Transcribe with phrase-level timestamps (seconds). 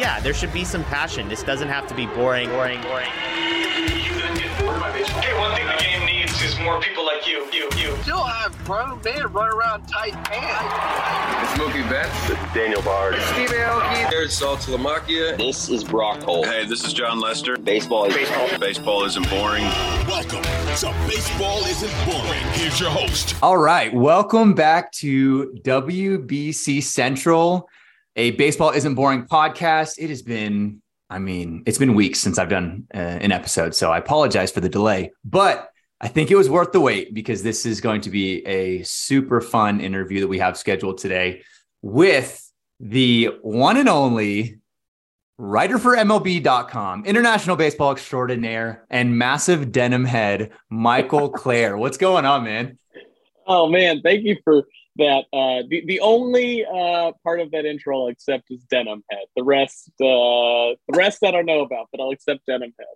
[0.00, 1.28] Yeah, there should be some passion.
[1.28, 3.10] This doesn't have to be boring, boring, boring.
[3.10, 4.08] Hey,
[5.38, 7.94] one thing the game needs is more people like you, you, you.
[8.00, 11.52] Still have grown men run around tight pants.
[11.52, 12.30] It's Mookie Betts.
[12.30, 13.16] It's Daniel Bard.
[13.34, 14.08] Steve Aoki.
[14.08, 15.36] There's Saltalamacchia.
[15.36, 16.46] This is Brock Holt.
[16.46, 17.58] Hey, this is Jon Lester.
[17.58, 18.58] Baseball is baseball.
[18.58, 19.64] Baseball isn't boring.
[20.08, 22.42] Welcome to Baseball Isn't Boring.
[22.54, 23.36] Here's your host.
[23.42, 27.68] All right, welcome back to WBC Central
[28.20, 29.94] a baseball isn't boring podcast.
[29.96, 33.90] It has been, I mean, it's been weeks since I've done uh, an episode, so
[33.90, 35.70] I apologize for the delay, but
[36.02, 39.40] I think it was worth the wait because this is going to be a super
[39.40, 41.40] fun interview that we have scheduled today
[41.80, 42.46] with
[42.78, 44.58] the one and only
[45.38, 51.78] writer for MLB.com, international baseball extraordinaire, and massive denim head, Michael Clair.
[51.78, 52.78] What's going on, man?
[53.46, 58.02] Oh man, thank you for that uh, the the only uh, part of that intro
[58.02, 59.24] I'll accept is Denim Head.
[59.36, 62.86] The rest, uh, the rest I don't know about, but I'll accept Denim Head.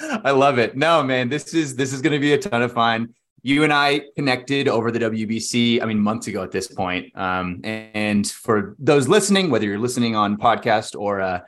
[0.24, 0.76] I love it.
[0.76, 3.14] No, man, this is this is going to be a ton of fun.
[3.42, 5.82] You and I connected over the WBC.
[5.82, 7.16] I mean, months ago at this point.
[7.16, 11.40] Um, and for those listening, whether you're listening on podcast or uh,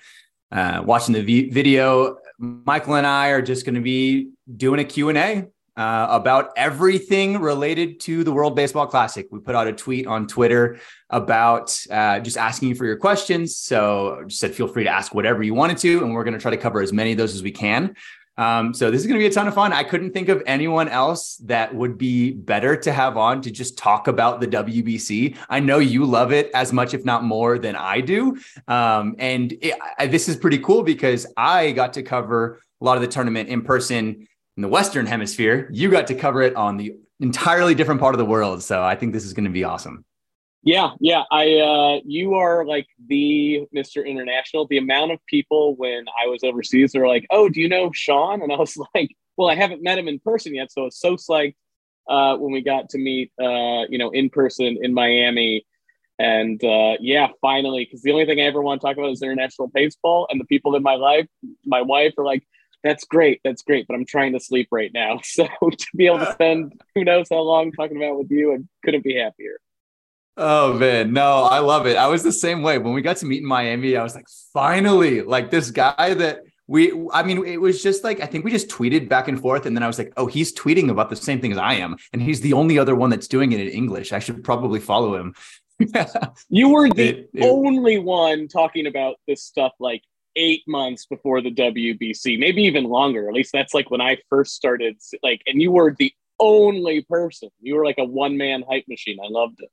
[0.53, 4.85] uh, watching the v- video, Michael and I are just going to be doing a
[4.85, 5.47] Q and A
[5.81, 9.27] uh, about everything related to the World Baseball Classic.
[9.31, 10.79] We put out a tweet on Twitter
[11.09, 13.57] about uh, just asking you for your questions.
[13.57, 16.39] So just said feel free to ask whatever you wanted to, and we're going to
[16.39, 17.97] try to cover as many of those as we can.
[18.37, 19.73] Um, so this is going to be a ton of fun.
[19.73, 23.79] I couldn't think of anyone else that would be better to have on to just
[23.79, 25.35] talk about the WBC.
[25.49, 28.39] I know you love it as much, if not more, than I do.
[28.69, 32.97] Um, and it, I, this is pretty cool because I got to cover a lot
[32.97, 34.27] of the tournament in person
[34.61, 35.71] in the Western Hemisphere.
[35.73, 38.63] You got to cover it on the entirely different part of the world.
[38.63, 40.05] So I think this is going to be awesome.
[40.63, 41.23] Yeah, yeah.
[41.31, 44.07] I uh you are like the Mr.
[44.07, 44.67] International.
[44.67, 48.43] The amount of people when I was overseas are like, "Oh, do you know Shawn?"
[48.43, 51.17] And I was like, "Well, I haven't met him in person yet." So it's so
[51.17, 51.55] psyched
[52.11, 55.65] uh when we got to meet uh, you know, in person in Miami.
[56.19, 59.23] And uh yeah, finally, because the only thing I ever want to talk about is
[59.23, 61.29] international baseball and the people in my life,
[61.65, 62.45] my wife are like,
[62.83, 63.41] that's great.
[63.45, 63.87] That's great.
[63.87, 65.21] But I'm trying to sleep right now.
[65.31, 68.55] So to be able to uh, spend who knows how long talking about with you,
[68.55, 69.59] I couldn't be happier.
[70.37, 71.97] Oh man, no, I love it.
[71.97, 73.97] I was the same way when we got to meet in Miami.
[73.97, 78.21] I was like, finally, like this guy that we, I mean, it was just like,
[78.21, 79.67] I think we just tweeted back and forth.
[79.67, 81.97] And then I was like, oh, he's tweeting about the same thing as I am.
[82.13, 84.13] And he's the only other one that's doing it in English.
[84.13, 85.35] I should probably follow him.
[86.49, 90.03] you were the it, it, only one talking about this stuff like
[90.37, 93.29] eight months before the WBC, maybe even longer.
[93.29, 94.97] At least that's like when I first started.
[95.23, 97.51] Like, and you were the only person.
[97.61, 99.19] You were like a one man hype machine.
[99.23, 99.71] I loved it.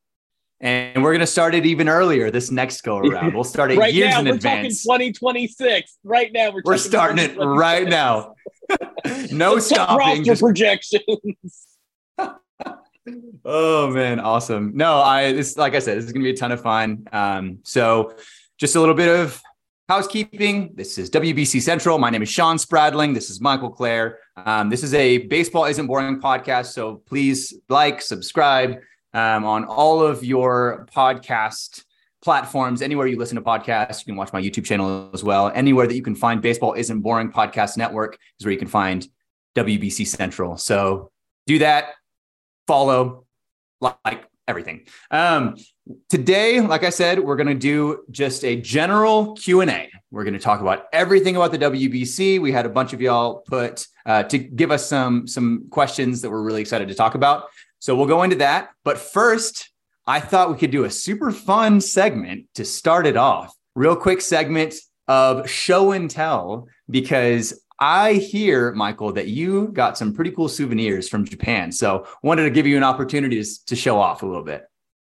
[0.59, 3.35] And we're gonna start it even earlier this next go around.
[3.35, 4.83] We'll start it right years now, in we're advance.
[4.83, 5.97] Talking 2026.
[6.03, 8.33] Right now, we're we're starting it right now.
[9.31, 10.23] no stopping.
[10.23, 11.05] Just projections.
[13.45, 14.71] oh man, awesome.
[14.75, 17.07] No, I this like I said, this is gonna be a ton of fun.
[17.11, 18.15] Um, so
[18.57, 19.39] just a little bit of
[19.89, 20.71] housekeeping.
[20.75, 21.97] This is WBC Central.
[21.97, 23.13] My name is Shawn Spradling.
[23.13, 24.19] This is Michael Clair.
[24.35, 26.73] Um, this is a baseball isn't boring podcast.
[26.73, 28.79] So please like, subscribe
[29.13, 31.85] um, on all of your podcast
[32.21, 32.81] platforms.
[32.81, 35.53] Anywhere you listen to podcasts, you can watch my YouTube channel as well.
[35.55, 39.07] Anywhere that you can find Baseball Isn't Boring Podcast Network is where you can find
[39.55, 40.57] WBC Central.
[40.57, 41.11] So
[41.45, 41.93] do that,
[42.67, 43.25] follow,
[43.79, 44.87] like everything.
[45.11, 45.55] Um,
[46.09, 49.89] today, like I said, we're going to do just a general Q&A.
[50.11, 52.39] We're going to talk about everything about the WBC.
[52.39, 56.29] We had a bunch of y'all put uh, to give us some some questions that
[56.29, 57.45] we're really excited to talk about.
[57.79, 58.69] So we'll go into that.
[58.83, 59.69] But first,
[60.05, 63.53] I thought we could do a super fun segment to start it off.
[63.75, 64.75] Real quick segment
[65.07, 71.07] of show and tell because I hear, Michael, that you got some pretty cool souvenirs
[71.07, 71.71] from Japan.
[71.71, 74.65] So wanted to give you an opportunity to, to show off a little bit.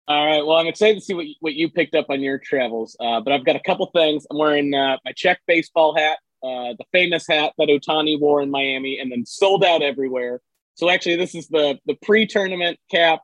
[0.07, 0.45] All right.
[0.45, 2.97] Well, I'm excited to see what you, what you picked up on your travels.
[2.99, 4.27] Uh, but I've got a couple things.
[4.31, 8.51] I'm wearing uh, my Czech baseball hat, uh, the famous hat that Otani wore in
[8.51, 10.41] Miami, and then sold out everywhere.
[10.75, 13.21] So actually, this is the the pre-tournament cap.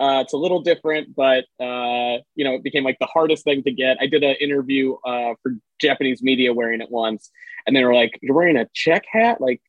[0.00, 3.62] Uh, it's a little different, but uh, you know, it became like the hardest thing
[3.62, 3.96] to get.
[4.00, 7.30] I did an interview uh, for Japanese media wearing it once,
[7.66, 9.40] and they were like, "You're wearing a check hat?
[9.40, 9.60] Like,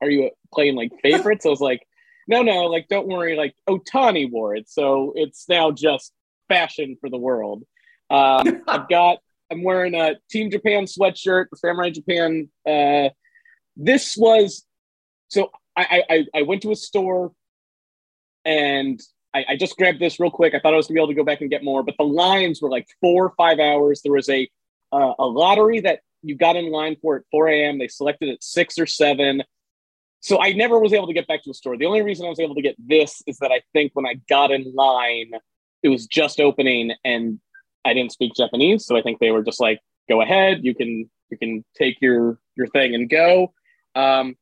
[0.00, 1.86] are you playing like favorites?" I was like,
[2.26, 3.36] "No, no, like don't worry.
[3.36, 6.12] Like Otani wore it, so it's now just
[6.48, 7.64] fashion for the world."
[8.10, 9.18] Um, I've got.
[9.52, 12.48] I'm wearing a Team Japan sweatshirt, Samurai Japan.
[12.66, 13.08] Uh,
[13.76, 14.64] this was
[15.28, 15.50] so.
[15.76, 17.32] I, I I went to a store
[18.44, 19.00] and
[19.34, 20.54] I, I, just grabbed this real quick.
[20.54, 22.04] I thought I was gonna be able to go back and get more, but the
[22.04, 24.02] lines were like four or five hours.
[24.02, 24.48] There was a
[24.92, 27.78] uh, a lottery that you got in line for at 4 a.m.
[27.78, 29.42] They selected at six or seven.
[30.20, 31.76] So I never was able to get back to the store.
[31.76, 34.20] The only reason I was able to get this is that I think when I
[34.28, 35.30] got in line,
[35.82, 37.40] it was just opening and
[37.84, 38.84] I didn't speak Japanese.
[38.84, 42.38] So I think they were just like, go ahead, you can you can take your
[42.56, 43.54] your thing and go.
[43.94, 44.36] Um,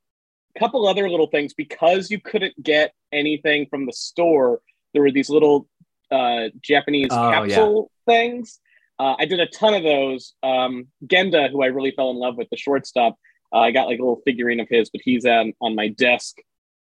[0.59, 4.61] couple other little things because you couldn't get anything from the store
[4.93, 5.69] there were these little
[6.11, 8.13] uh, Japanese oh, capsule yeah.
[8.13, 8.61] things.
[8.99, 10.35] Uh, I did a ton of those.
[10.43, 13.17] Um, Genda, who I really fell in love with, the shortstop,
[13.53, 16.37] uh, I got like a little figurine of his, but he's on, on my desk.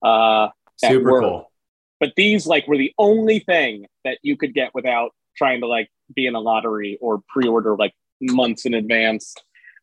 [0.03, 1.23] Uh, Super work.
[1.23, 1.53] cool.
[2.01, 5.89] But these like were the only thing that you could get without trying to like
[6.15, 9.35] be in a lottery or pre-order like months in advance.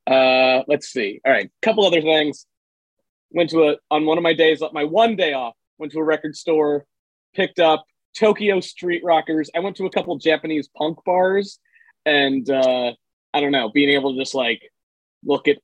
[0.06, 1.22] Uh, let's see.
[1.26, 2.46] All right, couple other things.
[3.32, 5.54] Went to a on one of my days, my one day off.
[5.78, 6.86] Went to a record store,
[7.34, 7.86] picked up
[8.18, 9.50] Tokyo street rockers.
[9.56, 11.60] I went to a couple Japanese punk bars,
[12.10, 12.94] and uh,
[13.34, 14.62] I don't know, being able to just like
[15.24, 15.58] look at,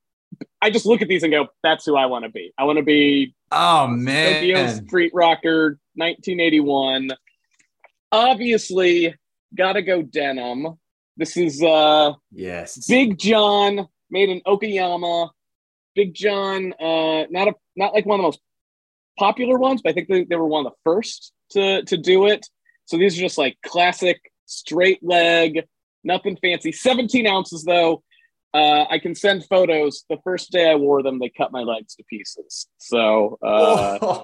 [0.62, 2.54] I just look at these and go, "That's who I want to be.
[2.58, 7.10] I want to be." Oh man, Tokyo street rocker, 1981.
[8.12, 9.16] Obviously,
[9.54, 10.78] gotta go denim.
[11.18, 15.30] This is uh yes, Big John made in Okayama.
[15.96, 18.40] Big John, uh, not a not like one of the most
[19.18, 22.28] popular ones, but I think they, they were one of the first to to do
[22.28, 22.46] it.
[22.86, 25.66] So these are just like classic straight leg,
[26.06, 26.72] nothing fancy.
[26.72, 28.04] 17 ounces though.
[28.54, 30.06] Uh, I can send photos.
[30.10, 32.68] The first day I wore them, they cut my legs to pieces.
[32.78, 34.24] So uh,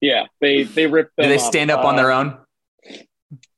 [0.00, 1.24] yeah, they they ripped them.
[1.24, 2.38] Do they stand up, up on their uh, own?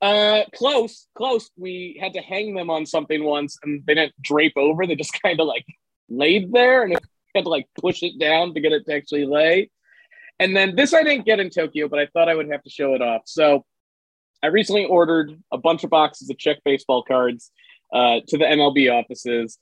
[0.01, 1.51] Uh, close, close.
[1.57, 4.87] We had to hang them on something once, and they didn't drape over.
[4.87, 5.65] They just kind of like
[6.09, 6.97] laid there, and
[7.35, 9.71] had to like push it down to get it to actually lay.
[10.39, 12.71] And then this I didn't get in Tokyo, but I thought I would have to
[12.71, 13.23] show it off.
[13.27, 13.65] So
[14.45, 17.51] I recently ordered a bunch of boxes of Czech baseball cards
[17.95, 19.59] uh, to the MLB offices.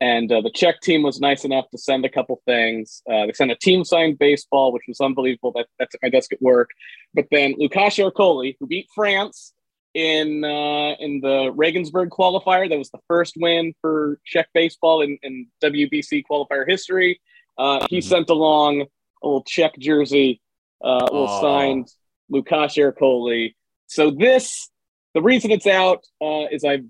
[0.00, 3.00] And uh, the Czech team was nice enough to send a couple things.
[3.08, 5.52] Uh, they sent a team signed baseball, which was unbelievable.
[5.54, 6.70] That, that's at my desk at work.
[7.14, 9.52] But then Lukáš Ercoli, who beat France
[9.94, 15.16] in uh, in the Regensburg qualifier, that was the first win for Czech baseball in,
[15.22, 17.20] in WBC qualifier history.
[17.56, 18.08] Uh, he mm-hmm.
[18.08, 20.40] sent along a little Czech jersey,
[20.84, 21.40] uh, a little oh.
[21.40, 21.88] signed
[22.32, 23.54] Lukáš Ercoli.
[23.86, 24.70] So this,
[25.14, 26.80] the reason it's out uh, is I,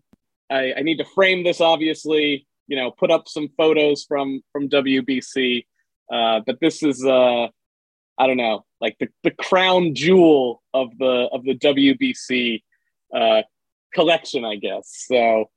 [0.50, 1.60] I, I need to frame this.
[1.60, 5.66] Obviously, you know, put up some photos from from WBC.
[6.12, 7.48] Uh, but this is, uh,
[8.18, 12.62] I don't know, like the, the crown jewel of the of the WBC
[13.14, 13.42] uh,
[13.94, 15.06] collection, I guess.
[15.08, 15.50] So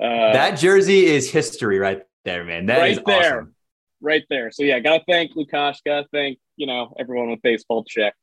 [0.00, 2.66] uh, that jersey is history right there, man.
[2.66, 3.40] That right is there.
[3.40, 3.54] Awesome
[4.00, 4.50] right there.
[4.50, 5.78] So yeah, gotta thank Lukáš.
[5.84, 8.14] Gotta thank you know everyone with baseball Czech.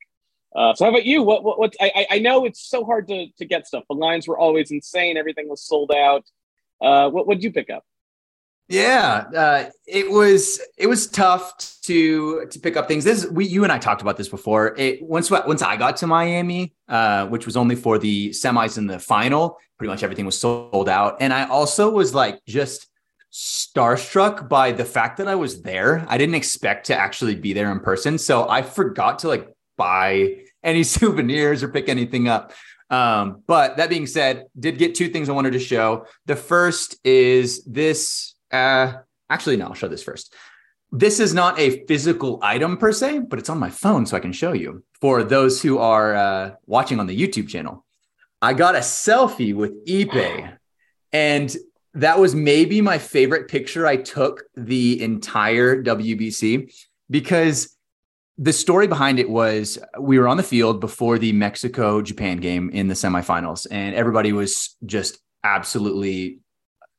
[0.55, 1.21] Uh, so how about you?
[1.21, 3.83] What what, what I I know it's so hard to to get stuff.
[3.89, 5.17] The lines were always insane.
[5.17, 6.23] Everything was sold out.
[6.81, 7.83] Uh, what did you pick up?
[8.67, 11.53] Yeah, uh, it was it was tough
[11.83, 13.03] to to pick up things.
[13.03, 14.75] This we you and I talked about this before.
[14.77, 18.89] It once once I got to Miami, uh, which was only for the semis and
[18.89, 21.17] the final, pretty much everything was sold out.
[21.19, 22.87] And I also was like just
[23.31, 26.03] starstruck by the fact that I was there.
[26.07, 28.17] I didn't expect to actually be there in person.
[28.17, 32.51] So I forgot to like buy any souvenirs or pick anything up.
[32.89, 36.05] Um, but that being said, did get two things I wanted to show.
[36.25, 38.35] The first is this.
[38.51, 38.93] Uh,
[39.29, 40.33] actually, no, I'll show this first.
[40.91, 44.19] This is not a physical item per se, but it's on my phone, so I
[44.19, 47.83] can show you for those who are uh, watching on the YouTube channel.
[48.41, 50.57] I got a selfie with Ippei,
[51.11, 51.55] and
[51.95, 56.73] that was maybe my favorite picture I took the entire WBC
[57.09, 57.74] because
[58.37, 62.69] the story behind it was we were on the field before the Mexico Japan game
[62.71, 66.39] in the semifinals, and everybody was just absolutely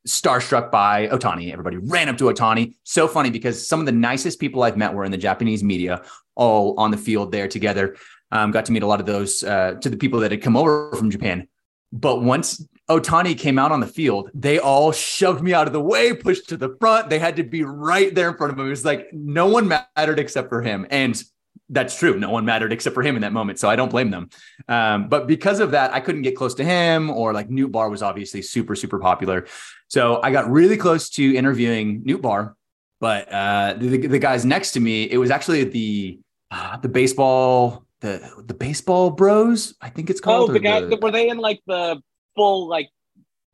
[0.06, 1.52] starstruck by Otani.
[1.52, 2.74] Everybody ran up to Otani.
[2.84, 6.02] So funny because some of the nicest people I've met were in the Japanese media,
[6.36, 7.96] all on the field there together.
[8.32, 10.56] Um, got to meet a lot of those uh, to the people that had come
[10.56, 11.48] over from Japan.
[11.92, 15.80] But once Otani came out on the field, they all shoved me out of the
[15.80, 17.10] way, pushed to the front.
[17.10, 18.66] They had to be right there in front of him.
[18.66, 20.86] It was like no one mattered except for him.
[20.90, 21.20] And
[21.68, 22.18] that's true.
[22.18, 23.58] No one mattered except for him in that moment.
[23.58, 24.30] So I don't blame them.
[24.68, 28.02] Um, but because of that, I couldn't get close to him or like Nootbaar was
[28.02, 29.46] obviously super, super popular.
[29.88, 32.54] So I got really close to interviewing Nootbaar,
[33.00, 37.85] but uh, the, the guys next to me, it was actually the, uh, the baseball,
[38.06, 40.50] the, the baseball bros, I think it's called.
[40.50, 42.00] Oh, the guy, the, were they in like the
[42.36, 42.88] full, like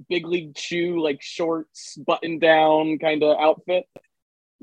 [0.09, 3.87] big league shoe, like shorts, button down kind of outfit?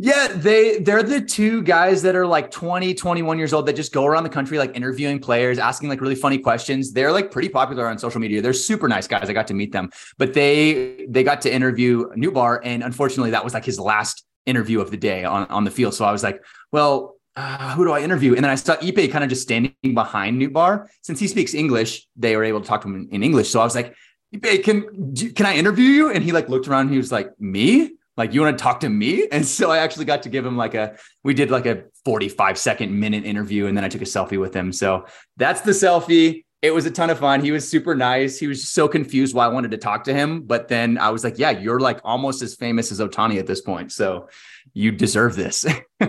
[0.02, 3.92] Yeah, they they're the two guys that are like 20, 21 years old that just
[3.92, 6.94] go around the country like interviewing players, asking like really funny questions.
[6.94, 8.42] They're like pretty popular on social media.
[8.42, 9.30] They're super nice guys.
[9.30, 9.90] I got to meet them.
[10.18, 14.80] But they they got to interview Nootbaar and unfortunately that was like his last interview
[14.80, 15.96] of the day on on the field.
[15.96, 16.42] So I was like,
[16.72, 18.36] well, uh, who do I interview?
[18.36, 20.88] And then I saw Ippei kind of just standing behind Nootbaar.
[21.02, 23.50] Since he speaks English, they were able to talk to him in English.
[23.50, 23.96] So I was like,
[24.36, 26.12] Ippei, can can I interview you?
[26.12, 26.90] And he like looked around.
[26.90, 27.92] he was like, me?
[28.20, 30.56] like you want to talk to me and so i actually got to give him
[30.56, 34.06] like a we did like a 45 second minute interview and then i took a
[34.06, 35.06] selfie with him so
[35.38, 38.70] that's the selfie it was a ton of fun he was super nice he was
[38.70, 41.50] so confused why i wanted to talk to him but then i was like yeah
[41.50, 44.28] you're like almost as famous as Otani at this point so
[44.74, 45.66] you deserve this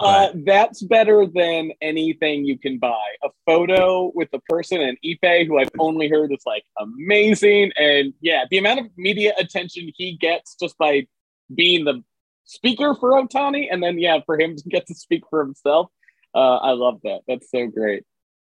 [0.00, 5.46] uh, that's better than anything you can buy a photo with the person and Ippei
[5.46, 10.16] who i've only heard is like amazing and yeah the amount of media attention he
[10.16, 11.06] gets just by
[11.54, 12.02] being the
[12.44, 15.88] speaker for Otani, and then yeah, for him to get to speak for himself.
[16.34, 17.20] Uh, I love that.
[17.28, 18.04] That's so great.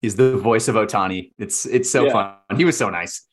[0.02, 1.32] He's the voice of Otani.
[1.38, 2.12] It's it's so yeah.
[2.12, 2.56] fun.
[2.56, 3.25] He was so nice.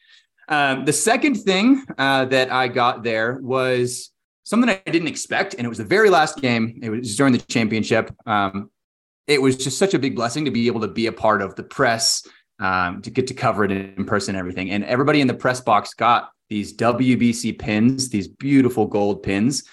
[0.48, 4.12] Um, the second thing uh, that I got there was
[4.46, 6.80] something I didn't expect, and it was the very last game.
[6.82, 8.16] It was during the championship.
[8.26, 8.72] Um,
[9.28, 11.56] it was just such a big blessing to be able to be a part of
[11.56, 12.26] the press,
[12.60, 14.70] um, to get to cover it in person and everything.
[14.70, 19.64] And everybody in the press box got these WBC pins, these beautiful gold pins.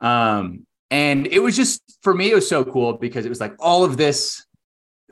[0.00, 3.54] Um, and it was just for me, it was so cool because it was like
[3.58, 4.46] all of this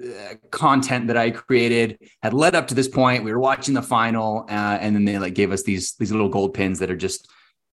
[0.02, 3.22] uh, content that I created had led up to this point.
[3.22, 6.28] We were watching the final, uh, and then they like gave us these these little
[6.28, 7.30] gold pins that are just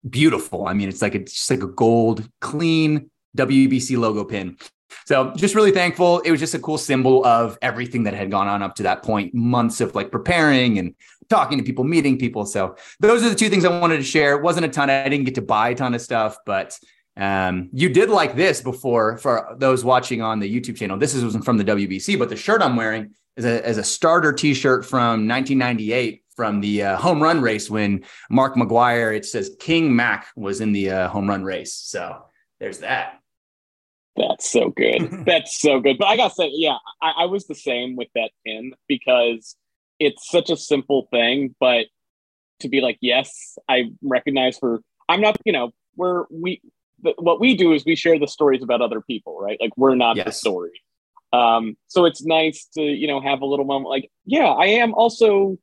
[0.09, 0.67] beautiful.
[0.67, 4.57] I mean, it's like it's just like a gold, clean WBC logo pin.
[5.05, 6.19] So just really thankful.
[6.21, 9.03] It was just a cool symbol of everything that had gone on up to that
[9.03, 10.95] point, months of like preparing and
[11.29, 12.45] talking to people, meeting people.
[12.45, 14.35] So those are the two things I wanted to share.
[14.35, 14.89] It wasn't a ton.
[14.89, 16.77] I didn't get to buy a ton of stuff, but
[17.17, 20.97] um, you did like this before for those watching on the YouTube channel.
[20.97, 24.33] This is from the WBC, but the shirt I'm wearing is a, is a starter
[24.33, 29.95] T-shirt from 1998 from the uh, home run race when Mark McGwire, it says King
[29.95, 31.73] Mac was in the uh, home run race.
[31.73, 32.25] So
[32.59, 33.19] there's that.
[34.15, 35.23] That's so good.
[35.25, 35.97] That's so good.
[35.97, 39.55] But I gotta say, yeah, I, I was the same with that pin because
[39.99, 41.87] it's such a simple thing, but
[42.61, 46.61] to be like, yes, I recognize for I'm not, you know, we're we
[47.01, 49.57] what we do is we share the stories about other people, right?
[49.59, 50.25] Like we're not yes.
[50.25, 50.81] the story.
[51.33, 54.93] Um, so it's nice to you know have a little moment like, yeah, I am
[54.93, 55.57] also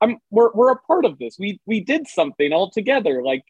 [0.00, 1.36] I'm we're we're a part of this.
[1.38, 3.22] We we did something all together.
[3.22, 3.44] Like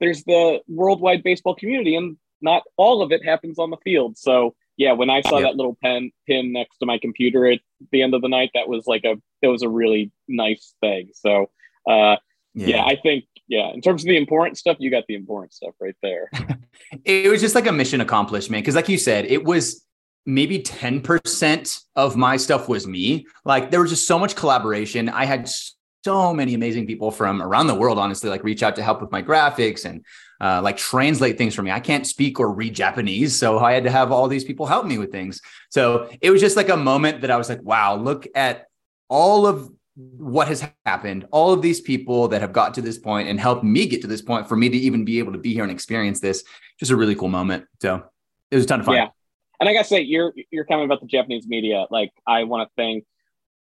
[0.00, 4.18] there's the worldwide baseball community, and not all of it happens on the field.
[4.18, 7.60] So yeah, when I saw that little pen pin next to my computer at
[7.90, 11.10] the end of the night, that was like a it was a really nice thing.
[11.14, 11.50] So
[11.88, 12.16] uh,
[12.54, 12.66] yeah.
[12.66, 15.74] yeah, I think yeah, in terms of the important stuff, you got the important stuff
[15.80, 16.30] right there.
[17.04, 18.60] it was just like a mission accomplished, man.
[18.60, 19.84] Because like you said, it was
[20.24, 23.26] maybe 10% of my stuff was me.
[23.44, 25.08] Like there was just so much collaboration.
[25.08, 25.48] I had
[26.04, 29.10] so many amazing people from around the world, honestly, like reach out to help with
[29.10, 30.04] my graphics and
[30.40, 31.70] uh, like translate things for me.
[31.70, 34.86] I can't speak or read Japanese, so I had to have all these people help
[34.86, 35.40] me with things.
[35.70, 38.66] So it was just like a moment that I was like, wow, look at
[39.08, 43.28] all of what has happened, all of these people that have got to this point
[43.28, 45.52] and helped me get to this point for me to even be able to be
[45.52, 46.44] here and experience this.
[46.78, 47.66] Just a really cool moment.
[47.80, 48.02] So
[48.50, 48.96] it was a ton of fun.
[48.96, 49.08] Yeah.
[49.62, 51.86] And I gotta say, you're you're coming about the Japanese media.
[51.88, 53.04] Like I want to thank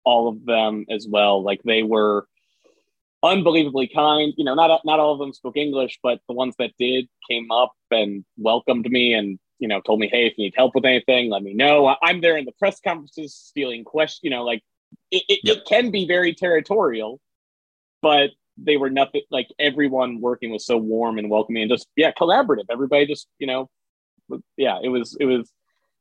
[0.04, 1.44] all of them as well.
[1.44, 2.26] Like they were
[3.22, 4.34] unbelievably kind.
[4.36, 7.52] You know, not not all of them spoke English, but the ones that did came
[7.52, 10.84] up and welcomed me and you know told me, hey, if you need help with
[10.84, 11.96] anything, let me know.
[12.02, 14.22] I'm there in the press conferences, stealing questions.
[14.24, 14.64] You know, like
[15.12, 15.58] it, it, yep.
[15.58, 17.22] it can be very territorial,
[18.02, 22.12] but they were nothing like everyone working was so warm and welcoming and just yeah
[22.14, 22.66] collaborative.
[22.72, 23.70] Everybody just you know,
[24.58, 25.52] yeah, it was it was.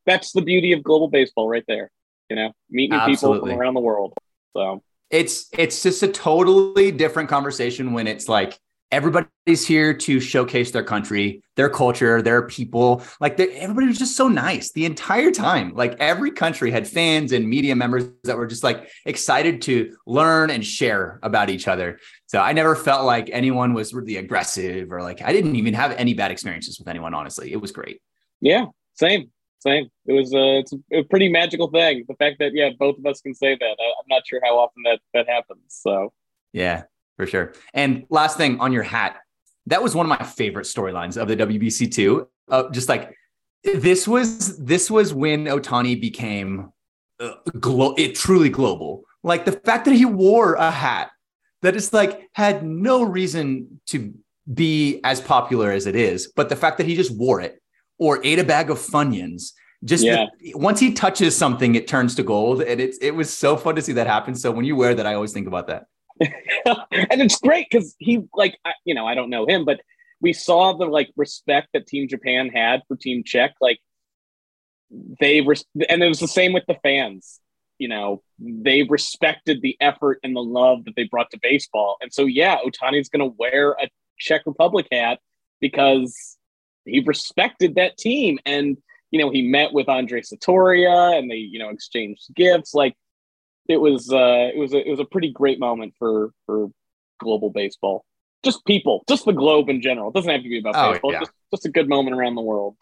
[0.07, 1.91] That's the beauty of global baseball, right there.
[2.29, 4.15] You know, meeting people from around the world.
[4.55, 8.59] So it's it's just a totally different conversation when it's like
[8.93, 13.03] everybody's here to showcase their country, their culture, their people.
[13.21, 15.75] Like everybody was just so nice the entire time.
[15.75, 20.51] Like every country had fans and media members that were just like excited to learn
[20.51, 21.99] and share about each other.
[22.27, 25.93] So I never felt like anyone was really aggressive or like I didn't even have
[25.93, 27.15] any bad experiences with anyone.
[27.15, 28.01] Honestly, it was great.
[28.43, 29.31] Yeah, same,
[29.63, 29.91] same.
[30.07, 32.05] It was a, it's a pretty magical thing.
[32.09, 33.77] The fact that yeah, both of us can say that.
[33.81, 35.63] I, am not sure how often that that happens.
[35.69, 36.13] So
[36.53, 36.85] yeah,
[37.17, 37.55] for sure.
[37.73, 39.19] And last thing on your hat,
[39.67, 42.29] that was one of my favorite storylines of the WBC two.
[42.51, 43.15] Uh, just like
[43.63, 46.73] this was this was when Otani became
[47.21, 49.05] uh, glo- it truly global.
[49.23, 51.11] Like the fact that he wore a hat
[51.63, 54.13] that is like had no reason to
[54.53, 57.62] be as popular as it is, but the fact that he just wore it
[58.03, 59.53] or ate a bag of Funyuns.
[59.85, 60.27] Just yeah.
[60.41, 63.77] the, once he touches something, it turns to gold, and it's it was so fun
[63.77, 64.35] to see that happen.
[64.35, 65.87] So when you wear that, I always think about that.
[66.21, 69.81] and it's great because he like you know I don't know him, but
[70.21, 73.55] we saw the like respect that Team Japan had for Team Czech.
[73.61, 73.79] Like
[75.21, 75.57] they were,
[75.89, 77.41] and it was the same with the fans.
[77.79, 81.97] You know, they respected the effort and the love that they brought to baseball.
[82.01, 85.19] And so, yeah, Otani's going to wear a Czech Republic hat
[85.61, 86.39] because
[86.85, 88.39] he respected that team.
[88.45, 88.77] And,
[89.11, 92.75] you know, he met with Andre Satoria and they, you know, exchanged gifts.
[92.75, 92.95] Like
[93.69, 96.69] it was, uh, it was, a, it was a pretty great moment for, for
[97.21, 98.05] global baseball.
[98.43, 100.09] Just people, just the globe in general.
[100.09, 101.13] It doesn't have to be about oh, baseball.
[101.13, 101.21] Yeah.
[101.21, 102.77] Just, just a good moment around the world.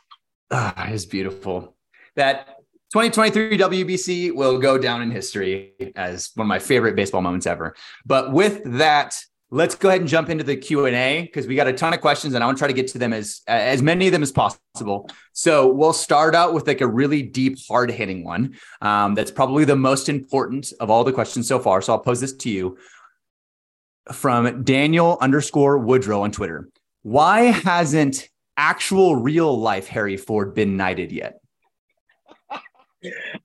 [0.50, 1.76] Ah, it's beautiful.
[2.16, 2.60] That
[2.92, 7.76] 2023 WBC will go down in history as one of my favorite baseball moments ever.
[8.04, 9.16] But with that,
[9.52, 12.34] let's go ahead and jump into the q&a because we got a ton of questions
[12.34, 14.32] and i want to try to get to them as as many of them as
[14.32, 15.10] possible.
[15.32, 19.64] So we'll start out with like a really deep hard hitting one um, that's probably
[19.64, 22.78] the most important of all the questions so far so i'll pose this to you.
[24.12, 26.68] From daniel underscore woodrow on twitter.
[27.02, 31.40] Why hasn't actual real life harry ford been knighted yet?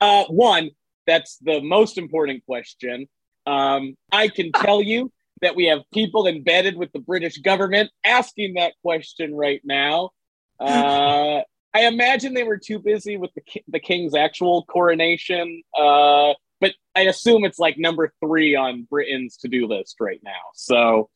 [0.01, 0.69] Uh, one
[1.07, 3.07] that's the most important question.
[3.47, 5.12] Um, i can tell you
[5.45, 10.09] that we have people embedded with the British government asking that question right now.
[10.59, 16.73] Uh, I imagine they were too busy with the, the king's actual coronation, uh, but
[16.95, 20.31] I assume it's like number three on Britain's to do list right now.
[20.55, 21.09] So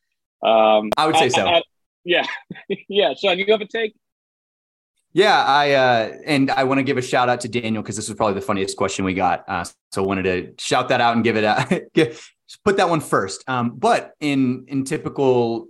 [0.44, 1.48] um, I would say I, so.
[1.48, 1.64] I,
[2.04, 2.28] yeah,
[2.88, 3.16] yeah.
[3.16, 3.96] Sean, you have a take?
[5.12, 8.08] Yeah, I uh, and I want to give a shout out to Daniel because this
[8.08, 9.44] was probably the funniest question we got.
[9.48, 11.82] Uh, so I wanted to shout that out and give it a
[12.58, 13.48] put that one first.
[13.48, 15.68] Um, but in in typical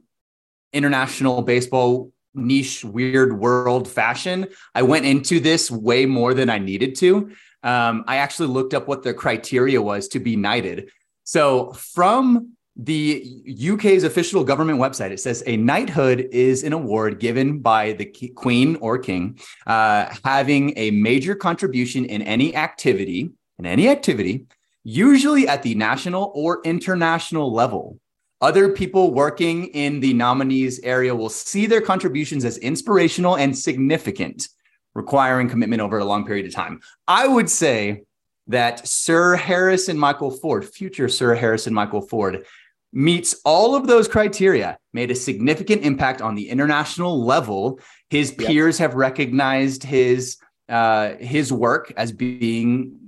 [0.73, 6.95] international baseball niche weird world fashion, I went into this way more than I needed
[6.97, 7.31] to.
[7.63, 10.89] Um, I actually looked up what the criteria was to be knighted.
[11.23, 17.59] So from the UK's official government website, it says a knighthood is an award given
[17.59, 19.37] by the queen or king
[19.67, 24.45] uh, having a major contribution in any activity, in any activity
[24.83, 27.99] usually at the national or international level.
[28.41, 34.47] Other people working in the nominees area will see their contributions as inspirational and significant,
[34.95, 36.79] requiring commitment over a long period of time.
[37.07, 38.03] I would say
[38.47, 42.45] that Sir Harrison Michael Ford, future Sir Harrison Michael Ford,
[42.91, 47.79] meets all of those criteria, made a significant impact on the international level.
[48.09, 48.89] His peers yep.
[48.89, 50.37] have recognized his
[50.69, 52.98] uh, his work as being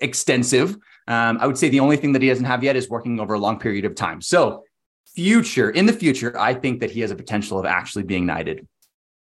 [0.00, 0.76] extensive.
[1.06, 3.34] Um, I would say the only thing that he doesn't have yet is working over
[3.34, 4.20] a long period of time.
[4.20, 4.64] So,
[5.14, 8.66] future in the future, I think that he has a potential of actually being knighted.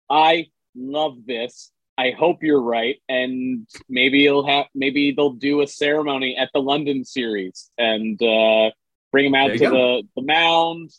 [0.10, 1.71] I love this.
[1.97, 6.60] I hope you're right, and maybe you'll have maybe they'll do a ceremony at the
[6.60, 8.71] London series and uh,
[9.12, 10.91] bring him out to the the mound.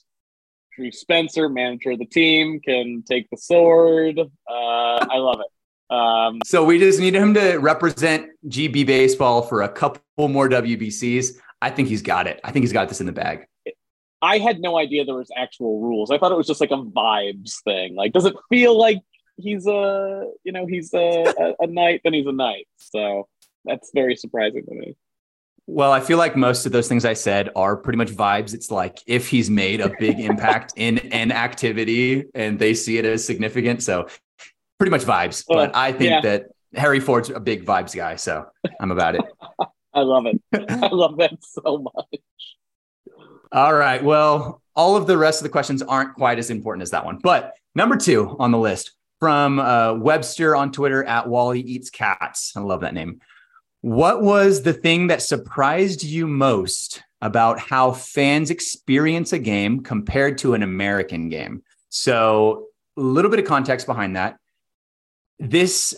[0.77, 4.19] Drew Spencer, manager of the team, can take the sword.
[4.19, 5.47] Uh, I love it.
[5.91, 11.37] Um, so we just need him to represent GB baseball for a couple more WBCs.
[11.61, 12.41] I think he's got it.
[12.45, 13.47] I think he's got this in the bag.
[14.23, 16.11] I had no idea there was actual rules.
[16.11, 17.95] I thought it was just like a vibes thing.
[17.95, 18.99] Like, does it feel like
[19.37, 22.01] he's a you know he's a, a, a knight?
[22.05, 22.67] Then he's a knight.
[22.77, 23.29] So
[23.65, 24.97] that's very surprising to me.
[25.67, 28.53] Well, I feel like most of those things I said are pretty much vibes.
[28.53, 33.07] It's like if he's made a big impact in an activity and they see it
[33.07, 33.83] as significant.
[33.83, 34.09] So
[34.79, 35.45] pretty much vibes.
[35.49, 36.21] Well, but I think yeah.
[36.23, 38.47] that Harry Ford's a big vibes guy, so
[38.81, 39.23] I'm about it.
[39.95, 40.41] I love it.
[40.53, 42.21] I love that so much.
[43.53, 44.03] All right.
[44.03, 47.19] Well, all of the rest of the questions aren't quite as important as that one.
[47.23, 52.53] But number two on the list from uh, Webster on Twitter at Wally Eats Cats.
[52.57, 53.21] I love that name.
[53.83, 60.39] What was the thing that surprised you most about how fans experience a game compared
[60.39, 61.63] to an American game?
[61.91, 64.37] So, a little bit of context behind that
[65.39, 65.95] this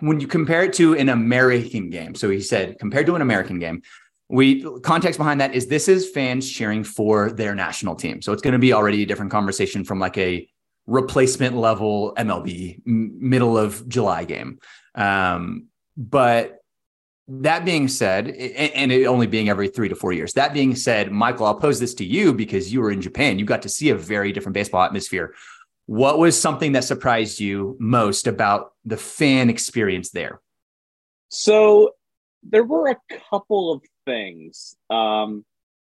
[0.00, 3.58] when you compare it to an American game, so he said compared to an American
[3.58, 3.82] game,
[4.28, 8.22] we context behind that is this is fans cheering for their national team.
[8.22, 10.48] So it's going to be already a different conversation from like a
[10.86, 14.58] replacement level MLB middle of July game.
[14.94, 15.66] Um,
[15.96, 16.60] but
[17.28, 21.10] that being said, and it only being every three to four years, that being said,
[21.10, 23.38] Michael, I'll pose this to you because you were in Japan.
[23.38, 25.34] You got to see a very different baseball atmosphere.
[25.86, 30.40] What was something that surprised you most about the fan experience there?
[31.28, 31.92] So
[32.42, 32.96] there were a
[33.30, 35.44] couple of things, um,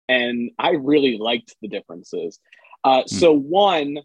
[0.07, 2.39] and I really liked the differences.
[2.83, 3.09] Uh, mm.
[3.09, 3.97] So one,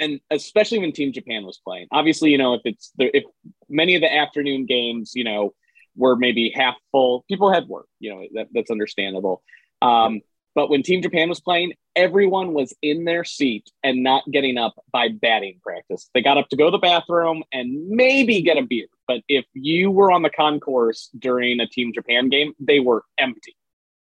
[0.00, 3.24] and especially when Team Japan was playing, obviously, you know, if it's the, if
[3.68, 5.54] many of the afternoon games, you know,
[5.96, 9.42] were maybe half full, people had work, you know, that, that's understandable.
[9.82, 10.20] Um,
[10.56, 14.74] but when Team Japan was playing, everyone was in their seat and not getting up
[14.90, 16.08] by batting practice.
[16.14, 18.86] They got up to go to the bathroom and maybe get a beer.
[19.06, 23.54] But if you were on the concourse during a Team Japan game, they were empty.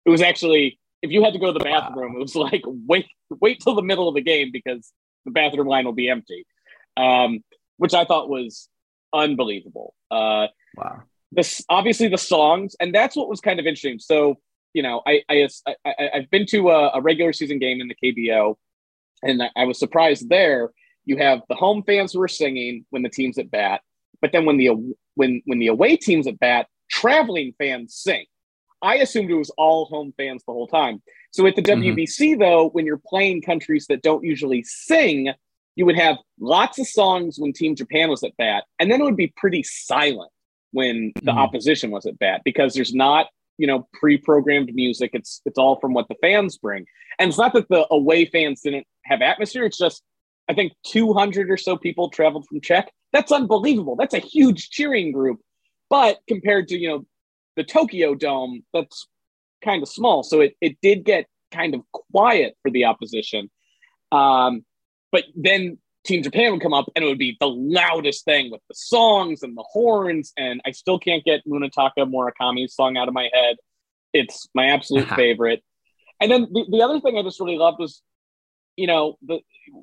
[0.06, 3.08] It was actually, if you had to go to the bathroom, it was like wait,
[3.30, 4.92] wait till the middle of the game because
[5.24, 6.46] the bathroom line will be empty,
[6.98, 7.46] um,
[7.78, 8.68] which I thought was
[9.14, 9.94] unbelievable.
[10.12, 11.04] Uh, wow.
[11.32, 14.00] This obviously the songs, and that's what was kind of interesting.
[14.00, 14.38] So
[14.74, 15.48] you know, I, I,
[15.86, 18.56] I have been to a, a, regular season game in the KBO,
[19.24, 20.72] and I was surprised there.
[21.06, 23.82] You have the home fans who are singing when the team's at bat,
[24.22, 24.70] but then when the
[25.16, 28.26] when when the away team's at bat, traveling fans sing.
[28.84, 31.04] I assumed it was all home fans the whole time.
[31.32, 32.00] So at the mm-hmm.
[32.00, 35.32] WBC, though, when you're playing countries that don't usually sing,
[35.76, 39.04] you would have lots of songs when Team Japan was at bat, and then it
[39.04, 40.32] would be pretty silent
[40.72, 41.38] when the mm-hmm.
[41.38, 43.28] opposition was at bat because there's not
[43.62, 45.12] you know pre-programmed music.
[45.14, 46.86] It's it's all from what the fans bring.
[47.20, 49.66] And it's not that the away fans didn't have atmosphere.
[49.66, 50.04] It's just
[50.50, 52.92] i think 200 or so people traveled from czech.
[53.14, 53.96] That's unbelievable.
[53.96, 55.40] That's a huge cheering group.
[55.90, 57.06] But compared to you know
[57.56, 59.08] the tokyo dome that's
[59.64, 60.24] kind of small.
[60.24, 63.52] So it, it did get kind of quiet for the opposition.
[64.12, 64.66] Um,
[65.12, 68.62] but then Team Japan would come up and it would be the loudest thing with
[68.68, 70.34] the songs and the horns.
[70.38, 73.58] And I still can't get Munetaka Murakami's song out of my head.
[74.14, 75.64] It's my absolute favorite.
[76.20, 78.02] And then the, the other thing I just really loved was,
[78.76, 79.40] you know, the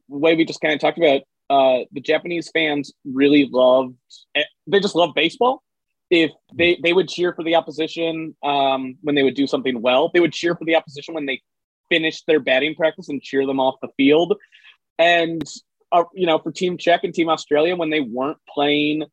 [0.08, 3.94] way we just kind of talked about, uh, the Japanese fans really loved,
[4.34, 5.62] eh, they just love baseball.
[6.10, 10.10] If they, they would cheer for the opposition um, when they would do something well,
[10.12, 11.42] they would cheer for the opposition when they
[11.90, 14.34] finished their batting practice and cheer them off the field.
[14.98, 15.42] And
[15.92, 19.04] uh, you know, for Team Czech and Team Australia when they weren't playing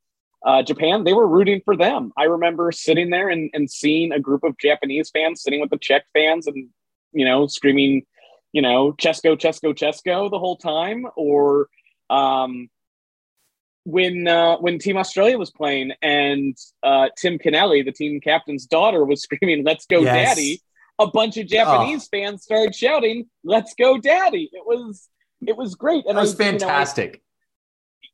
[0.45, 2.11] uh, Japan, they were rooting for them.
[2.17, 5.77] I remember sitting there and, and seeing a group of Japanese fans sitting with the
[5.77, 6.69] Czech fans and,
[7.13, 8.03] you know, screaming,
[8.51, 11.05] you know, Chesko, Chesko, Chesko the whole time.
[11.15, 11.67] Or
[12.09, 12.69] um,
[13.85, 19.03] when uh, when Team Australia was playing and uh, Tim Kennelly, the team captain's daughter,
[19.05, 20.35] was screaming, Let's go, yes.
[20.35, 20.61] daddy.
[20.97, 22.17] A bunch of Japanese oh.
[22.17, 24.49] fans started shouting, Let's go, daddy.
[24.53, 25.09] It was
[25.47, 26.05] it was great.
[26.07, 27.21] And it was I, fantastic.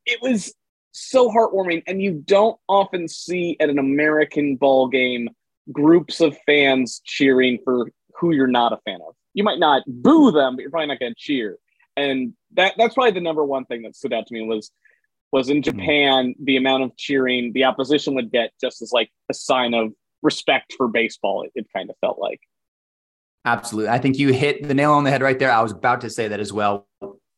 [0.05, 0.53] You know, I, it was
[0.91, 1.83] so heartwarming.
[1.87, 5.29] And you don't often see at an American ball game
[5.71, 9.15] groups of fans cheering for who you're not a fan of.
[9.33, 11.57] You might not boo them, but you're probably not going to cheer.
[11.97, 14.71] And that that's probably the number one thing that stood out to me was
[15.31, 15.79] was in mm-hmm.
[15.79, 19.93] Japan the amount of cheering the opposition would get just as like a sign of
[20.21, 21.43] respect for baseball.
[21.43, 22.41] It, it kind of felt like.
[23.43, 23.89] Absolutely.
[23.89, 25.51] I think you hit the nail on the head right there.
[25.51, 26.87] I was about to say that as well.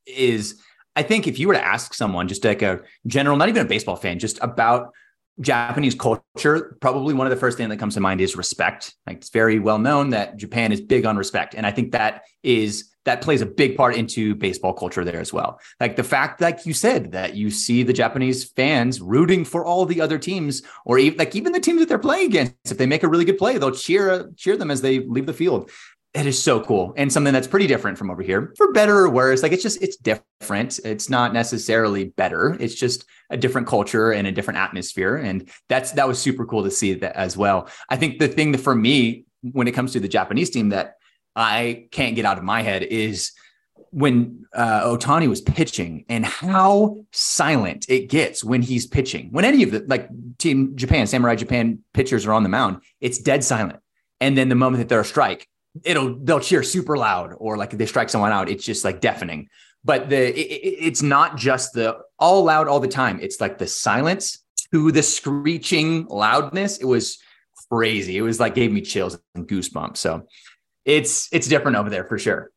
[0.05, 0.61] Is
[0.95, 3.69] I think if you were to ask someone, just like a general, not even a
[3.69, 4.93] baseball fan, just about
[5.39, 8.93] Japanese culture, probably one of the first things that comes to mind is respect.
[9.07, 11.55] Like it's very well known that Japan is big on respect.
[11.55, 15.33] And I think that is that plays a big part into baseball culture there as
[15.33, 15.59] well.
[15.79, 19.85] Like the fact, like you said, that you see the Japanese fans rooting for all
[19.85, 22.71] the other teams, or even like even the teams that they're playing against.
[22.71, 25.33] If they make a really good play, they'll cheer cheer them as they leave the
[25.33, 25.69] field
[26.13, 29.09] it is so cool and something that's pretty different from over here for better or
[29.09, 34.11] worse like it's just it's different it's not necessarily better it's just a different culture
[34.11, 37.67] and a different atmosphere and that's that was super cool to see that as well
[37.89, 40.95] i think the thing that for me when it comes to the japanese team that
[41.35, 43.31] i can't get out of my head is
[43.89, 49.29] when uh, Ohtani was pitching and how silent it gets when he's pitching.
[49.31, 53.19] When any of the like Team Japan, Samurai Japan pitchers are on the mound, it's
[53.19, 53.79] dead silent.
[54.19, 55.47] And then the moment that they're a strike,
[55.83, 59.01] it'll they'll cheer super loud or like if they strike someone out it's just like
[59.01, 59.49] deafening.
[59.83, 63.19] But the it, it's not just the all loud all the time.
[63.21, 66.77] It's like the silence to the screeching loudness.
[66.77, 67.19] It was
[67.69, 68.17] crazy.
[68.17, 69.97] It was like gave me chills and goosebumps.
[69.97, 70.27] So
[70.85, 72.51] it's it's different over there for sure.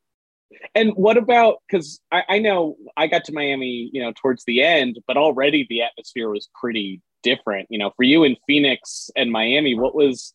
[0.75, 4.63] And what about because I, I know i got to miami you know towards the
[4.63, 7.67] end but already the atmosphere was pretty different.
[7.71, 10.33] You know for you in phoenix and miami what was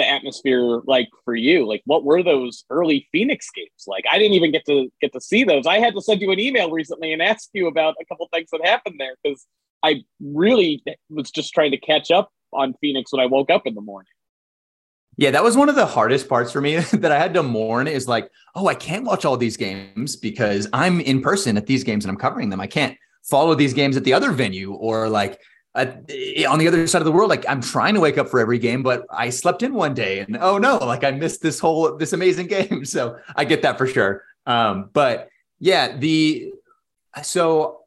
[0.00, 1.66] the atmosphere like for you?
[1.66, 4.04] Like, what were those early Phoenix games like?
[4.10, 5.66] I didn't even get to get to see those.
[5.66, 8.48] I had to send you an email recently and ask you about a couple things
[8.52, 9.46] that happened there because
[9.82, 13.74] I really was just trying to catch up on Phoenix when I woke up in
[13.74, 14.10] the morning.
[15.16, 17.86] Yeah, that was one of the hardest parts for me that I had to mourn
[17.86, 21.84] is like, oh, I can't watch all these games because I'm in person at these
[21.84, 22.60] games and I'm covering them.
[22.60, 25.38] I can't follow these games at the other venue or like
[25.74, 26.10] at,
[26.48, 27.30] on the other side of the world.
[27.30, 30.20] Like I'm trying to wake up for every game, but I slept in one day
[30.20, 32.84] and oh no, like I missed this whole this amazing game.
[32.90, 34.24] So I get that for sure.
[34.46, 35.28] Um, but
[35.60, 36.52] yeah, the
[37.22, 37.80] so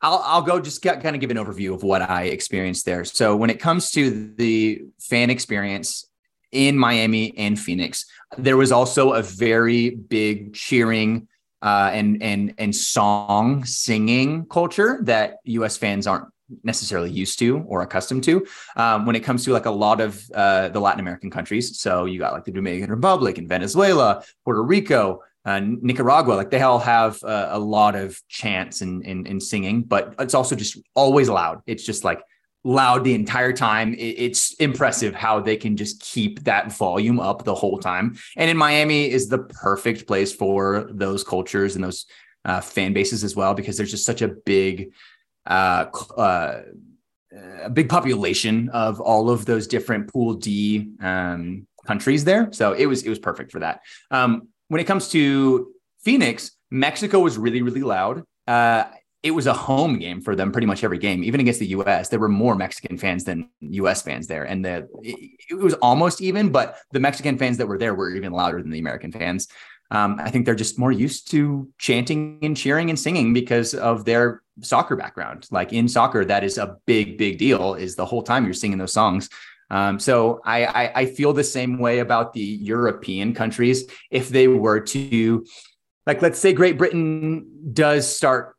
[0.00, 3.04] I'll, I'll go just kind of give an overview of what I experienced there.
[3.04, 6.06] So when it comes to the fan experience
[6.52, 8.06] in Miami and Phoenix,
[8.38, 11.28] there was also a very big cheering
[11.62, 15.76] uh, and and and song singing culture that U.S.
[15.76, 16.28] fans aren't
[16.62, 20.22] necessarily used to or accustomed to um, when it comes to like a lot of
[20.34, 21.78] uh, the Latin American countries.
[21.78, 26.62] So you got like the Dominican Republic and Venezuela, Puerto Rico, uh, Nicaragua, like they
[26.62, 30.78] all have uh, a lot of chants and, and, and singing, but it's also just
[30.94, 31.60] always loud.
[31.66, 32.22] It's just like
[32.64, 33.92] loud the entire time.
[33.92, 38.16] It, it's impressive how they can just keep that volume up the whole time.
[38.38, 42.06] And in Miami is the perfect place for those cultures and those
[42.46, 44.92] uh, fan bases as well, because there's just such a big,
[45.46, 46.60] uh, uh,
[47.62, 52.48] a big population of all of those different Pool D um, countries there.
[52.52, 53.80] So it was it was perfect for that.
[54.10, 55.72] Um, when it comes to
[56.04, 58.24] Phoenix, Mexico was really, really loud.
[58.46, 58.84] Uh,
[59.22, 62.10] it was a home game for them pretty much every game, even against the US.
[62.10, 64.44] There were more Mexican fans than US fans there.
[64.44, 68.10] And the it, it was almost even, but the Mexican fans that were there were
[68.10, 69.48] even louder than the American fans.
[69.94, 74.04] Um, I think they're just more used to chanting and cheering and singing because of
[74.04, 75.46] their soccer background.
[75.52, 78.78] Like in soccer, that is a big, big deal, is the whole time you're singing
[78.78, 79.30] those songs.
[79.70, 83.84] Um, so I, I, I feel the same way about the European countries.
[84.10, 85.46] If they were to,
[86.06, 88.56] like, let's say Great Britain does start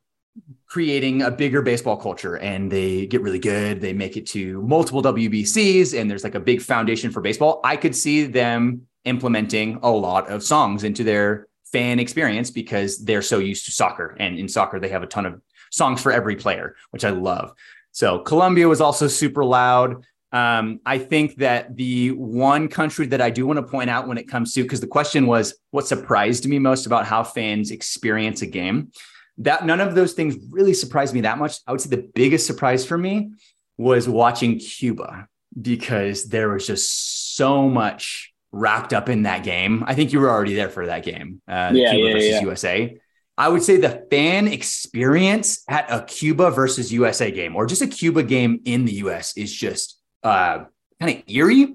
[0.67, 5.01] creating a bigger baseball culture and they get really good, they make it to multiple
[5.03, 7.59] WBCs, and there's like a big foundation for baseball.
[7.63, 13.21] I could see them implementing a lot of songs into their fan experience because they're
[13.21, 14.15] so used to soccer.
[14.19, 15.41] And in soccer, they have a ton of
[15.71, 17.53] songs for every player, which I love.
[17.91, 20.05] So Colombia was also super loud.
[20.31, 24.17] Um, I think that the one country that I do want to point out when
[24.17, 28.41] it comes to, because the question was what surprised me most about how fans experience
[28.41, 28.91] a game,
[29.37, 31.59] that none of those things really surprised me that much.
[31.67, 33.31] I would say the biggest surprise for me
[33.77, 35.27] was watching Cuba
[35.61, 39.83] because there was just so much wrapped up in that game.
[39.85, 42.41] I think you were already there for that game, uh, yeah, Cuba yeah, versus yeah.
[42.41, 42.97] USA.
[43.37, 47.87] I would say the fan experience at a Cuba versus USA game or just a
[47.87, 50.63] Cuba game in the US is just uh,
[51.01, 51.73] kind of eerie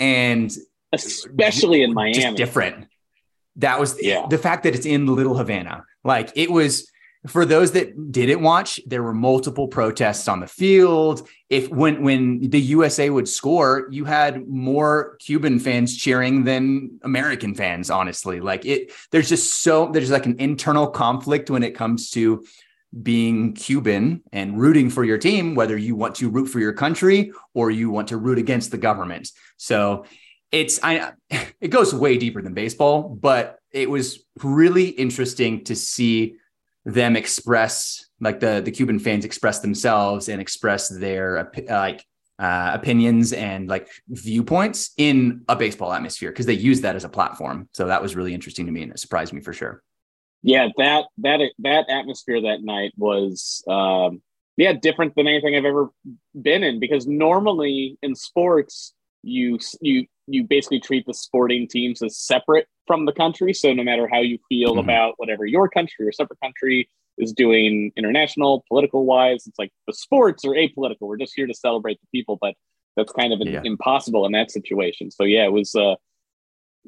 [0.00, 0.50] and
[0.92, 2.86] especially in Miami, just different.
[3.56, 4.26] That was Yeah.
[4.30, 5.84] the fact that it's in Little Havana.
[6.04, 6.90] Like it was
[7.26, 11.26] for those that didn't watch, there were multiple protests on the field.
[11.48, 17.54] If when when the USA would score, you had more Cuban fans cheering than American
[17.54, 18.40] fans, honestly.
[18.40, 22.44] Like it there's just so there's like an internal conflict when it comes to
[23.02, 27.32] being Cuban and rooting for your team, whether you want to root for your country
[27.54, 29.30] or you want to root against the government.
[29.56, 30.04] So
[30.52, 36.36] it's I it goes way deeper than baseball, but it was really interesting to see
[36.84, 42.04] them express like the the Cuban fans express themselves and express their like
[42.38, 47.08] uh, opinions and like viewpoints in a baseball atmosphere because they use that as a
[47.08, 47.68] platform.
[47.72, 49.82] So that was really interesting to me and it surprised me for sure.
[50.42, 54.20] yeah, that that that atmosphere that night was um,
[54.56, 55.90] yeah different than anything I've ever
[56.40, 58.92] been in because normally in sports
[59.22, 63.54] you you you basically treat the sporting teams as separate from the country.
[63.54, 64.80] So no matter how you feel Mhm.
[64.80, 69.92] about whatever your country or separate country is doing international political wise, it's like the
[69.94, 71.02] sports are apolitical.
[71.02, 72.54] We're just here to celebrate the people, but
[72.96, 73.62] that's kind of Yeah.
[73.64, 75.10] impossible in that situation.
[75.10, 75.74] So yeah, it was.
[75.74, 75.96] Uh,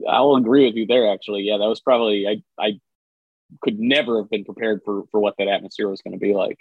[0.07, 1.11] I'll agree with you there.
[1.11, 2.81] Actually, yeah, that was probably I I
[3.63, 6.59] could never have been prepared for for what that atmosphere was going to be like.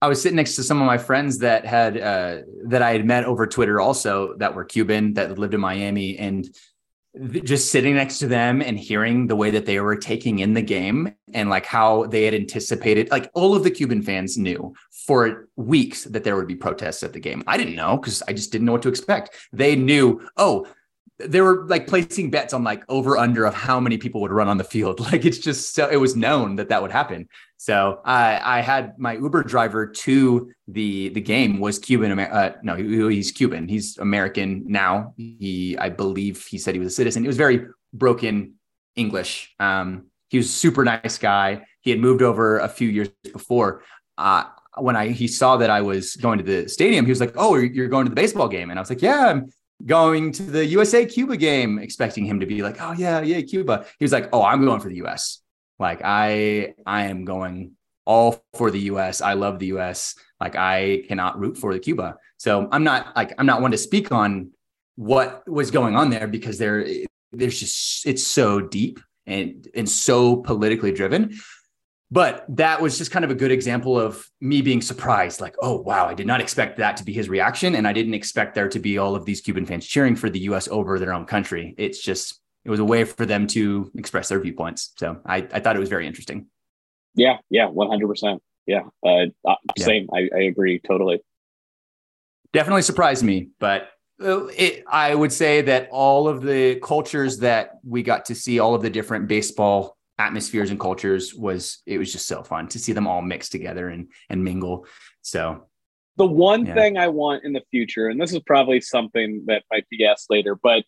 [0.00, 3.04] I was sitting next to some of my friends that had uh, that I had
[3.04, 6.48] met over Twitter, also that were Cuban that lived in Miami, and
[7.44, 10.62] just sitting next to them and hearing the way that they were taking in the
[10.62, 13.10] game and like how they had anticipated.
[13.10, 17.12] Like all of the Cuban fans knew for weeks that there would be protests at
[17.12, 17.42] the game.
[17.46, 19.34] I didn't know because I just didn't know what to expect.
[19.52, 20.66] They knew, oh,
[21.18, 24.48] they were like placing bets on like over under of how many people would run
[24.48, 25.00] on the field.
[25.08, 27.28] Like it's just so it was known that that would happen.
[27.56, 32.18] So I I had my Uber driver to the the game was Cuban.
[32.18, 33.68] Uh, no, he, he's Cuban.
[33.68, 35.14] He's American now.
[35.16, 37.24] He I believe he said he was a citizen.
[37.24, 38.54] It was very broken
[38.94, 39.54] English.
[39.58, 41.64] Um, he was super nice guy.
[41.80, 43.82] He had moved over a few years before.
[44.18, 44.44] Uh,
[44.76, 47.56] when I he saw that I was going to the stadium, he was like, "Oh,
[47.56, 49.50] you're going to the baseball game?" And I was like, "Yeah, I'm
[49.86, 53.86] going to the USA Cuba game, expecting him to be like, "Oh yeah, yeah, Cuba."
[53.98, 55.40] He was like, "Oh, I'm going for the US.
[55.78, 57.72] Like I I am going
[58.04, 59.20] all for the US.
[59.20, 60.14] I love the US.
[60.40, 63.78] Like I cannot root for the Cuba." So I'm not like I'm not one to
[63.78, 64.50] speak on
[64.96, 66.84] what was going on there because there
[67.32, 71.38] there's just it's so deep and and so politically driven
[72.10, 75.80] but that was just kind of a good example of me being surprised like oh
[75.80, 78.68] wow i did not expect that to be his reaction and i didn't expect there
[78.68, 81.74] to be all of these cuban fans cheering for the us over their own country.
[81.78, 84.92] It's just it was a way for them to express their viewpoints.
[84.96, 86.46] So i, I thought it was very interesting.
[87.14, 90.08] Yeah yeah 100% yeah uh, uh same.
[90.12, 91.20] I, I agree totally.
[92.52, 93.90] Definitely surprised me but
[94.20, 98.58] uh, it, I would say that all of the cultures that we got to see,
[98.58, 102.78] all of the different baseball atmospheres and cultures was it was just so fun to
[102.78, 104.86] see them all mix together and and mingle.
[105.22, 105.68] So
[106.18, 106.74] the one yeah.
[106.74, 110.26] thing i want in the future and this is probably something that might be asked
[110.28, 110.84] later but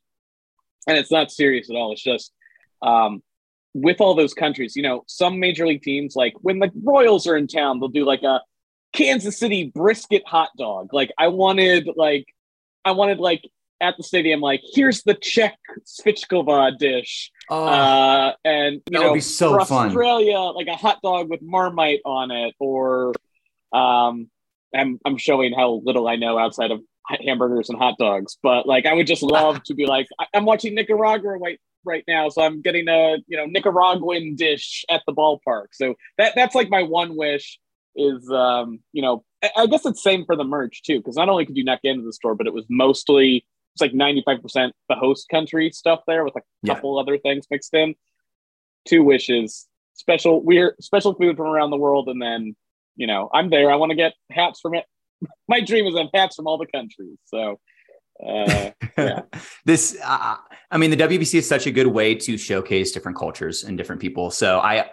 [0.87, 2.33] and it's not serious at all it's just
[2.83, 3.23] um
[3.73, 7.37] with all those countries you know some major league teams like when the royals are
[7.37, 8.41] in town they'll do like a
[8.93, 10.93] kansas city brisket hot dog.
[10.93, 12.27] Like i wanted like
[12.85, 13.49] i wanted like
[13.81, 19.09] at the stadium like here's the czech svíčková dish Oh, uh, and you that know,
[19.09, 19.89] would be so for fun.
[19.89, 23.13] Australia, like a hot dog with Marmite on it, or
[23.73, 24.31] um,
[24.75, 26.81] I'm I'm showing how little I know outside of
[27.27, 30.75] hamburgers and hot dogs, but like I would just love to be like I'm watching
[30.77, 35.67] Nicaragua right right now, so I'm getting a you know Nicaraguan dish at the ballpark.
[35.73, 37.59] So that that's like my one wish
[37.97, 39.25] is um you know
[39.57, 41.93] I guess it's same for the merch too because not only could you not get
[41.93, 46.25] into the store, but it was mostly it's like 95% the host country stuff there
[46.25, 47.01] with a couple yeah.
[47.01, 47.95] other things mixed in.
[48.87, 52.57] Two wishes, special weird special food from around the world, and then
[52.97, 53.71] you know, I'm there.
[53.71, 54.85] I want to get hats from it.
[55.49, 57.19] My dream is to have hats from all the countries.
[57.27, 57.61] So
[58.27, 59.23] uh, yeah.
[59.65, 60.37] this uh,
[60.71, 64.01] i mean the wbc is such a good way to showcase different cultures and different
[64.01, 64.85] people so i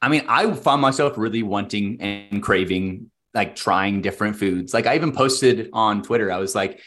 [0.00, 4.94] i mean i found myself really wanting and craving like trying different foods like i
[4.94, 6.80] even posted on twitter i was like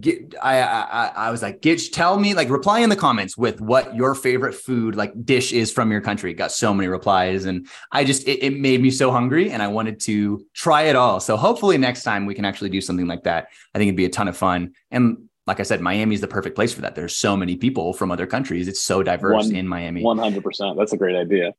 [0.00, 3.60] get I, I I was like, get tell me like reply in the comments with
[3.60, 6.32] what your favorite food like dish is from your country.
[6.34, 9.68] Got so many replies, and I just it, it, made me so hungry, and I
[9.68, 11.20] wanted to try it all.
[11.20, 13.48] So hopefully next time we can actually do something like that.
[13.74, 14.72] I think it'd be a ton of fun.
[14.90, 16.94] And like I said, Miami is the perfect place for that.
[16.94, 18.68] There's so many people from other countries.
[18.68, 20.02] It's so diverse One, in Miami.
[20.02, 20.78] One hundred percent.
[20.78, 21.54] That's a great idea.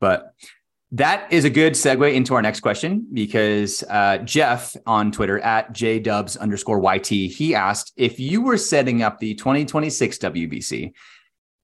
[0.00, 0.34] But
[0.92, 5.72] that is a good segue into our next question because uh, Jeff on Twitter at
[5.72, 10.92] jdubs underscore YT, he asked if you were setting up the 2026 WBC,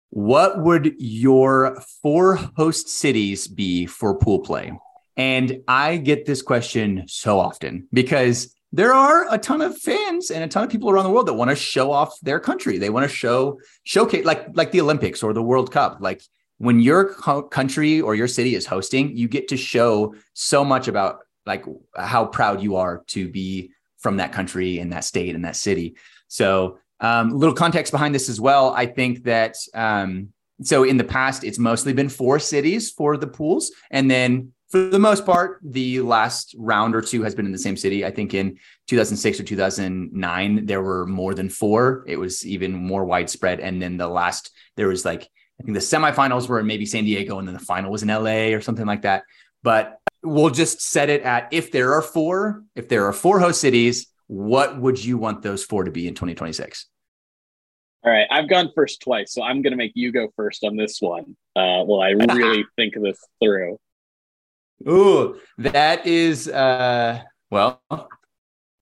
[0.08, 4.72] what would your four host cities be for pool play?
[5.18, 10.42] And I get this question so often because there are a ton of fans and
[10.42, 12.78] a ton of people around the world that want to show off their country.
[12.78, 15.98] They want to show showcase like like the Olympics or the World Cup.
[16.00, 16.22] Like
[16.58, 20.88] when your co- country or your city is hosting, you get to show so much
[20.88, 21.64] about like
[21.96, 25.96] how proud you are to be from that country and that state and that city.
[26.28, 28.74] So, um, little context behind this as well.
[28.74, 33.28] I think that um, so in the past, it's mostly been four cities for the
[33.28, 37.52] pools, and then for the most part, the last round or two has been in
[37.52, 38.04] the same city.
[38.04, 42.04] I think in 2006 or 2009, there were more than four.
[42.06, 43.60] It was even more widespread.
[43.60, 47.04] And then the last, there was like I think the semifinals were in maybe San
[47.04, 49.24] Diego, and then the final was in LA or something like that.
[49.62, 53.60] But we'll just set it at if there are four, if there are four host
[53.60, 56.86] cities, what would you want those four to be in 2026?
[58.04, 60.76] All right, I've gone first twice, so I'm going to make you go first on
[60.76, 61.36] this one.
[61.56, 63.78] Uh, well, I really think this through.
[64.88, 67.82] Ooh, that is uh, well,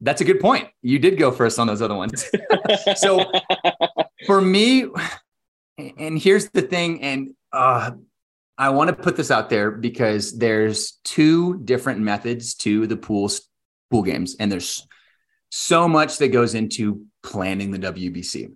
[0.01, 0.69] that's a good point.
[0.83, 2.31] You did go first on those other ones.
[2.97, 3.25] so
[4.27, 4.87] for me,
[5.79, 7.93] and here's the thing, and uh,
[8.59, 13.49] I want to put this out there because there's two different methods to the pools
[13.91, 14.87] pool games, and there's
[15.51, 18.53] so much that goes into planning the WBC.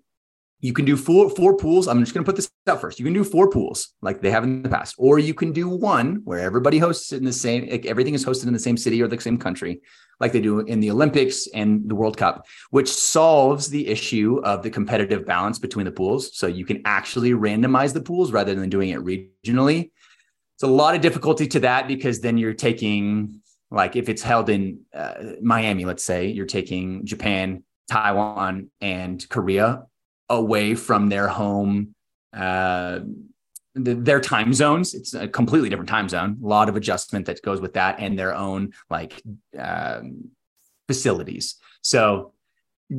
[0.60, 1.88] You can do four four pools.
[1.88, 2.98] I'm just going to put this out first.
[2.98, 5.68] You can do four pools like they have in the past, or you can do
[5.68, 7.68] one where everybody hosts it in the same.
[7.68, 9.80] Like everything is hosted in the same city or the same country,
[10.20, 14.62] like they do in the Olympics and the World Cup, which solves the issue of
[14.62, 16.36] the competitive balance between the pools.
[16.36, 19.90] So you can actually randomize the pools rather than doing it regionally.
[20.54, 23.40] It's a lot of difficulty to that because then you're taking
[23.70, 29.84] like if it's held in uh, Miami, let's say you're taking Japan, Taiwan, and Korea
[30.30, 31.94] away from their home
[32.32, 33.00] uh,
[33.74, 34.94] the, their time zones.
[34.94, 36.38] It's a completely different time zone.
[36.42, 39.20] A lot of adjustment that goes with that and their own like
[39.58, 40.30] um,
[40.88, 41.56] facilities.
[41.82, 42.32] So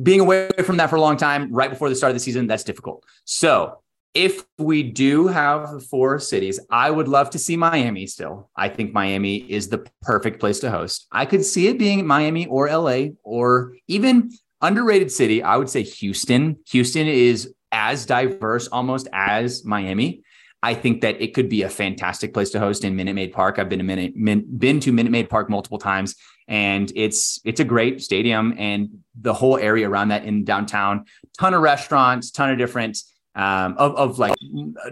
[0.02, 2.46] being away from that for a long time right before the start of the season
[2.46, 3.04] that's difficult.
[3.24, 3.78] So
[4.14, 8.50] if we do have four cities i would love to see miami still.
[8.54, 11.06] I think miami is the perfect place to host.
[11.10, 14.30] I could see it being miami or la or even
[14.62, 16.58] Underrated city, I would say Houston.
[16.70, 20.22] Houston is as diverse almost as Miami.
[20.62, 23.58] I think that it could be a fantastic place to host in Minute Maid Park.
[23.58, 26.14] I've been to Minute Min, been to Minute Maid Park multiple times,
[26.46, 28.88] and it's it's a great stadium and
[29.20, 31.06] the whole area around that in downtown.
[31.38, 32.98] Ton of restaurants, ton of different
[33.34, 34.36] um, of of like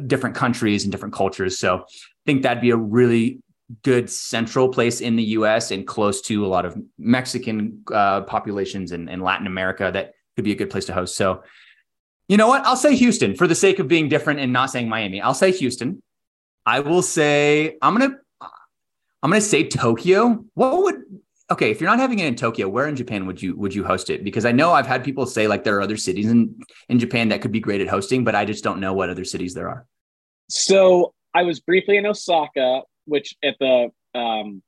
[0.08, 1.60] different countries and different cultures.
[1.60, 1.84] So I
[2.26, 3.40] think that'd be a really
[3.82, 8.92] good central place in the US and close to a lot of Mexican uh, populations
[8.92, 11.16] and, and Latin America that could be a good place to host.
[11.16, 11.42] So,
[12.28, 12.64] you know what?
[12.64, 15.20] I'll say Houston for the sake of being different and not saying Miami.
[15.20, 16.02] I'll say Houston.
[16.66, 18.16] I will say I'm gonna
[19.22, 20.44] I'm gonna say Tokyo.
[20.54, 21.02] What would
[21.50, 23.84] okay if you're not having it in Tokyo, where in Japan would you would you
[23.84, 24.22] host it?
[24.22, 27.28] Because I know I've had people say like there are other cities in in Japan
[27.30, 29.68] that could be great at hosting, but I just don't know what other cities there
[29.68, 29.86] are.
[30.48, 34.62] So I was briefly in Osaka, which at the um,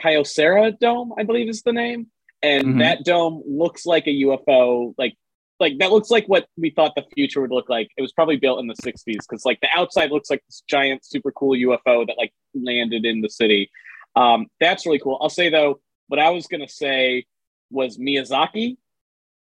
[0.00, 2.08] Kyocera Dome, I believe is the name,
[2.42, 2.78] and mm-hmm.
[2.78, 5.14] that dome looks like a UFO, like
[5.60, 7.88] like that looks like what we thought the future would look like.
[7.96, 11.04] It was probably built in the '60s because like the outside looks like this giant,
[11.04, 13.70] super cool UFO that like landed in the city.
[14.16, 15.18] Um, that's really cool.
[15.20, 17.24] I'll say though, what I was gonna say
[17.70, 18.76] was Miyazaki.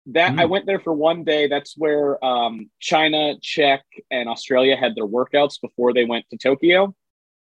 [0.07, 0.41] That mm.
[0.41, 1.47] I went there for one day.
[1.47, 6.95] That's where um, China, Czech, and Australia had their workouts before they went to Tokyo.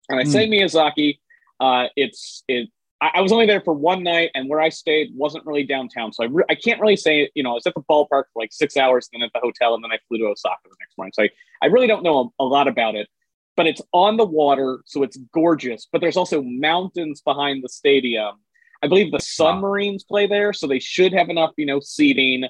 [0.08, 0.32] And I mm.
[0.32, 1.18] say Miyazaki,
[1.60, 2.68] uh, it's it.
[3.00, 6.12] I, I, was only there for one night, and where I stayed wasn't really downtown,
[6.12, 7.30] so I, re- I can't really say.
[7.34, 9.44] You know, I was at the ballpark for like six hours, and then at the
[9.44, 11.12] hotel, and then I flew to Osaka the next morning.
[11.14, 11.30] So I,
[11.62, 13.08] I really don't know a, a lot about it,
[13.56, 15.86] but it's on the water, so it's gorgeous.
[15.90, 18.36] But there's also mountains behind the stadium.
[18.82, 20.14] I believe the Submarines wow.
[20.14, 22.44] play there, so they should have enough, you know, seating.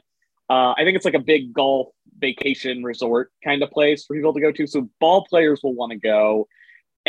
[0.50, 1.88] Uh, I think it's like a big golf
[2.18, 4.66] vacation resort kind of place for people to go to.
[4.66, 6.48] So ball players will want to go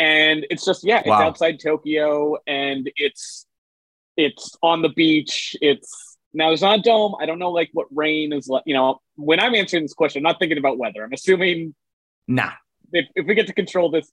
[0.00, 1.20] and it's just yeah, it's wow.
[1.20, 3.46] outside Tokyo, and it's
[4.16, 5.54] it's on the beach.
[5.60, 7.16] It's now it's not a dome.
[7.20, 8.62] I don't know like what rain is like.
[8.64, 11.04] You know, when I'm answering this question, I'm not thinking about weather.
[11.04, 11.74] I'm assuming
[12.26, 12.52] nah.
[12.92, 14.10] If, if we get to control this,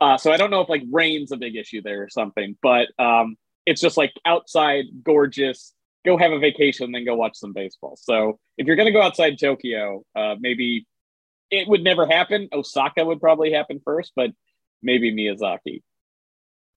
[0.00, 2.88] uh, so I don't know if like rain's a big issue there or something, but
[2.98, 5.74] um, it's just like outside, gorgeous.
[6.06, 7.94] Go have a vacation, then go watch some baseball.
[8.00, 10.86] So if you're gonna go outside Tokyo, uh, maybe
[11.50, 12.48] it would never happen.
[12.54, 14.30] Osaka would probably happen first, but
[14.82, 15.82] maybe Miyazaki.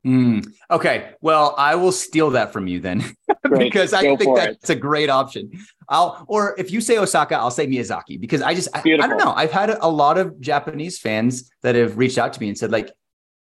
[0.05, 3.03] Mm, okay, well, I will steal that from you then,
[3.57, 4.77] because I think that's it.
[4.77, 5.51] a great option.
[5.87, 9.17] I'll, or if you say Osaka, I'll say Miyazaki because I just, I, I, don't
[9.17, 9.33] know.
[9.33, 12.57] I've had a, a lot of Japanese fans that have reached out to me and
[12.57, 12.91] said like,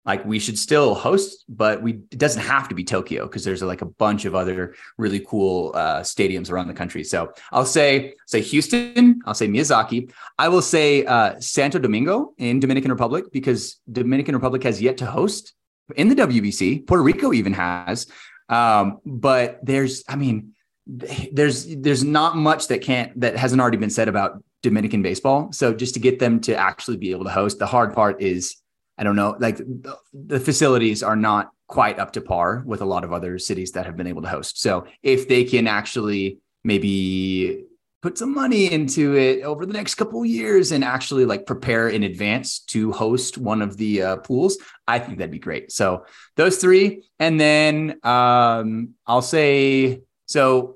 [0.06, 3.62] like we should still host, but we it doesn't have to be Tokyo because there's
[3.62, 7.04] like a bunch of other really cool uh, stadiums around the country.
[7.04, 12.60] So I'll say say Houston, I'll say Miyazaki, I will say uh, Santo Domingo in
[12.60, 15.54] Dominican Republic because Dominican Republic has yet to host
[15.96, 16.86] in the WBC.
[16.86, 18.08] Puerto Rico even has,
[18.50, 20.54] um, but there's I mean
[20.86, 25.52] there's there's not much that can't that hasn't already been said about Dominican baseball.
[25.54, 28.58] So just to get them to actually be able to host, the hard part is
[28.98, 32.86] I don't know, like the, the facilities are not quite up to par with a
[32.86, 34.62] lot of other cities that have been able to host.
[34.62, 37.66] So if they can actually maybe
[38.04, 42.04] put some money into it over the next couple years and actually like prepare in
[42.04, 46.58] advance to host one of the uh, pools i think that'd be great so those
[46.58, 50.76] three and then um, i'll say so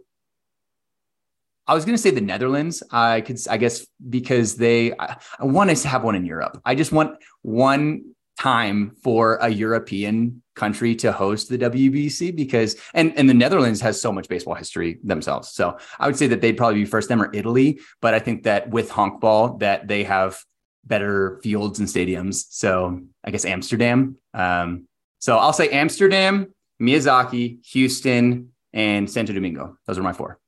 [1.68, 2.82] I was going to say the Netherlands.
[2.92, 6.62] I could, I guess, because they, I, I want us to have one in Europe.
[6.66, 13.18] I just want one time for a European country to host the WBC because, and
[13.18, 15.50] and the Netherlands has so much baseball history themselves.
[15.50, 17.80] So I would say that they'd probably be first them or Italy.
[18.02, 20.44] But I think that with honkbal, that they have
[20.86, 22.46] better fields and stadiums.
[22.50, 24.18] So I guess Amsterdam.
[24.34, 24.88] Um,
[25.20, 29.78] so I'll say Amsterdam, Miyazaki, Houston, and Santo Domingo.
[29.86, 30.40] Those are my four.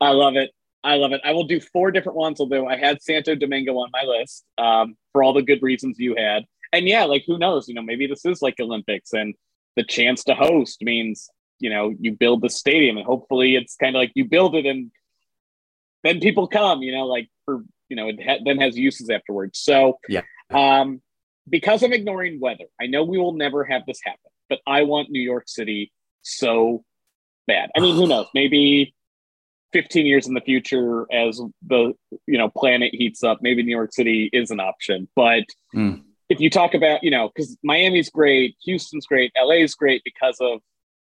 [0.00, 0.50] I love it.
[0.84, 1.20] I love it.
[1.24, 4.96] I will do four different ones, although I had Santo Domingo on my list um,
[5.12, 6.44] for all the good reasons you had.
[6.72, 7.68] And yeah, like who knows?
[7.68, 9.34] You know, maybe this is like Olympics and
[9.76, 11.28] the chance to host means,
[11.58, 14.66] you know, you build the stadium and hopefully it's kind of like you build it
[14.66, 14.90] and
[16.04, 19.58] then people come, you know, like for, you know, it ha- then has uses afterwards.
[19.58, 20.22] So, Yeah.
[20.52, 21.00] um,
[21.48, 25.10] because I'm ignoring weather, I know we will never have this happen, but I want
[25.10, 25.92] New York City
[26.22, 26.84] so
[27.46, 27.70] bad.
[27.76, 28.26] I mean, who knows?
[28.34, 28.94] Maybe
[29.72, 31.92] 15 years in the future as the
[32.26, 35.08] you know planet heats up maybe new york city is an option.
[35.16, 35.44] But
[35.74, 36.02] Mm.
[36.28, 40.60] if you talk about you know because miami's great houston's great la's great because of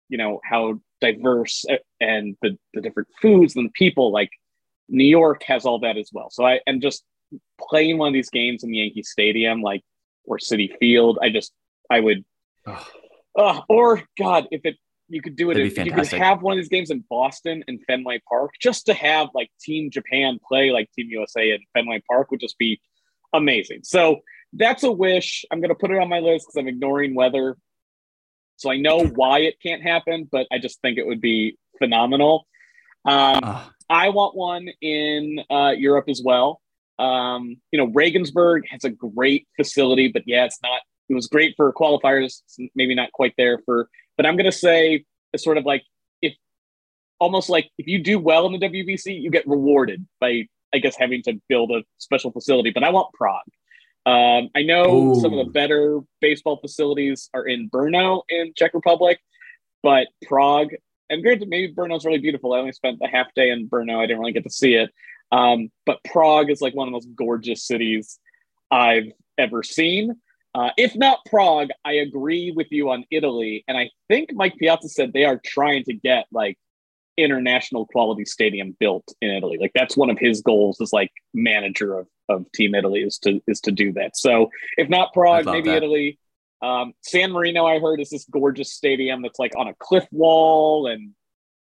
[0.10, 1.66] you know how diverse
[2.00, 4.30] and the, the different foods and the people like
[4.90, 6.30] new york has all that as well.
[6.30, 7.04] So i and just
[7.70, 9.82] playing one of these games in the yankee stadium like
[10.26, 11.52] or city field i just
[11.90, 12.24] i would
[13.36, 14.78] uh, or god if it
[15.10, 17.64] you could do it That'd if you could have one of these games in boston
[17.68, 22.02] and fenway park just to have like team japan play like team usa in fenway
[22.10, 22.80] park would just be
[23.34, 24.20] amazing so
[24.54, 27.58] that's a wish i'm going to put it on my list because i'm ignoring weather
[28.58, 32.48] so i know why it can't happen but i just think it would be phenomenal
[33.06, 33.74] um, Ugh.
[33.90, 36.62] I want one in uh, Europe as well.
[37.00, 40.82] Um, you know, Regensburg has a great facility, but yeah, it's not.
[41.10, 43.90] It was great for qualifiers, it's maybe not quite there for.
[44.18, 45.84] But I'm going to say it's sort of like
[46.22, 46.36] if
[47.20, 50.96] almost like if you do well in the WBC, you get rewarded by I guess
[50.98, 52.72] having to build a special facility.
[52.72, 53.42] But I want Prague.
[54.06, 59.20] Um, I know some of the better baseball facilities are in Brno in Czech Republic,
[59.82, 60.72] but Prague
[61.10, 62.54] and granted, maybe Brno's really beautiful.
[62.54, 64.00] I only spent a half day in Brno.
[64.00, 64.92] I didn't really get to see it.
[65.32, 68.20] Um, but Prague is like one of the most gorgeous cities
[68.72, 70.16] I've ever seen.
[70.56, 73.64] Uh, if not Prague, I agree with you on Italy.
[73.68, 76.58] And I think Mike Piazza said they are trying to get like
[77.18, 79.58] international quality stadium built in Italy.
[79.60, 83.42] Like that's one of his goals as like manager of, of Team Italy is to
[83.48, 84.16] is to do that.
[84.16, 85.78] So if not Prague, maybe that.
[85.78, 86.20] Italy.
[86.62, 90.88] Um, San Marino, I heard, is this gorgeous stadium that's like on a cliff wall
[90.88, 91.12] and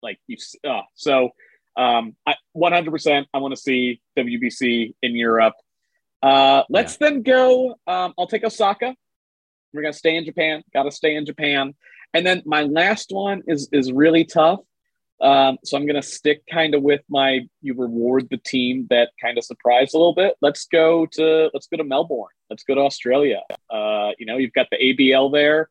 [0.01, 0.37] like you.
[0.67, 1.29] Uh, so,
[1.77, 3.25] um, I 100%.
[3.31, 5.53] I want to see WBC in Europe.
[6.21, 7.71] Uh, let's then go.
[7.87, 8.95] Um, I'll take Osaka.
[9.73, 10.63] We're gonna stay in Japan.
[10.73, 11.75] Got to stay in Japan.
[12.13, 14.59] And then my last one is is really tough.
[15.19, 19.37] Um, so I'm gonna stick kind of with my you reward the team that kind
[19.37, 20.35] of surprised a little bit.
[20.41, 22.27] Let's go to let's go to Melbourne.
[22.49, 23.41] Let's go to Australia.
[23.69, 25.69] Uh, you know, you've got the ABL there.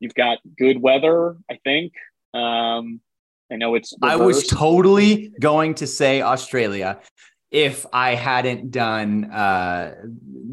[0.00, 1.92] You've got good weather, I think.
[2.34, 3.00] Um,
[3.50, 6.98] I know it's I was totally going to say Australia
[7.56, 9.94] if I hadn't done uh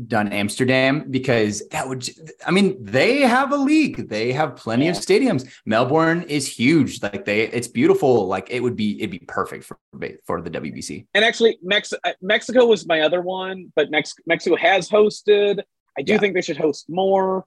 [0.08, 2.08] done Amsterdam because that would
[2.48, 4.08] I mean they have a league.
[4.08, 5.42] They have plenty of stadiums.
[5.66, 7.04] Melbourne is huge.
[7.04, 8.28] Like they it's beautiful.
[8.28, 9.78] Like it would be it'd be perfect for
[10.26, 14.56] for the WBC and actually Mex- uh, Mexico was my other one, but Mex- Mexico
[14.56, 15.62] has hosted.
[15.98, 16.20] I do Yeah.
[16.20, 17.44] think they should host more,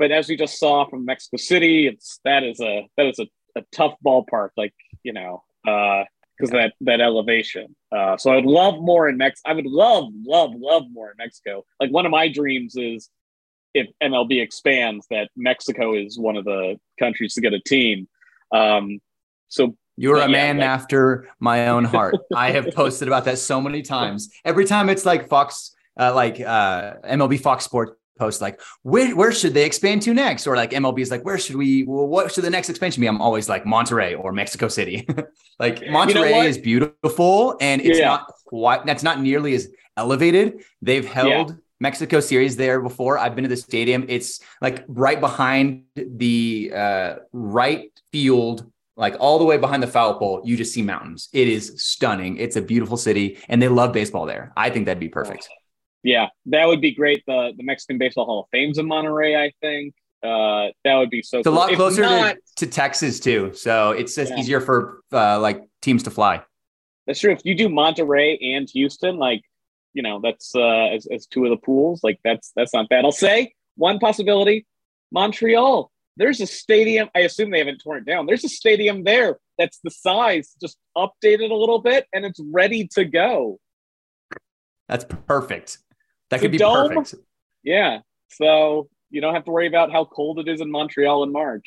[0.00, 3.26] but as we just saw from Mexico City, it's that is a that is a,
[3.60, 5.44] a tough ballpark, like you know,
[6.36, 7.74] because that that elevation.
[7.90, 9.40] Uh, so I'd love more in Mex.
[9.46, 11.64] I would love love love more in Mexico.
[11.80, 13.08] Like one of my dreams is
[13.74, 18.08] if MLB expands, that Mexico is one of the countries to get a team.
[18.52, 19.00] Um,
[19.48, 22.16] so You're a yeah, man like- after my own heart.
[22.34, 24.30] I have posted about that so many times.
[24.44, 29.32] Every time it's like Fox, uh, like uh, MLB Fox Sport post, like where where
[29.32, 30.46] should they expand to next?
[30.46, 31.84] Or like MLB is like, where should we?
[31.84, 33.06] Well, what should the next expansion be?
[33.06, 35.06] I'm always like Monterrey or Mexico City.
[35.58, 38.06] like Monterrey is beautiful, and it's Yeah.
[38.06, 38.86] not quite.
[38.86, 40.64] That's not nearly as elevated.
[40.82, 41.56] They've held.
[41.78, 43.18] Mexico series there before.
[43.18, 44.06] I've been to the stadium.
[44.08, 50.18] It's like right behind the uh, right field like all the way behind the foul
[50.18, 51.28] pole, you just see mountains.
[51.32, 52.38] It is stunning.
[52.38, 54.52] It's a beautiful city, and they love baseball there.
[54.56, 55.48] I think that'd be perfect.
[56.06, 57.24] Yeah, that would be great.
[57.26, 59.92] The the Mexican Baseball Hall of Fame's in Monterrey, I think.
[60.22, 61.38] Uh, that would be so.
[61.38, 64.38] It's a lot If closer not- to, to Texas too, so it's just Yeah.
[64.38, 66.42] easier for uh, like teams to fly.
[67.08, 67.32] That's true.
[67.32, 69.42] If you do Monterrey and Houston, like
[69.94, 72.04] you know, that's uh, as, as two of the pools.
[72.04, 73.04] Like that's that's not bad.
[73.04, 74.64] I'll say one possibility:
[75.10, 75.90] Montreal.
[76.16, 77.08] There's a stadium.
[77.16, 78.26] I assume they haven't torn it down.
[78.26, 82.86] There's a stadium there that's the size, just updated a little bit, and it's ready
[82.94, 83.58] to go.
[84.88, 85.78] That's perfect.
[86.30, 86.88] That could be dome.
[86.88, 87.14] perfect.
[87.62, 88.00] Yeah.
[88.28, 91.66] So you don't have to worry about how cold it is in Montreal in March.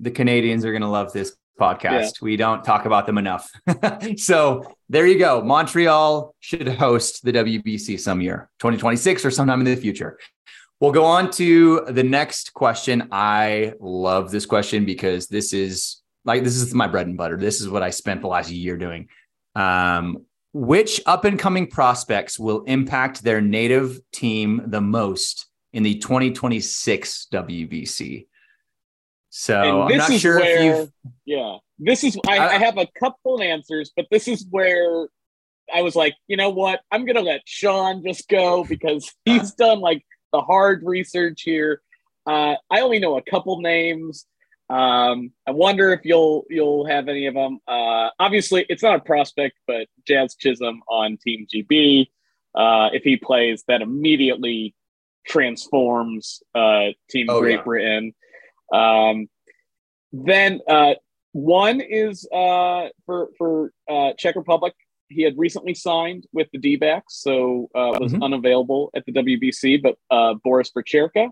[0.00, 2.22] The Canadians are going to love this podcast.
[2.22, 3.50] We don't talk about them enough.
[4.16, 5.42] so there you go.
[5.42, 10.18] Montreal should host the WBC some year, 2026 or sometime in the future.
[10.80, 13.08] We'll go on to the next question.
[13.12, 17.36] I love this question because this is like this is my bread and butter.
[17.36, 19.08] This is what I spent the last year doing.
[19.54, 25.98] Um, Which up and coming prospects will impact their native team the most in the
[25.98, 28.26] 2026 WBC?
[29.28, 30.92] So I'm not sure where, if you've.
[31.24, 32.18] Yeah, this is.
[32.26, 35.08] I, I, I have a couple of answers, but this is where
[35.72, 36.80] I was like, you know what?
[36.90, 41.80] I'm gonna let Shawn just go because he's done like the hard research here.
[42.26, 44.26] Uh, I only know a couple names.
[44.70, 47.58] Um, I wonder if you'll you'll have any of them.
[47.66, 52.08] Uh, obviously, it's not a prospect, but Jazz Chisholm on Team GB.
[52.54, 54.74] Uh, if he plays, that immediately
[55.26, 57.62] transforms uh, Team oh, Great yeah.
[57.62, 58.14] Britain.
[58.72, 59.28] Um,
[60.12, 60.94] then uh,
[61.32, 64.74] one is uh, for for uh, Czech Republic.
[65.08, 68.22] He had recently signed with the D-backs, so uh, was mm-hmm.
[68.22, 69.82] unavailable at the WBC.
[69.82, 71.30] But uh, Boris Večerka,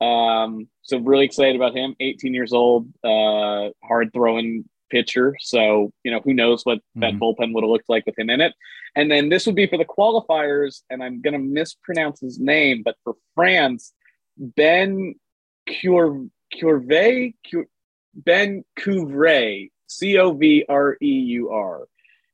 [0.00, 1.94] um, so really excited about him.
[2.00, 5.34] 18 years old, uh, hard throwing pitcher.
[5.40, 7.00] So you know who knows what mm-hmm.
[7.00, 8.52] that bullpen would have looked like with him in it.
[8.94, 12.82] And then this would be for the qualifiers, and I'm going to mispronounce his name,
[12.82, 13.92] but for France,
[14.38, 15.14] Ben
[15.66, 16.26] Cure
[16.58, 16.88] Curve,
[18.14, 21.86] Ben Couvre, C O V R E U R.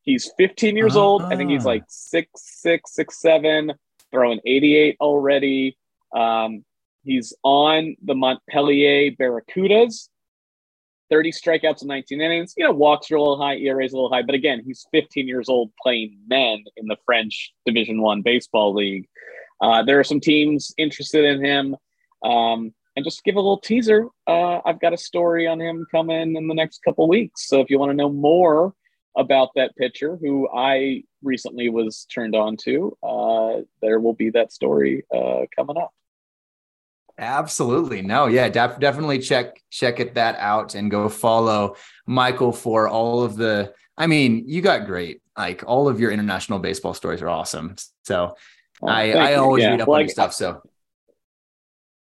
[0.03, 1.23] He's 15 years old.
[1.23, 3.73] I think he's like six, six, six, seven,
[4.11, 5.77] throwing 88 already.
[6.15, 6.65] Um,
[7.05, 10.09] he's on the Montpellier Barracudas.
[11.11, 12.55] 30 strikeouts in 19 innings.
[12.57, 14.87] You know, walks are a little high, ERA is a little high, but again, he's
[14.93, 19.07] 15 years old playing men in the French Division One baseball league.
[19.61, 21.77] Uh, there are some teams interested in him.
[22.25, 24.07] Um, and just give a little teaser.
[24.27, 27.49] Uh, I've got a story on him coming in the next couple weeks.
[27.49, 28.75] So if you want to know more
[29.17, 34.53] about that pitcher who I recently was turned on to, uh, there will be that
[34.53, 35.93] story uh, coming up.
[37.19, 38.03] Absolutely.
[38.03, 43.23] No, yeah, def- definitely check check it that out and go follow Michael for all
[43.23, 45.21] of the I mean, you got great.
[45.37, 47.77] Like all of your international baseball stories are awesome.
[48.05, 48.35] So
[48.83, 49.71] oh, I I always yeah.
[49.71, 50.33] read up well, on your stuff.
[50.33, 50.63] So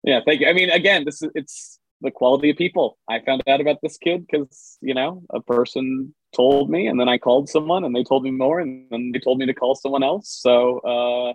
[0.03, 0.47] yeah, thank you.
[0.47, 2.97] I mean, again, this is it's the quality of people.
[3.09, 7.09] I found out about this kid because you know a person told me, and then
[7.09, 9.75] I called someone, and they told me more, and then they told me to call
[9.75, 10.29] someone else.
[10.29, 11.33] So, uh,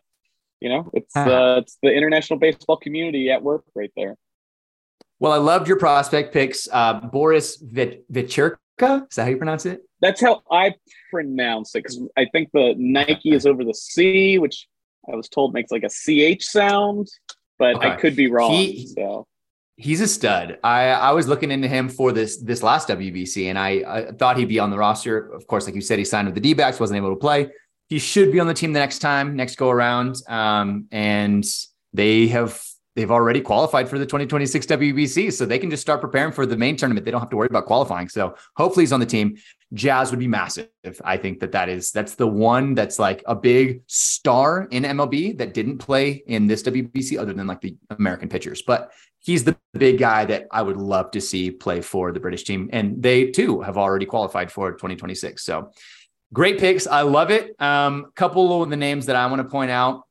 [0.65, 4.17] you know, it's uh, it's the international baseball community at work right there.
[5.21, 6.69] Well, I loved your prospect picks.
[6.73, 8.57] Uh, Boris Vicherka,
[9.09, 9.83] is that how you pronounce it?
[10.01, 10.75] That's how I
[11.11, 14.67] pronounce it because I think the Nike is over the C, which
[15.11, 17.09] I was told makes like a CH sound
[17.59, 17.91] but okay.
[17.91, 18.53] I could be wrong.
[18.53, 19.27] He, so
[19.77, 20.59] he's a stud.
[20.63, 24.37] I I was looking into him for this this last WBC, and I, I thought
[24.37, 25.33] he'd be on the roster.
[25.33, 27.49] Of course, like you said, he signed with the D-backs, wasn't able to play.
[27.89, 30.17] He should be on the team the next time, next go around.
[30.27, 31.45] Um, and
[31.93, 32.61] they have
[32.97, 36.57] they've already qualified for the 2026 WBC, so they can just start preparing for the
[36.57, 37.05] main tournament.
[37.05, 38.09] They don't have to worry about qualifying.
[38.09, 39.37] So hopefully he's on the team.
[39.73, 40.69] Jazz would be massive.
[41.05, 45.39] I think that that is that's the one that's like a big star in MLB
[45.39, 48.63] that didn't play in this WBC other than like the American pitchers.
[48.63, 52.45] But he's the big guy that I would love to see play for the British
[52.45, 55.43] team, and they too have already qualified for 2026.
[55.43, 55.73] So
[56.35, 56.87] great picks.
[56.87, 57.59] I love it.
[57.61, 60.03] Um, couple of the names that I want to point out.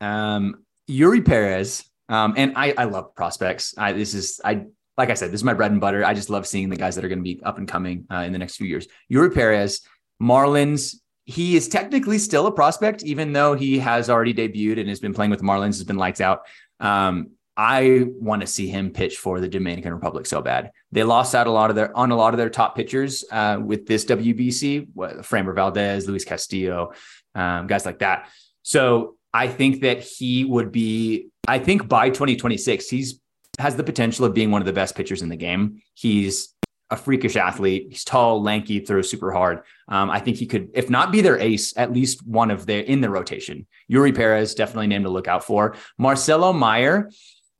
[0.00, 3.74] Um, Eury Perez um, and I, I love prospects.
[3.78, 4.66] I, this is, I,
[4.98, 6.04] like I said, this is my bread and butter.
[6.04, 8.18] I just love seeing the guys that are going to be up and coming uh,
[8.18, 8.86] in the next few years.
[9.10, 9.80] Eury Perez,
[10.22, 15.00] Marlins, he is technically still a prospect, even though he has already debuted and has
[15.00, 16.42] been playing with the Marlins, has been lights out.
[16.80, 20.70] Um, I want to see him pitch for the Dominican Republic so bad.
[20.90, 23.58] They lost out a lot of their on a lot of their top pitchers uh,
[23.62, 26.92] with this WBC, Framber Valdez, Luis Castillo,
[27.34, 28.30] um, guys like that.
[28.62, 33.20] So I think that he would be I think by 2026, he's
[33.58, 35.82] has the potential of being one of the best pitchers in the game.
[35.94, 36.54] He's
[36.90, 37.86] a freakish athlete.
[37.90, 39.62] He's tall, lanky, throws super hard.
[39.88, 42.82] Um, I think he could, if not be their ace, at least one of their
[42.82, 43.66] in the rotation.
[43.90, 45.74] Eury Perez, definitely name to look out for.
[45.98, 47.10] Marcelo Mayer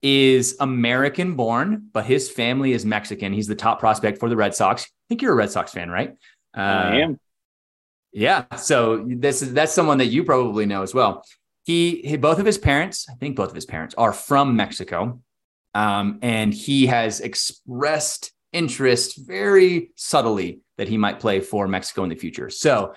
[0.02, 3.32] is American born, but his family is Mexican.
[3.32, 4.82] He's the top prospect for the Red Sox.
[4.84, 6.14] I think you're a Red Sox fan, right?
[6.56, 7.20] Uh, I am.
[8.12, 8.44] Yeah.
[8.56, 11.24] So this is that's someone that you probably know as well
[11.64, 15.20] he, he both of his parents, I think both of his parents are from Mexico.
[15.74, 22.10] Um, and he has expressed interest very subtly that he might play for Mexico in
[22.10, 22.50] the future.
[22.50, 22.94] So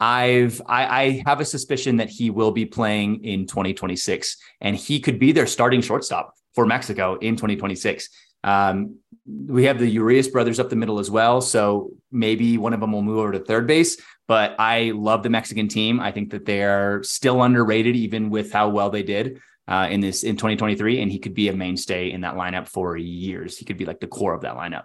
[0.00, 5.00] I've I, I, have a suspicion that he will be playing in 2026, and he
[5.00, 8.08] could be their starting shortstop for Mexico in 2026.
[8.44, 8.96] Um,
[9.26, 12.92] we have the Urias brothers up the middle as well, so maybe one of them
[12.92, 13.98] will move over to third base.
[14.26, 16.00] But I love the Mexican team.
[16.00, 20.00] I think that they are still underrated, even with how well they did uh, in
[20.00, 21.00] this in 2023.
[21.00, 23.56] And he could be a mainstay in that lineup for years.
[23.56, 24.84] He could be like the core of that lineup.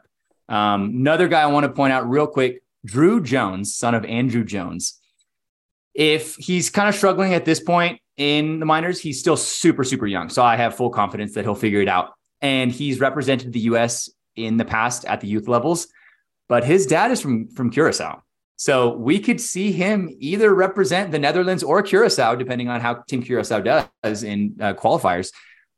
[0.50, 4.46] Um, another guy I want to point out real quick: Druw Jones, son of Andruw
[4.46, 5.00] Jones.
[5.94, 10.08] If he's kind of struggling at this point in the minors, he's still super, super
[10.08, 10.30] young.
[10.30, 12.14] So I have full confidence that he'll figure it out.
[12.42, 15.88] And he's represented the US in the past at the youth levels,
[16.50, 18.22] but his dad is from from Curacao.
[18.56, 23.22] So we could see him either represent the Netherlands or Curacao, depending on how Team
[23.22, 25.32] Curacao does in uh, qualifiers.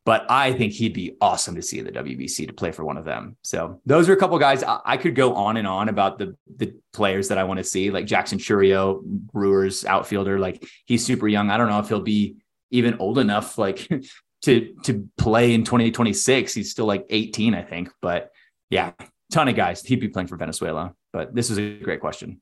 [0.06, 2.96] But I think he'd be awesome to see in the WBC to play for one
[2.96, 3.38] of them.
[3.42, 6.36] So those are a couple guys I, I could go on and on about the
[6.58, 10.38] the players that I want to see, like Jackson Chourio, Brewers outfielder.
[10.38, 11.50] Like he's super young.
[11.50, 12.36] I don't know if he'll be
[12.70, 13.90] even old enough, like
[14.44, 16.54] to to play in 2026.
[16.54, 17.90] He's still like 18, I think.
[18.00, 18.32] But
[18.70, 18.92] yeah,
[19.32, 19.82] ton of guys.
[19.84, 20.94] He'd be playing for Venezuela.
[21.14, 22.42] But this is a great question.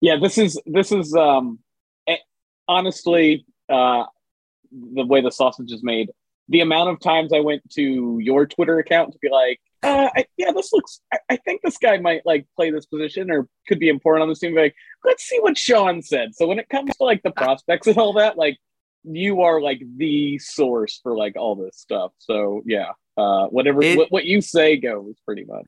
[0.00, 1.58] Yeah, this is this is um
[2.06, 2.16] eh,
[2.68, 4.04] honestly uh
[4.72, 6.10] the way the sausage is made.
[6.48, 10.24] The amount of times I went to your Twitter account to be like, uh, I,
[10.36, 11.00] yeah, this looks.
[11.12, 14.28] I, I, think this guy might like play this position or could be important on
[14.28, 14.54] the team.
[14.54, 14.74] Like,
[15.04, 16.34] let's see what Shawn said.
[16.34, 18.58] So when it comes to like the prospects and all that, like
[19.04, 22.12] you are like the source for like all this stuff.
[22.18, 25.66] So yeah, uh, whatever it, what, what, you say goes pretty much.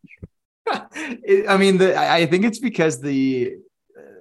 [1.23, 3.57] it, I mean, the, I think it's because the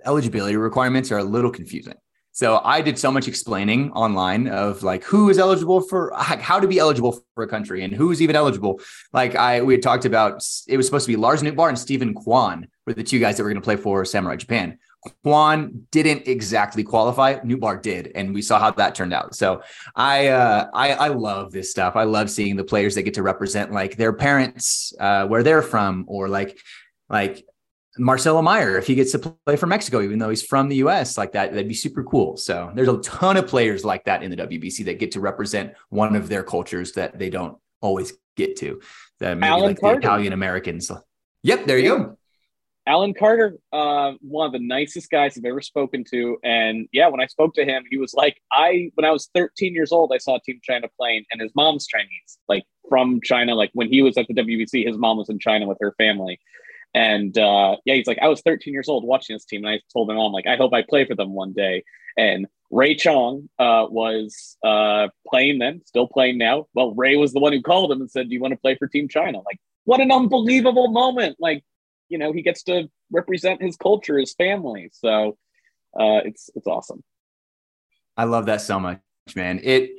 [0.06, 1.96] eligibility requirements are a little confusing.
[2.36, 6.68] So I did so much explaining online of like who is eligible for how to
[6.68, 8.82] be eligible for a country and who's even eligible.
[9.14, 12.14] Like I we had talked about it was supposed to be Lars Nootbaar and Steven
[12.14, 14.78] Kwan were the two guys that were going to play for Samurai Japan.
[15.24, 17.36] Kwan didn't exactly qualify.
[17.40, 19.34] Nootbaar did, and we saw how that turned out.
[19.34, 19.62] So
[19.96, 21.96] I, uh, I, I love this stuff.
[21.96, 25.62] I love seeing the players that get to represent like their parents, uh, where they're
[25.62, 26.60] from, or like,
[27.08, 27.46] like
[27.98, 31.18] Marcelo Mayer, if he gets to play for Mexico, even though he's from the US,
[31.18, 32.38] like that, that'd be super cool.
[32.38, 35.74] So there's a ton of players like that in the WBC that get to represent
[35.90, 38.82] one of their cultures that they don't always get to.
[39.20, 40.00] That maybe Alan like Carter.
[40.00, 40.92] the Italian Americans.
[41.44, 42.18] Yep, there you go.
[42.88, 46.38] Alan Carter, uh, one of the nicest guys I've ever spoken to.
[46.44, 49.74] And yeah, when I spoke to him, he was like, I, when I was 13
[49.74, 53.56] years old, I saw Team China playing, and his mom's Chinese, like from China.
[53.56, 56.40] Like when he was at the WBC, his mom was in China with her family.
[56.96, 59.82] And uh, yeah, he's like, I was 13 years old watching this team, and I
[59.94, 61.84] told him, I'm like, I hope I play for them one day.
[62.18, 66.66] And Ray Chang uh, was uh, playing then, still playing now.
[66.74, 68.76] Well, Ray was the one who called him and said, Do you want to play
[68.76, 69.40] for Team China?
[69.46, 71.36] Like, what an unbelievable moment.
[71.38, 71.64] Like,
[72.10, 75.38] you know he gets to represent his culture his family so
[76.00, 77.04] uh it's it's awesome
[78.18, 79.00] i love that so much
[79.36, 79.92] man it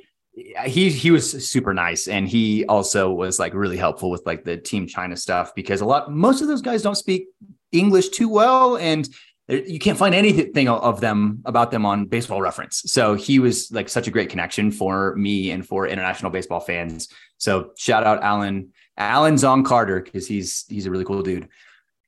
[0.65, 4.55] he he was super nice and he also was like really helpful with like the
[4.55, 7.27] team china stuff because a lot most of those guys don't speak
[7.71, 9.09] english too well and
[9.49, 12.83] you can't find anything of them about them on baseball reference.
[12.87, 17.07] So he was like such a great connection for me and for international baseball fans.
[17.37, 21.47] So shout out alan alan zong carter because he's he's a really cool dude.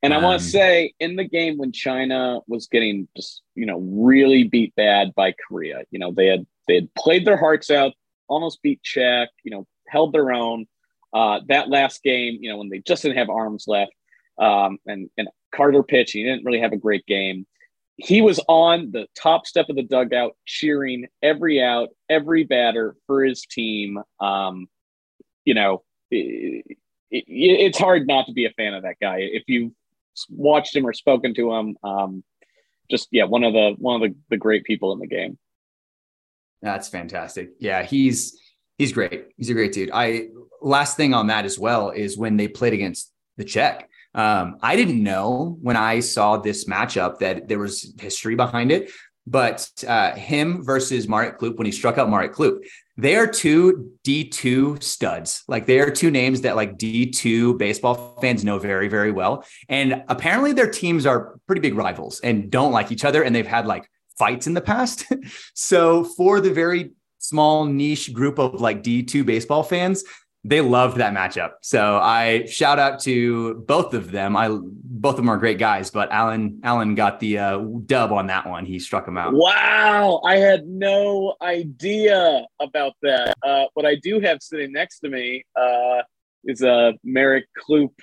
[0.02, 3.66] And I want to um, say, in the game when China was getting just you
[3.66, 7.70] know really beat bad by Korea, you know they had they had played their hearts
[7.70, 7.94] out,
[8.30, 10.66] almost beat Czech, you know held their own.
[11.14, 13.92] Uh, that last game, you know when they just didn't have arms left,
[14.40, 17.46] um, and and Carter pitched, he didn't really have a great game.
[17.98, 23.26] He was on the top step of the dugout, cheering every out, every batter for
[23.26, 24.00] his team.
[24.22, 24.68] Um,
[25.44, 26.66] you know, it,
[27.12, 29.18] it, it's hard not to be a fan of that guy.
[29.20, 29.74] If you
[30.30, 31.78] watched him or spoken to him.
[31.84, 32.24] Um,
[32.90, 35.38] just yeah, one of the one of the, the great people in the game.
[36.62, 37.52] That's fantastic.
[37.60, 38.40] Yeah, he's
[38.78, 39.28] he's great.
[39.38, 39.92] He's a great dude.
[39.94, 40.28] I
[40.62, 43.90] last thing on that as well is when they played against the Czech.
[44.16, 48.92] Um, I didn't know when I saw this matchup that there was history behind it,
[49.28, 52.60] but uh, him versus Marek Chlup when he struck out Marek Chlup,
[52.98, 55.44] they are two D2 studs.
[55.48, 59.46] Like they are two names that like D2 baseball fans know very, very well.
[59.70, 63.24] And apparently their teams are pretty big rivals and don't like each other.
[63.24, 63.90] And they've had like
[64.20, 65.06] fights in the past.
[65.56, 70.04] so for the very small niche group of like D2 baseball fans,
[70.44, 71.54] they loved that matchup.
[71.62, 74.38] So I shout out to both of them.
[74.38, 78.28] I both of them are great guys, but Alan Alan got the uh, dub on
[78.28, 78.66] that one.
[78.66, 79.34] He struck him out.
[79.34, 83.36] Wow, I had no idea about that.
[83.44, 86.04] Uh, what I do have sitting next to me uh,
[86.46, 87.94] is a Marek Chlup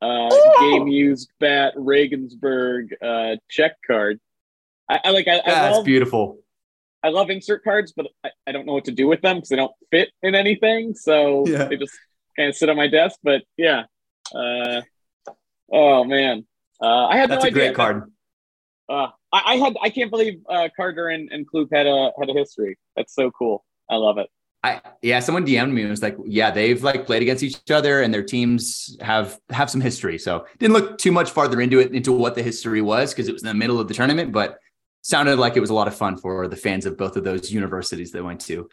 [0.00, 0.30] uh,
[0.60, 4.20] game used bat Regensburg uh, check card.
[4.88, 5.28] I, I like.
[5.28, 6.38] I, That's I love, beautiful.
[7.02, 9.48] I love insert cards, but I, I don't know what to do with them because
[9.50, 10.94] they don't fit in anything.
[10.94, 11.64] So yeah.
[11.64, 11.92] they just
[12.36, 13.18] kind of sit on my desk.
[13.22, 13.84] But yeah.
[14.34, 14.82] Uh,
[15.72, 16.46] oh man.
[16.80, 18.10] Uh, I had That's no a great card.
[18.88, 22.30] Uh, I, I, had I can't believe uh, Carter and, and Chlup had a had
[22.30, 22.78] a history.
[22.96, 23.64] That's so cool.
[23.90, 24.28] I love it.
[24.64, 28.02] I yeah, someone DM'd me and was like, yeah, they've like played against each other
[28.02, 30.18] and their teams have have some history.
[30.18, 33.32] So didn't look too much farther into it into what the history was because it
[33.32, 34.58] was in the middle of the tournament, but
[35.02, 37.50] sounded like it was a lot of fun for the fans of both of those
[37.50, 38.68] universities they went to.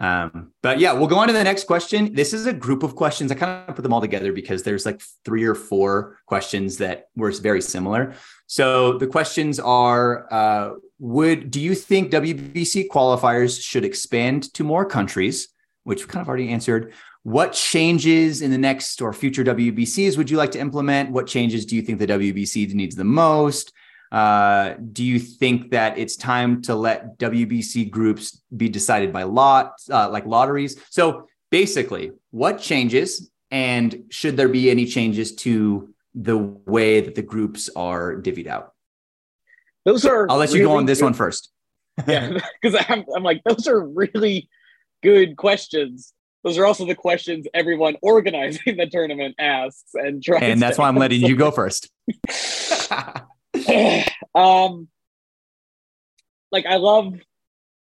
[0.00, 2.14] Um, but yeah, we'll go on to the next question.
[2.14, 3.30] This is a group of questions.
[3.30, 7.08] I kind of put them all together because there's like three or four questions that
[7.16, 8.14] were very similar.
[8.46, 14.86] So the questions are: uh, Would do you think WBC qualifiers should expand to more
[14.86, 15.48] countries?
[15.84, 16.94] Which we kind of already answered.
[17.22, 21.10] What changes in the next or future WBCs would you like to implement?
[21.10, 23.72] What changes do you think the WBC needs the most?
[24.10, 29.74] Uh, do you think that it's time to let WBC groups be decided by lot,
[29.90, 30.80] uh, like lotteries?
[30.90, 37.22] So basically, what changes, and should there be any changes to the way that the
[37.22, 38.74] groups are divvied out?
[39.84, 40.26] Those are.
[40.28, 41.50] I'll let you really go on this good- one first.
[42.06, 44.48] yeah, because I'm, I'm like, those are really
[45.02, 46.14] good questions.
[46.42, 50.42] Those are also the questions everyone organizing the tournament asks and tries.
[50.42, 51.90] and that's why I'm letting you go first.
[54.34, 54.88] um,
[56.52, 57.14] like I love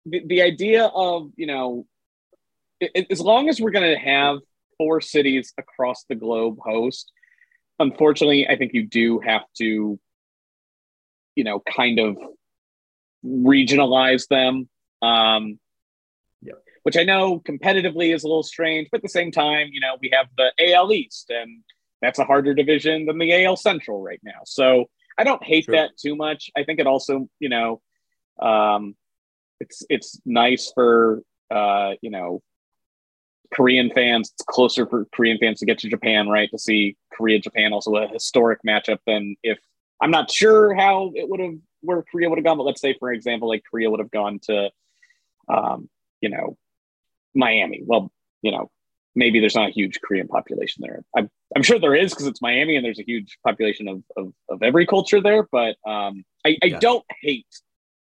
[0.06, 1.86] the, the idea of you know,
[2.82, 4.38] i- i- as long as we're going to have
[4.78, 7.12] four cities across the globe host.
[7.80, 10.00] Unfortunately, I think you do have to,
[11.36, 12.18] you know, kind of
[13.26, 14.70] regionalize them.
[15.02, 15.60] Um,
[16.44, 16.64] Yep.
[16.84, 19.98] Which I know competitively is a little strange, but at the same time, you know,
[20.02, 21.64] we have the AL East, and
[22.02, 24.40] that's a harder division than the AL Central right now.
[24.46, 24.90] So
[25.22, 25.76] I don't hate True.
[25.76, 26.50] that too much.
[26.58, 27.82] I think it also, you know,
[28.42, 28.96] um,
[29.60, 32.42] it's it's nice for uh, you know
[33.54, 34.32] Korean fans.
[34.34, 36.50] It's closer for Korean fans to get to Japan, right?
[36.52, 39.60] To see Korea Japan also a historic matchup than if
[40.02, 42.96] I'm not sure how it would have where Korea would have gone, but let's say
[43.00, 44.72] for example, like Korea would have gone to
[45.48, 45.90] um,
[46.22, 46.58] you know,
[47.36, 47.82] Miami.
[47.86, 48.12] Well,
[48.42, 48.72] you know,
[49.16, 51.04] maybe there's not a huge Korean population there.
[51.16, 54.34] I'm, I'm sure there is because it's Miami and there's a huge population of, of,
[54.50, 55.48] of every culture there.
[55.52, 56.80] But um, I, I Yeah.
[56.80, 57.48] don't hate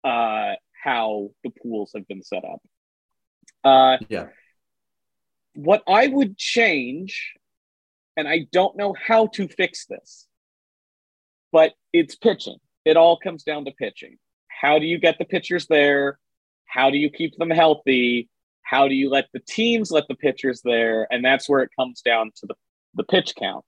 [0.04, 0.54] uh,
[0.84, 2.60] how the pools have been set up.
[3.64, 4.28] Uh, Yeah.
[5.54, 7.34] What I would change,
[8.16, 10.26] and I don't know how to fix this,
[11.50, 12.56] but it's pitching.
[12.84, 14.16] It all comes down to pitching.
[14.48, 16.18] How do you get the pitchers there?
[16.66, 18.28] How do you keep them healthy?
[18.62, 21.06] How do you let the teams let the pitchers there?
[21.10, 22.54] And that's where it comes down to the,
[22.94, 23.64] the pitch count.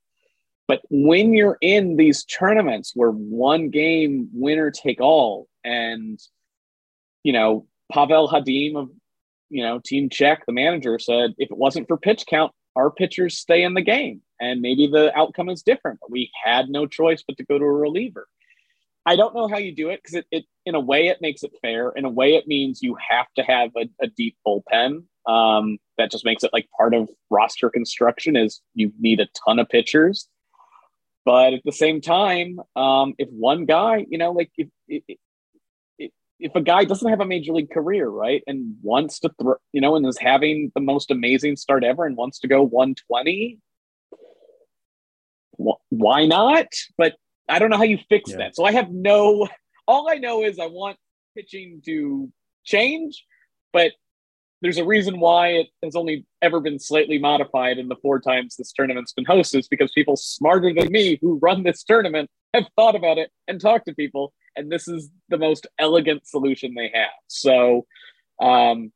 [0.68, 6.20] But when you're in these tournaments where one game winner take all, and
[7.24, 8.90] you know, Pavel Chadim of
[9.52, 13.36] you know, Team Czech, the manager said, if it wasn't for pitch count, our pitchers
[13.36, 14.22] stay in the game.
[14.40, 17.64] And maybe the outcome is different, but we had no choice but to go to
[17.64, 18.26] a reliever.
[19.04, 21.42] I don't know how you do it because it, it, in a way, it makes
[21.42, 21.90] it fair.
[21.90, 25.04] In a way, it means you have to have a, a deep bullpen.
[25.26, 29.58] Um, that just makes it like part of roster construction is you need a ton
[29.58, 30.28] of pitchers.
[31.24, 35.18] But at the same time, um, if one guy, you know, like if, if,
[36.40, 39.80] if a guy doesn't have a major league career, right, and wants to throw, you
[39.80, 43.60] know, and is having the most amazing start ever and wants to go 120,
[45.58, 46.66] wh- why not?
[46.98, 47.14] But
[47.52, 48.38] I don't know how you fix Yeah.
[48.38, 48.56] that.
[48.56, 49.46] So I have no,
[49.86, 50.96] all I know is I want
[51.36, 52.32] pitching to
[52.64, 53.24] change,
[53.72, 53.92] but
[54.62, 58.56] there's a reason why it has only ever been slightly modified in the four times
[58.56, 62.64] this tournament's been hosted is because people smarter than me who run this tournament have
[62.76, 66.90] thought about it and talked to people and this is the most elegant solution they
[66.94, 67.86] have so
[68.40, 68.92] um,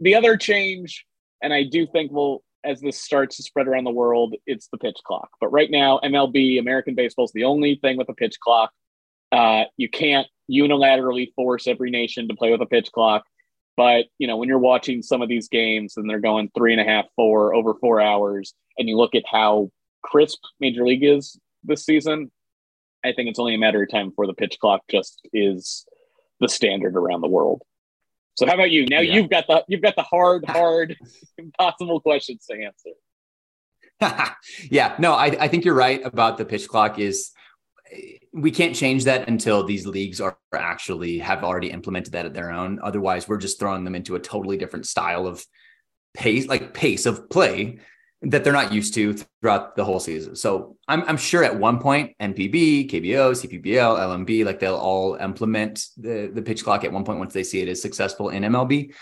[0.00, 1.06] the other change
[1.42, 4.78] and i do think will as this starts to spread around the world it's the
[4.78, 5.30] pitch clock.
[5.40, 8.72] But right now mlb american baseball is the only thing with a pitch clock.
[9.32, 13.24] Uh, you can't unilaterally force every nation to play with a pitch clock.
[13.76, 16.80] But you know when you're watching some of these games and they're going three and
[16.80, 19.70] a half four over four hours and you look at how
[20.02, 22.30] crisp major league is this season
[23.04, 25.86] I think it's only a matter of time before the pitch clock just is
[26.40, 27.62] the standard around the world.
[28.34, 28.86] So how about you?
[28.86, 29.14] Now Yeah.
[29.14, 30.96] you've got the you've got the hard, hard,
[31.38, 32.90] impossible questions to answer.
[34.70, 37.32] yeah, no, I, I think you're right about the pitch clock is
[38.32, 42.50] we can't change that until these leagues are actually have already implemented that at their
[42.50, 42.78] own.
[42.82, 45.44] Otherwise, we're just throwing them into a totally different style of
[46.14, 47.80] pace, like pace of play
[48.22, 50.36] that they're not used to throughout the whole season.
[50.36, 55.86] So I'm, I'm sure at one point, NPB, KBO, CPBL, LMB, like they'll all implement
[55.96, 58.92] the, the pitch clock at one point once they see it is successful in MLB.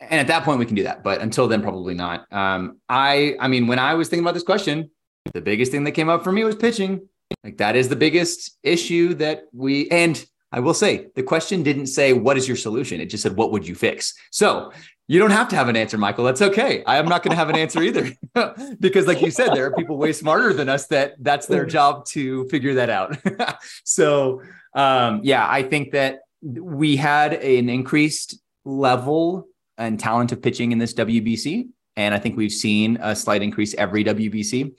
[0.00, 1.02] And at that point, we can do that.
[1.02, 2.30] But until then, probably not.
[2.32, 4.90] Um, I, I mean, when I was thinking about this question,
[5.32, 7.08] the biggest thing that came up for me was pitching.
[7.44, 11.88] Like that is the biggest issue that we, and I will say the question didn't
[11.88, 13.00] say, what is your solution?
[13.00, 14.14] It just said, what would you fix?
[14.30, 14.72] So
[15.08, 16.24] you don't have to have an answer, Michael.
[16.24, 16.82] That's okay.
[16.84, 18.10] I am not going to have an answer either,
[18.80, 22.06] because, like you said, there are people way smarter than us that that's their job
[22.06, 23.16] to figure that out.
[23.84, 24.42] so,
[24.74, 29.46] um, yeah, I think that we had an increased level
[29.78, 31.68] and talent of pitching in this WBC.
[31.96, 34.74] And I think we've seen a slight increase every WBC.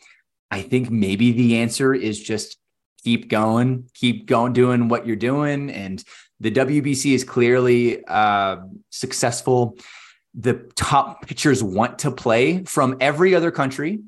[0.52, 2.58] I think maybe the answer is just
[3.04, 5.70] keep going, keep going, doing what you're doing.
[5.72, 6.04] And
[6.40, 8.58] the WBC is clearly uh,
[8.90, 9.78] successful.
[10.40, 14.00] The top pitchers want to play from every other country.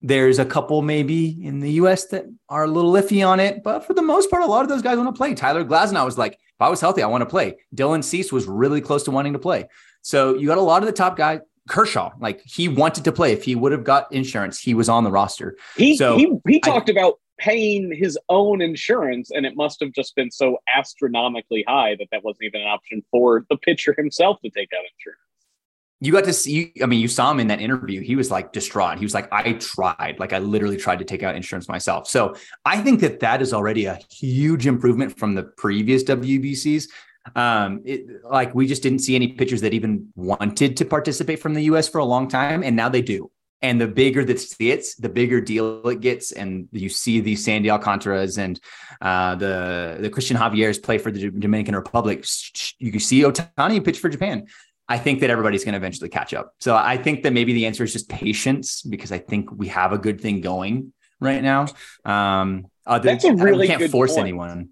[0.00, 3.84] There's a couple maybe in the US that are a little iffy on it, but
[3.84, 5.34] for the most part, a lot of those guys want to play.
[5.34, 7.56] Tyler Glasnow was like, if I was healthy, I want to play.
[7.74, 9.66] Dylan Cease was really close to wanting to play.
[10.02, 11.40] So you got a lot of the top guys.
[11.68, 13.32] Kershaw, like he wanted to play.
[13.32, 15.56] If he would have got insurance, he was on the roster.
[15.76, 19.92] He so he, he talked I, about paying his own insurance, and it must have
[19.92, 24.40] just been so astronomically high that that wasn't even an option for the pitcher himself
[24.42, 25.20] to take out insurance
[26.02, 28.52] you got to see i mean you saw him in that interview he was like
[28.52, 32.08] distraught he was like i tried like i literally tried to take out insurance myself
[32.08, 32.34] so
[32.64, 36.88] i think that that is already a huge improvement from the previous wbcs
[37.36, 41.54] um it, like we just didn't see any pitchers that even wanted to participate from
[41.54, 43.30] the us for a long time and now they do
[43.62, 46.32] and the bigger that gets, the bigger deal it gets.
[46.32, 48.60] And you see these Sandy Alcantaras and
[49.00, 52.26] uh, the the Cristian Javier's play for the Dominican Republic.
[52.78, 54.46] You can see Ohtani pitch for Japan.
[54.92, 56.52] I think that everybody's going to eventually catch up.
[56.60, 59.92] So I think that maybe the answer is just patience because I think we have
[59.92, 61.66] a good thing going right now.
[62.04, 64.26] Um, that's a really can't good force point.
[64.28, 64.68] anyone.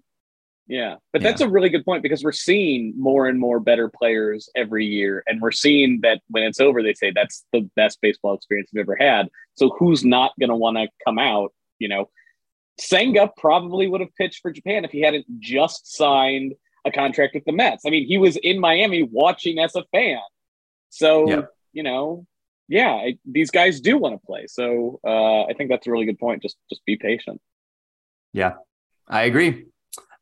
[0.67, 1.29] Yeah, but Yeah.
[1.29, 5.23] that's a really good point because we're seeing more and more better players every year,
[5.25, 8.81] and we're seeing that when it's over, they say that's the best baseball experience we've
[8.81, 9.27] ever had.
[9.55, 11.51] So who's not going to want to come out?
[11.79, 12.09] You know,
[12.79, 16.53] Senga probably would have pitched for Japan if he hadn't just signed
[16.85, 17.83] a contract with the Mets.
[17.85, 20.19] I mean, he was in Miami watching as a fan.
[20.89, 21.49] So Yep.
[21.73, 22.25] you know,
[22.67, 24.45] yeah, I, these guys do want to play.
[24.47, 26.41] So uh, I think that's a really good point.
[26.41, 27.39] Just just be patient.
[28.33, 28.53] Yeah,
[29.07, 29.65] I agree.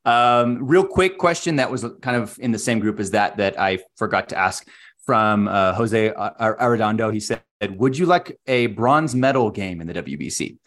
[0.06, 3.60] Um, real quick question that was kind of in the same group as that that
[3.60, 4.68] I forgot to ask
[5.06, 7.14] from uh, Jose Ar- Arredondo.
[7.14, 10.58] He said, "Would you like a bronze medal game in the WBC?"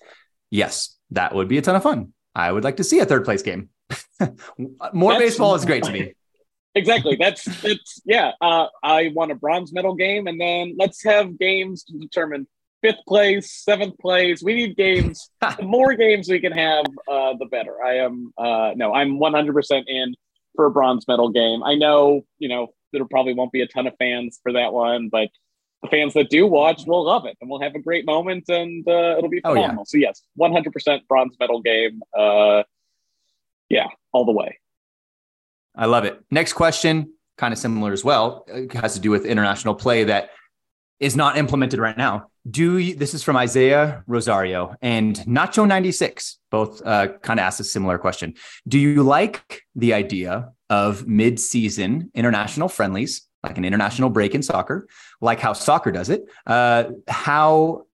[0.51, 2.13] Yes, that would be a ton of fun.
[2.35, 3.71] I would like to see a third place game.
[4.93, 6.15] More That's- baseball is great to me.
[6.75, 7.17] exactly.
[7.17, 8.33] That's that's yeah.
[8.41, 12.47] Uh, I want a bronze medal game, and then let's have games to determine
[12.83, 14.43] fifth place, seventh place.
[14.43, 15.31] We need games.
[15.41, 17.83] the more games we can have, uh, the better.
[17.83, 20.15] I am uh, no, I'm 100 percent in
[20.57, 21.63] for a bronze medal game.
[21.63, 25.09] I know you know there probably won't be a ton of fans for that one,
[25.09, 25.29] but
[25.83, 28.87] the fans that do watch will love it, and we'll have a great moment, and
[28.87, 29.75] uh, it'll be Oh, yeah.
[29.85, 32.01] So yes, 100 percent bronze medal game.
[32.17, 32.63] Uh,
[33.73, 34.59] yeah, all the way.
[35.75, 36.23] I love it.
[36.31, 40.31] Next question, kind of similar as well, it has to do with international play that
[41.01, 42.29] is not implemented right now.
[42.49, 47.61] Do you, this is from Isaiah Rosario and Nacho 96, both uh, kind of asked
[47.61, 48.35] a similar question.
[48.69, 54.43] Do you like the idea of mid season international friendlies, like an international break in
[54.43, 54.87] soccer,
[55.23, 56.25] like how soccer does it?
[56.47, 57.87] Uh, how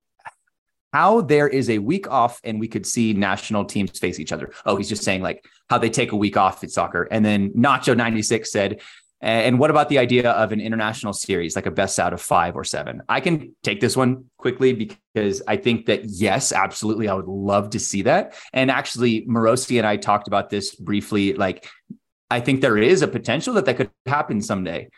[0.92, 4.50] how there is a week off and we could see national teams face each other.
[4.64, 7.08] Oh, he's just saying like how they take a week off in soccer.
[7.10, 8.80] And then Nacho 96 said,
[9.20, 12.54] and what about the idea of an international series, like a best out of five
[12.54, 13.02] or seven?
[13.08, 17.08] I can take this one quickly because I think that, yes, absolutely.
[17.08, 18.36] I would love to see that.
[18.52, 21.34] And actually, Morosi and I talked about this briefly.
[21.34, 21.68] Like,
[22.30, 24.88] I think there is a potential that that could happen someday.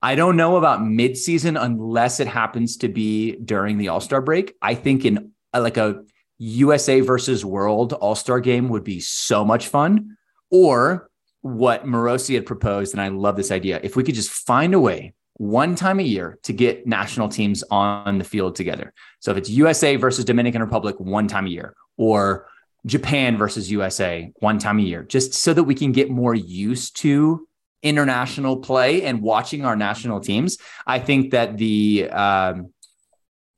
[0.00, 4.54] I don't know about midseason unless it happens to be during the All Star break.
[4.62, 6.02] I think in like a
[6.38, 10.16] USA versus World All Star game would be so much fun.
[10.50, 11.10] Or
[11.42, 13.80] what Morosi had proposed, and I love this idea.
[13.82, 17.62] If we could just find a way one time a year to get national teams
[17.70, 18.92] on the field together.
[19.20, 22.48] So if it's USA versus Dominican Republic one time a year, or
[22.86, 26.96] Japan versus USA one time a year, just so that we can get more used
[26.98, 27.46] to
[27.82, 30.58] international play and watching our national teams.
[30.86, 32.72] I think that the um,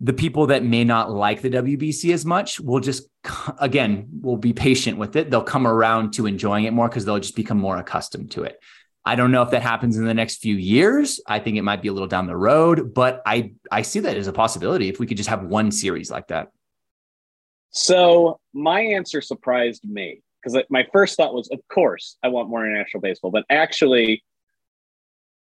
[0.01, 3.09] the people that may not like the WBC as much will just
[3.59, 5.31] again will be patient with it.
[5.31, 8.61] They'll come around to enjoying it more because they'll just become more accustomed to it.
[9.05, 11.21] I don't know if that happens in the next few years.
[11.27, 14.17] I think it might be a little down the road, but I I see that
[14.17, 16.49] as a possibility if we could just have one series like that.
[17.71, 22.65] So my answer surprised me because my first thought was, of course, I want more
[22.65, 24.23] international baseball, but actually,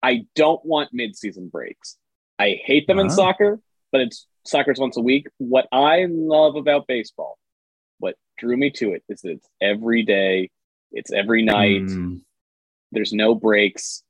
[0.02, 1.96] I don't want mid-season breaks.
[2.38, 3.16] I hate them in Uh-huh.
[3.16, 3.60] soccer,
[3.92, 5.26] but it's soccer's once a week.
[5.38, 7.38] What I love about baseball,
[7.98, 10.50] what drew me to it, is that it's every day,
[10.92, 11.82] it's every night.
[11.82, 12.20] Mm,
[12.92, 14.02] There's no breaks.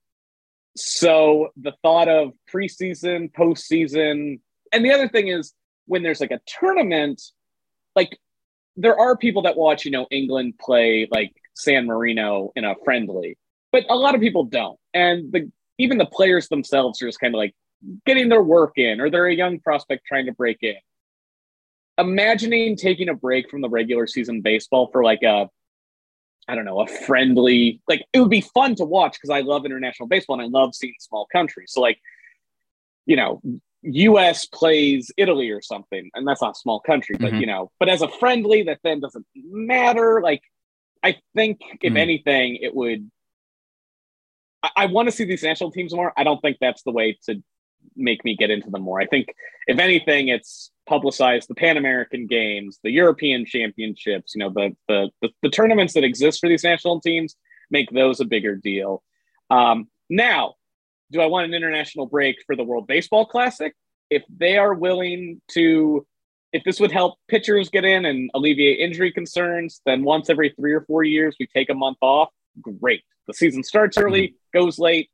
[0.76, 4.40] So the thought of preseason, postseason,
[4.72, 5.52] and the other thing is
[5.86, 7.20] when there's like a tournament,
[7.96, 8.16] like
[8.76, 13.36] there are people that watch, you know, England play like San Marino in a friendly.
[13.72, 14.78] but a lot of people don't.
[14.94, 17.54] And the even the players themselves are just kind of like
[18.06, 20.76] getting their work in, or they're a young prospect trying to break in.
[21.96, 25.48] Imagining taking a break from the regular season baseball for like a
[26.50, 29.66] I don't know, a friendly, like it would be fun to watch because I love
[29.66, 31.72] international baseball and I love seeing small countries.
[31.72, 32.00] So, like,
[33.04, 33.42] you know,
[33.82, 37.40] US plays Italy or something, and that's not a small country, but Mhm.
[37.40, 40.22] you know, but as a friendly that then doesn't matter.
[40.22, 40.42] Like,
[41.02, 41.98] I think if Mhm.
[41.98, 43.10] anything, it would.
[44.62, 46.14] I, I want to see these national teams more.
[46.16, 47.42] I don't think that's the way to
[47.96, 49.00] make me get into them more.
[49.00, 49.28] I think
[49.66, 55.10] if anything, it's publicized the Pan American Games, the European Championships, you know, the, the
[55.20, 57.36] the the tournaments that exist for these national teams,
[57.70, 59.02] make those a bigger deal.
[59.50, 60.54] Um, now,
[61.10, 63.74] do I want an international break for the World Baseball Classic?
[64.10, 66.06] If they are willing to,
[66.52, 70.72] if this would help pitchers get in and alleviate injury concerns, then once every three
[70.72, 72.30] or four years we take a month off.
[72.80, 73.02] Great.
[73.26, 75.10] The season starts early, goes late.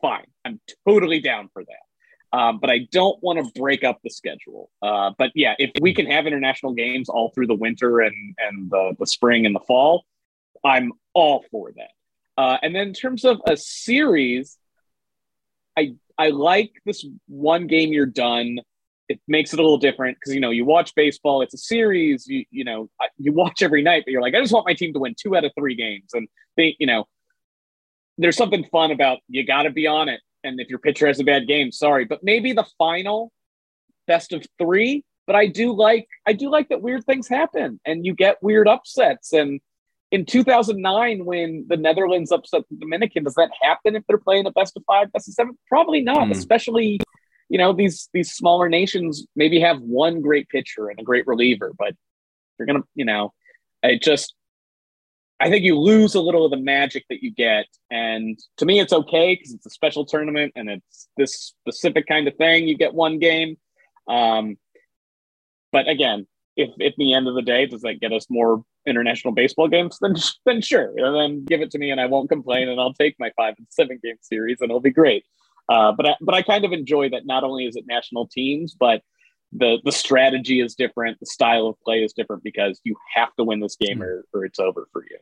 [0.00, 0.26] Fine.
[0.44, 1.87] I'm totally down for that.
[2.32, 4.70] Um, but I don't want to break up the schedule.
[4.82, 8.70] Uh, but yeah, if we can have international games all through the winter and and
[8.70, 10.04] the, the spring and the fall,
[10.64, 11.90] I'm all for that.
[12.40, 14.58] Uh, and then in terms of a series,
[15.76, 18.58] I I like this one game you're done.
[19.08, 21.40] It makes it a little different because you know you watch baseball.
[21.40, 22.26] It's a series.
[22.26, 24.92] You you know you watch every night, but you're like, I just want my team
[24.92, 27.08] to win two out of three games, and they you know
[28.18, 30.20] there's something fun about you got to be on it.
[30.44, 33.32] And if your pitcher has a bad game, sorry, but maybe the final
[34.06, 35.04] best of three.
[35.26, 38.66] But I do like I do like that weird things happen and you get weird
[38.66, 39.32] upsets.
[39.32, 39.60] And
[40.10, 44.50] in 2009, when the Netherlands upset the Dominican, does that happen if they're playing a
[44.50, 45.58] best of five, best of seven?
[45.68, 46.28] Probably not.
[46.28, 46.30] Mm.
[46.30, 46.98] Especially,
[47.50, 51.72] you know, these these smaller nations maybe have one great pitcher and a great reliever,
[51.78, 51.94] but
[52.58, 53.34] you're gonna, you know,
[53.82, 54.34] it just
[55.40, 57.66] I think you lose a little of the magic that you get.
[57.90, 62.26] And to me, it's okay because it's a special tournament and it's this specific kind
[62.26, 62.66] of thing.
[62.66, 63.56] You get one game.
[64.08, 64.56] Um,
[65.70, 66.26] but again,
[66.56, 69.98] if at the end of the day, does that get us more international baseball games?
[70.00, 70.92] Then, then sure.
[70.96, 73.54] And then give it to me and I won't complain and I'll take my five
[73.58, 75.24] and seven game series and it'll be great.
[75.68, 78.74] Uh, but I, but I kind of enjoy that not only is it national teams,
[78.74, 79.02] but
[79.52, 83.44] the the strategy is different, the style of play is different because you have to
[83.44, 85.18] win this game or, or it's over for you.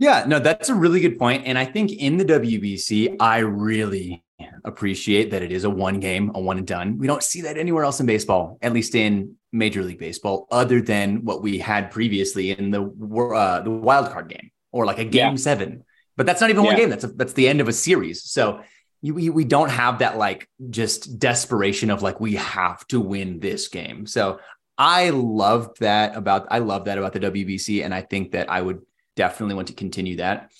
[0.00, 1.44] Yeah, no, that's a really good point.
[1.46, 4.24] And I think in the WBC, I really
[4.64, 6.98] appreciate that it is a one game, a one and done.
[6.98, 10.80] We don't see that anywhere else in baseball, at least in Major League Baseball, other
[10.80, 15.04] than what we had previously in the uh, the wild card game or like a
[15.04, 15.36] game Yeah.
[15.36, 15.84] seven.
[16.16, 16.90] But that's not even one game.
[16.90, 18.22] That's a, that's the end of a series.
[18.24, 18.60] So
[19.04, 23.68] you, we, don't have that like just desperation of like we have to win this
[23.68, 24.06] game.
[24.06, 24.40] So
[24.78, 28.62] I love that about I love that about the WBC, and I think that I
[28.62, 28.80] would
[29.14, 30.50] definitely want to continue that.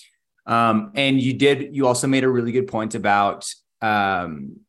[0.47, 4.61] Um, and you did you also made a really good point about um,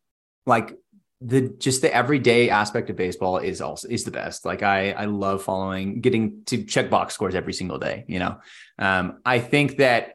[0.46, 0.74] like
[1.20, 4.46] the just the everyday aspect of baseball is also is the best.
[4.46, 8.06] Like I I love following getting to check box scores every single day.
[8.08, 8.38] You know,
[8.80, 10.14] um, I think that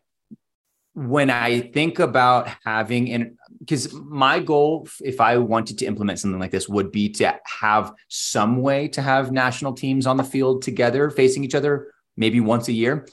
[0.95, 6.41] when I think about having and because my goal, if I wanted to implement something
[6.41, 10.63] like this, would be to have some way to have national teams on the field
[10.63, 13.07] together facing each other, maybe once a year.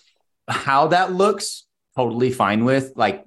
[0.48, 2.93] How that looks, totally fine with.
[2.95, 3.26] Like,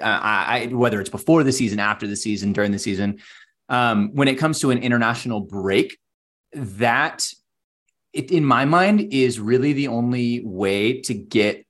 [0.00, 3.20] uh, I, I whether it's before the season, after the season, during the season.
[3.68, 5.98] Um, when it comes to an international break,
[6.54, 7.26] that
[8.14, 11.66] it, in my mind is really the only way to get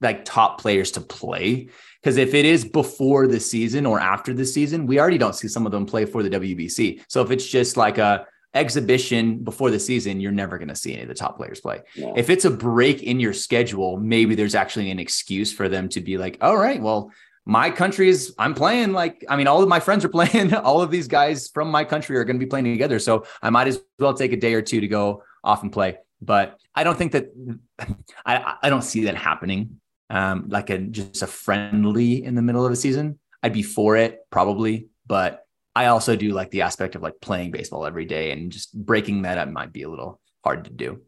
[0.00, 1.68] like top players to play.
[2.02, 5.48] Because if it is before the season or after the season, we already don't see
[5.48, 7.02] some of them play for the WBC.
[7.08, 10.94] So if it's just like a exhibition before the season, you're never going to see
[10.94, 11.80] any of the top players play.
[11.94, 12.12] Yeah.
[12.16, 16.00] If it's a break in your schedule, maybe there's actually an excuse for them to
[16.00, 17.12] be like, all right, well,
[17.46, 20.82] my country is I'm playing like I mean all of my friends are playing all
[20.82, 23.66] of these guys from my country are going to be playing together so I might
[23.66, 26.96] as well take a day or two to go off and play but I don't
[26.96, 27.32] think that
[28.26, 29.80] I I don't see that happening
[30.10, 33.96] um like a just a friendly in the middle of a season I'd be for
[33.96, 38.32] it probably but I also do like the aspect of like playing baseball every day
[38.32, 41.00] and just breaking that up might be a little hard to do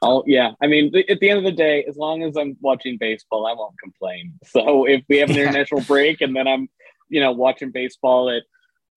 [0.00, 2.56] Oh yeah, I mean, th- at the end of the day, as long as I'm
[2.60, 4.34] watching baseball, I won't complain.
[4.46, 5.42] So if we have an Yeah.
[5.42, 6.68] international break and then I'm,
[7.08, 8.44] you know, watching baseball at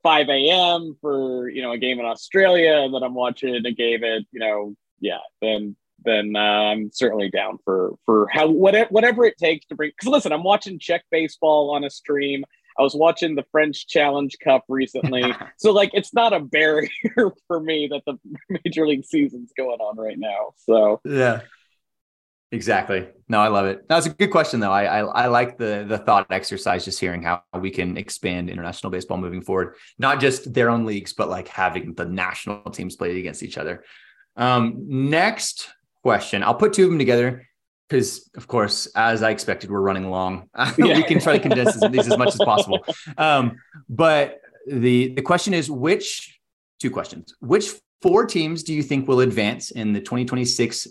[0.04, 0.96] 5 a.m.
[1.02, 4.40] for you know a game in Australia, and then I'm watching a game at you
[4.40, 9.66] know, yeah, then then uh, I'm certainly down for for how whatever whatever it takes
[9.68, 9.92] to bring.
[9.92, 12.44] Because listen, I'm watching Czech baseball on a stream.
[12.80, 16.90] I was watching the French Challenge Cup recently, so like it's not a barrier
[17.48, 18.18] for me that the
[18.64, 20.54] major league season's going on right now.
[20.58, 21.42] So yeah
[22.54, 23.08] Exactly.
[23.30, 23.88] No, I love it.
[23.88, 24.74] That was a good question, though.
[24.74, 28.92] I, I I like the the thought exercise, just hearing how we can expand international
[28.92, 33.18] baseball moving forward, not just their own leagues, but like having the national teams play
[33.18, 33.86] against each other.
[34.36, 35.70] Um, next
[36.04, 37.48] question, I'll put two of them together
[37.88, 40.50] because, of course, as I expected, we're running long.
[40.78, 42.80] we can try to condense these as much as possible.
[43.18, 43.58] Um,
[43.90, 46.40] but the the question is, which
[46.80, 47.36] two questions?
[47.40, 47.70] Which
[48.02, 50.88] four teams do you think will advance in the 2026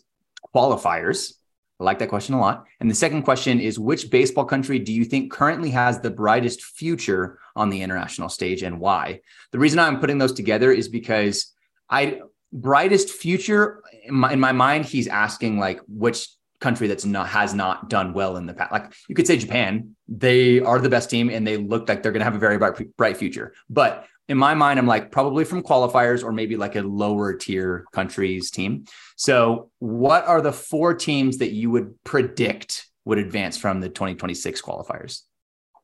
[0.54, 1.34] qualifiers?
[1.80, 2.66] I like that question a lot.
[2.80, 6.62] And the second question is which baseball country do you think currently has the brightest
[6.62, 9.20] future on the international stage and why?
[9.50, 11.54] The reason I'm putting those together is because
[11.88, 12.20] I
[12.52, 16.28] brightest future in my, in my mind he's asking like which
[16.60, 18.70] country that's not has not done well in the past.
[18.70, 22.12] Like you could say Japan, they are the best team and they look like they're
[22.12, 23.54] going to have a very bright bright future.
[23.68, 27.84] But in my mind, I'm like probably from qualifiers or maybe like a lower tier
[27.92, 28.84] countries team.
[29.16, 34.62] So, what are the four teams that you would predict would advance from the 2026
[34.62, 35.22] qualifiers?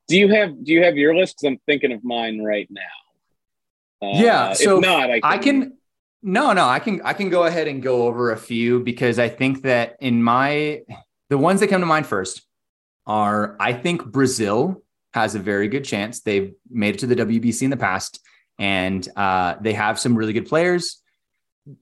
[0.09, 1.39] Do you have Do you have your list?
[1.39, 4.09] Because I'm thinking of mine right now.
[4.09, 4.53] Uh, yeah.
[4.53, 5.79] So if not, I can, I can.
[6.29, 7.01] No, no, I can.
[7.05, 10.81] I can go ahead and go over a few because I think that in my
[11.31, 12.43] the ones that come to mind first
[13.07, 14.83] are I think Brazil
[15.15, 16.23] has a very good chance.
[16.23, 18.19] They've made it to the WBC in the past
[18.59, 21.01] and uh, they have some really good players,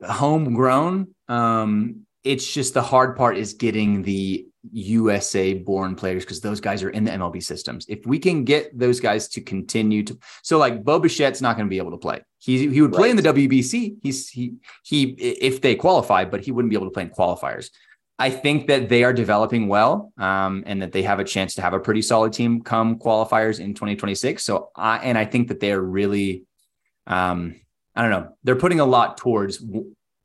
[0.07, 1.15] homegrown.
[1.27, 6.83] Um, it's just the hard part is getting the USA born players because those guys
[6.83, 7.87] are in the MLB systems.
[7.89, 11.67] If we can get those guys to continue to, so like Bo Bichette's not going
[11.67, 12.23] to be able to play.
[12.39, 13.19] He he would play right.
[13.19, 13.97] in the WBC.
[14.03, 17.71] He's he he if they qualify, but he wouldn't be able to play in qualifiers.
[18.19, 21.63] I think that they are developing well, um, and that they have a chance to
[21.63, 24.43] have a pretty solid team come qualifiers in 2026.
[24.43, 26.45] So I and I think that they are really
[27.07, 27.57] um,
[27.95, 29.63] I don't know, they're putting a lot towards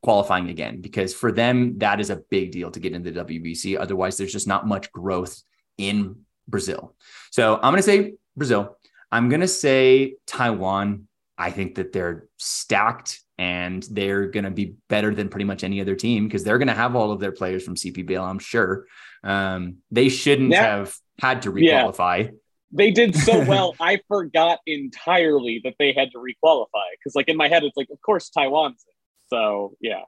[0.02, 3.78] qualifying again because for them, that is a big deal to get into the WBC.
[3.78, 5.42] Otherwise, there's just not much growth
[5.78, 6.94] in Brazil.
[7.30, 8.76] So I'm going to say Brazil.
[9.12, 11.06] I'm going to say Taiwan.
[11.36, 15.80] I think that they're stacked and they're going to be better than pretty much any
[15.80, 18.84] other team because they're going to have all of their players from CPBL, I'm sure.
[19.24, 20.62] Um, they shouldn't yeah.
[20.62, 22.24] have had to requalify.
[22.24, 22.30] Yeah
[22.72, 27.36] they did so well i forgot entirely that they had to requalify because like in
[27.36, 28.94] my head it's like of course taiwan's in.
[29.30, 30.02] So yeah.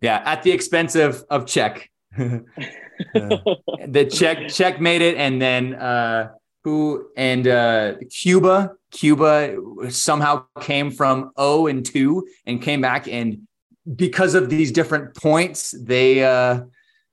[0.00, 1.90] Yeah at the expense of of czech.
[3.88, 6.32] The czech czech made it and then uh
[6.64, 9.56] who and uh cuba cuba
[9.88, 13.48] somehow came from 0 and 2 and came back and
[13.96, 16.60] because of these different points they uh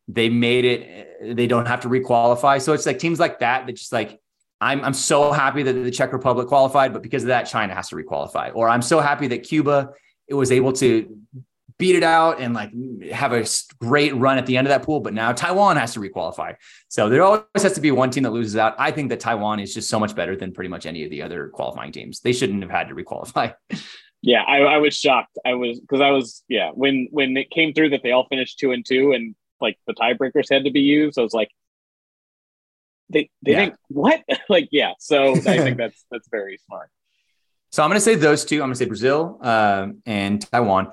[0.08, 2.62] they made it they don't have to requalify.
[2.62, 4.20] So it's like teams like that that just like
[4.60, 7.90] I'm, I'm so happy that the Czech Republic qualified, but because of that, China has
[7.90, 8.52] to requalify.
[8.56, 9.92] Or I'm so happy that Cuba
[10.28, 11.18] it was able to
[11.78, 12.72] beat it out and like
[13.12, 13.46] have a
[13.80, 15.00] great run at the end of that pool.
[15.00, 16.56] But now Taiwan has to requalify.
[16.90, 18.76] So there always has to be one team that loses out.
[18.80, 21.22] I think that Taiwan is just so much better than pretty much any of the
[21.22, 22.20] other qualifying teams.
[22.22, 23.54] They shouldn't have had to requalify.
[24.24, 25.38] Yeah, I, I was shocked.
[25.46, 28.58] I was because I was yeah when when it came through that they all finished
[28.58, 31.20] two and two and like the tiebreakers had to be used.
[31.20, 31.52] I was like,
[33.10, 33.58] they they yeah.
[33.58, 36.90] think what like yeah so i think that's that's very smart
[37.72, 38.56] so i'm going to say those two.
[38.56, 40.88] I'm going to say brazil uh, and taiwan.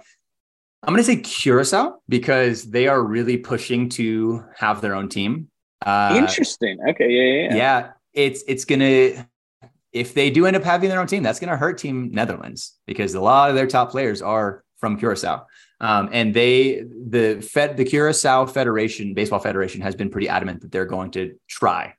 [0.82, 5.48] I'm going to say curacao because they are really pushing to have their own team.
[5.84, 6.78] Uh, interesting.
[6.90, 7.56] Okay yeah, yeah yeah.
[7.56, 9.24] Yeah it's it's going to
[9.92, 12.78] if they do end up having their own team that's going to hurt team netherlands
[12.86, 15.46] because a lot of their top players are from curacao.
[15.80, 20.72] Um, and they, the Fed, the Curacao Federation, Baseball Federation, has been pretty adamant that
[20.72, 21.94] they're going to try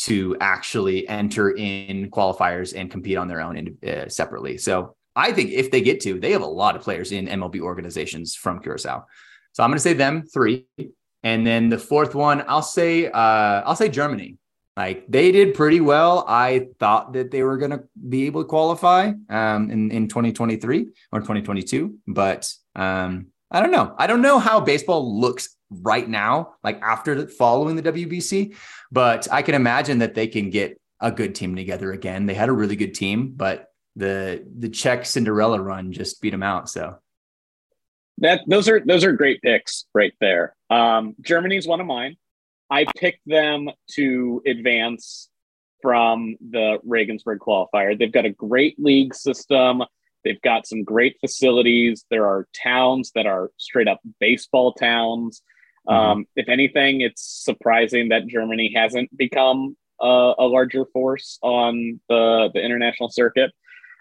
[0.00, 4.56] to actually enter in qualifiers and compete on their own uh, separately.
[4.56, 7.60] So I think if they get to, they have a lot of players in MLB
[7.60, 9.04] organizations from Curacao.
[9.52, 10.66] So I'm going to say them three,
[11.22, 14.38] and then the fourth one, I'll say, uh, I'll say Germany.
[14.76, 16.24] Like they did pretty well.
[16.26, 20.86] I thought that they were going to be able to qualify um, in in 2023
[21.12, 23.94] or 2022, but um, I don't know.
[23.98, 28.56] I don't know how baseball looks right now, like after following the WBC.
[28.90, 32.26] But I can imagine that they can get a good team together again.
[32.26, 36.42] They had a really good team, but the the Czech Cinderella run just beat them
[36.42, 36.68] out.
[36.68, 36.98] So
[38.18, 40.54] that those are those are great picks right there.
[40.68, 42.16] Um, Germany's one of mine.
[42.70, 45.28] I picked them to advance
[45.82, 47.98] from the Regensburg qualifier.
[47.98, 49.82] They've got a great league system.
[50.24, 52.04] They've got some great facilities.
[52.10, 55.42] There are towns that are straight up baseball towns.
[55.90, 56.10] Mm-hmm.
[56.10, 62.50] Um, if anything, it's surprising that Germany hasn't become a, a larger force on the,
[62.54, 63.50] the international circuit.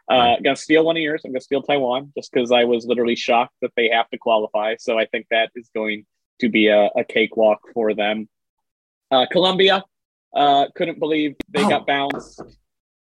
[0.10, 1.22] Uh, I'm gonna steal one of yours.
[1.24, 4.76] I'm gonna steal Taiwan just because I was literally shocked that they have to qualify.
[4.80, 6.06] So I think that is going
[6.40, 8.28] to be a, a cakewalk for them.
[9.12, 9.84] Uh, Colombia,
[10.36, 11.70] uh, couldn't believe they Oh.
[11.70, 12.42] got bounced.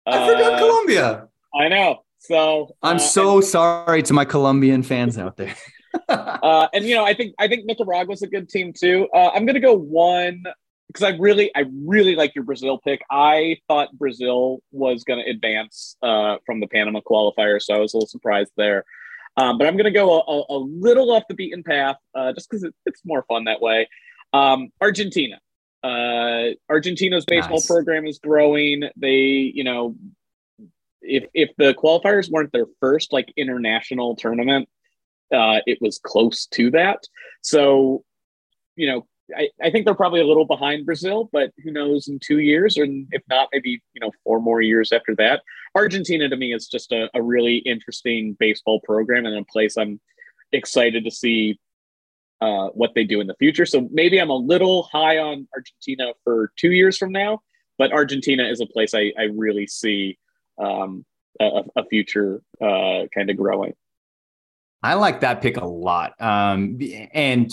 [0.06, 1.28] I forgot Uh, Colombia.
[1.56, 2.04] I know.
[2.20, 5.54] So I'm uh, so sorry to my Colombian fans out there.
[6.10, 9.08] uh, and you know, I think I think Nicaragua's a good team too.
[9.14, 10.44] Uh, I'm gonna go one
[10.88, 13.02] because I really I really like your Brazil pick.
[13.10, 17.98] I thought Brazil was gonna advance uh, from the Panama qualifier, so I was a
[17.98, 18.86] little surprised there.
[19.36, 22.64] Um, but I'm gonna go a, a, little off the beaten path uh, just because
[22.64, 23.88] it, it's more fun that way.
[24.32, 25.40] Um, Argentina.
[25.84, 27.68] Uh, Argentina's baseball Nice.
[27.68, 28.84] program is growing.
[28.96, 29.96] They, you know,
[31.02, 34.70] if if the qualifiers weren't their first like international tournament,
[35.34, 37.00] uh, it was close to that.
[37.42, 38.04] So,
[38.76, 42.20] you know, I, I think they're probably a little behind Brazil, but who knows in
[42.20, 45.42] two years, or if not, maybe, you know, four more years after that.
[45.76, 50.00] Argentina to me is just a, a really interesting baseball program and a place I'm
[50.52, 51.60] excited to see
[52.42, 53.66] uh, what they do in the future.
[53.66, 57.40] So maybe I'm a little high on Argentina for two years from now,
[57.78, 60.18] but Argentina is a place I, I really see
[60.62, 61.06] um,
[61.40, 63.74] a, a future uh, kind of growing.
[64.84, 66.14] I like that pick a lot.
[66.22, 66.78] Um,
[67.14, 67.52] and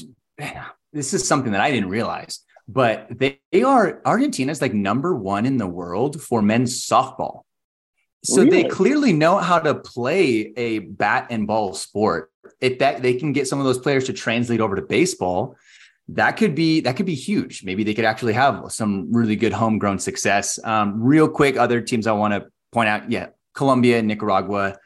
[0.92, 5.46] this is something that I didn't realize, but they, they are Argentina's like number one
[5.46, 7.42] in the world for men's softball.
[8.22, 12.30] So they clearly know how to play a bat and ball sport.
[12.60, 15.56] If that they can get some of those players to translate over to baseball,
[16.08, 17.64] that could be that could be huge.
[17.64, 20.58] Maybe they could actually have some really good homegrown success.
[20.62, 24.76] Um, real quick, other teams I want to point out, yeah, Colombia and Nicaragua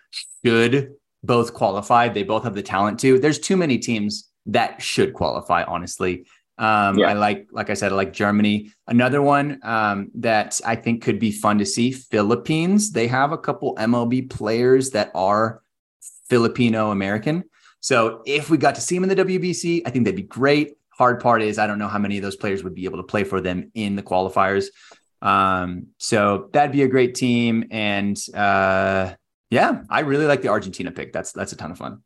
[0.44, 0.92] should
[1.26, 2.14] both qualified.
[2.14, 3.18] They both have the talent to.
[3.18, 6.26] There's too many teams that should qualify, honestly.
[6.58, 7.08] Um, Yeah.
[7.08, 8.70] I like, like I said, I like Germany.
[8.86, 12.92] Another one um, that I think could be fun to see Philippines.
[12.92, 15.62] They have a couple MLB players that are
[16.28, 17.44] Filipino American.
[17.80, 20.76] So if we got to see them in the WBC, I think that'd be great.
[20.90, 23.02] Hard part is I don't know how many of those players would be able to
[23.02, 24.66] play for them in the qualifiers.
[25.20, 27.64] Um, so that'd be a great team.
[27.70, 29.14] And uh,
[29.54, 31.12] yeah, I really like the Argentina pick.
[31.12, 32.02] That's that's a ton of fun.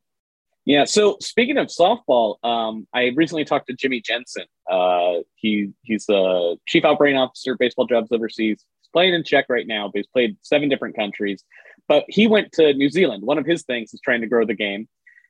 [0.66, 0.84] Yeah.
[0.84, 4.44] So speaking of softball, um, I recently talked to Jimmy Jensen.
[4.70, 8.58] Uh, he he's a chief operating officer, baseball jobs overseas.
[8.80, 11.42] He's playing in Czech right now, but he's played seven different countries.
[11.88, 13.22] But he went to New Zealand.
[13.22, 14.86] One of his things is trying to grow the game.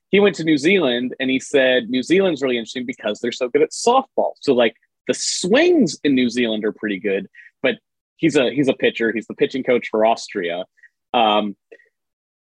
[0.08, 3.48] He went to New Zealand and he said New Zealand's really interesting because they're so
[3.48, 4.32] good at softball.
[4.40, 4.74] So like
[5.06, 7.28] the swings in New Zealand are pretty good.
[7.62, 7.76] But
[8.16, 9.12] he's a he's a pitcher.
[9.12, 10.64] He's the pitching coach for Austria.
[11.14, 11.56] Um,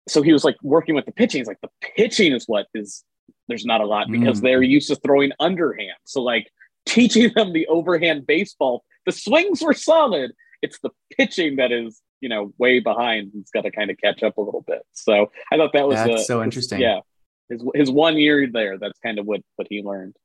[0.08, 1.40] so he was like working with the pitching.
[1.40, 3.04] He's like, the pitching is what is
[3.48, 4.42] there's not a lot because Mm.
[4.42, 5.96] they're used to throwing underhand.
[6.04, 6.50] So like
[6.86, 10.32] teaching them the overhand baseball, the swings were solid.
[10.62, 13.30] It's the pitching that is, you know, way behind.
[13.32, 14.82] He's got to kind of catch up a little bit.
[14.92, 16.80] So I thought that was That's uh, so interesting.
[16.80, 17.00] Yeah,
[17.48, 18.76] his his one year there.
[18.78, 20.16] That's kind of what what he learned.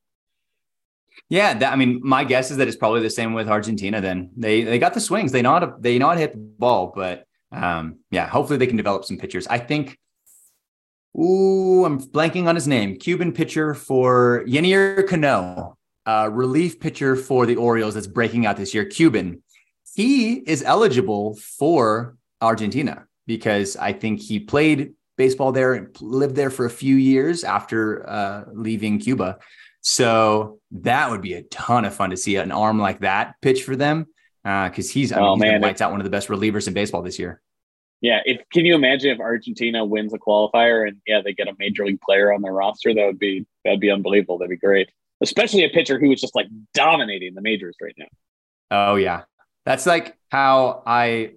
[1.30, 4.02] Yeah, that, I mean, my guess is that it's probably the same with Argentina.
[4.02, 5.32] Then they they got the swings.
[5.32, 8.58] They know how to they know how to hit the ball, but um, yeah, hopefully
[8.58, 9.48] they can develop some pitchers.
[9.48, 9.98] I think.
[11.16, 12.98] Ooh, I'm blanking on his name.
[12.98, 15.78] Cuban pitcher for Yenier Cano,
[16.08, 18.84] uh, relief pitcher for the Orioles that's breaking out this year.
[18.84, 19.44] Cuban,
[19.96, 26.50] he is eligible for Argentina because I think he played baseball there and lived there
[26.50, 29.38] for a few years after uh, leaving Cuba.
[29.82, 33.64] So that would be a ton of fun to see an arm like that pitch
[33.64, 34.08] for them
[34.44, 35.62] because he's, I mean, Oh, he's man.
[35.62, 37.42] lights out one of the best relievers in baseball this year.
[38.02, 41.54] Yeah, if can you imagine if Argentina wins a qualifier and yeah, they get a
[41.58, 44.38] major league player on their roster, that would be that'd be unbelievable.
[44.38, 44.90] That'd be great.
[45.22, 48.08] Especially a pitcher who is just like dominating the majors right now.
[48.72, 49.22] Oh yeah,
[49.66, 51.32] that's like how I,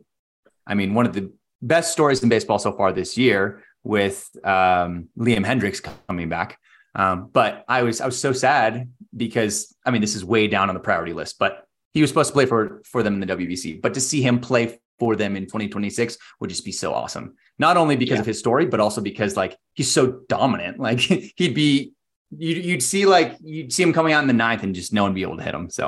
[0.66, 1.30] I mean, one of the
[1.62, 6.58] best stories in baseball so far this year with um, Liam Hendriks coming back.
[6.96, 10.68] Um, but I was I was so sad because I mean this is way down
[10.68, 11.64] on the priority list, but
[11.96, 13.80] he was supposed to play for for them in the WBC.
[13.80, 17.34] But to see him play for them in 2026 would just be so awesome.
[17.58, 18.20] Not only because Yeah.
[18.20, 20.78] of his story, but also because like he's so dominant.
[20.88, 21.92] Like he'd be
[22.36, 25.02] you'd, you'd see like you'd see him coming out in the ninth and just no
[25.04, 25.70] one be able to hit him.
[25.70, 25.84] So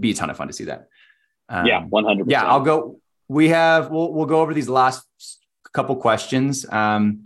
[0.00, 0.88] be a ton of fun to see that.
[1.48, 2.30] Um, yeah, one hundred.
[2.30, 3.00] yeah, I'll go.
[3.28, 5.04] We have we'll we'll go over these last
[5.74, 6.64] couple questions.
[6.70, 7.24] Um,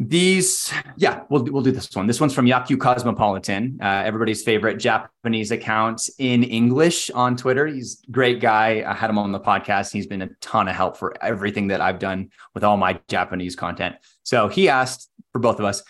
[0.00, 2.08] these, yeah, we'll we'll do this one.
[2.08, 7.66] This one's from Yakyu Cosmopolitan, uh, everybody's favorite Japanese account in English on Twitter.
[7.66, 8.84] He's a great guy.
[8.84, 9.92] I had him on the podcast.
[9.92, 13.54] He's been a ton of help for everything that I've done with all my Japanese
[13.54, 13.94] content.
[14.24, 15.82] So he asked for both of us,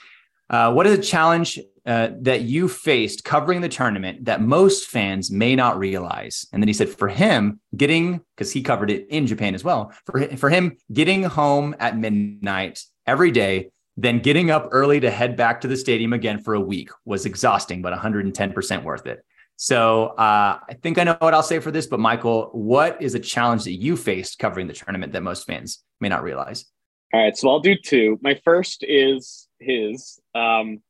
[0.51, 5.31] uh, what is a challenge uh, that you faced covering the tournament that most fans
[5.31, 6.47] may not realize?
[6.53, 9.95] And then he said, for him, getting because he covered it in Japan as well.
[10.05, 15.37] For for him, getting home at midnight every day, then getting up early to head
[15.37, 19.25] back to the stadium again for a week was exhausting, but 110% worth it.
[19.57, 23.15] So uh, I think I know what I'll say for this, but Michael, what is
[23.15, 26.65] a challenge that you faced covering the tournament that most fans may not realize?
[27.13, 28.19] All right, so I'll do two.
[28.21, 30.21] My first is his.
[30.35, 30.83] Um,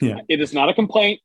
[0.00, 0.18] Yeah.
[0.28, 1.20] It is not a complaint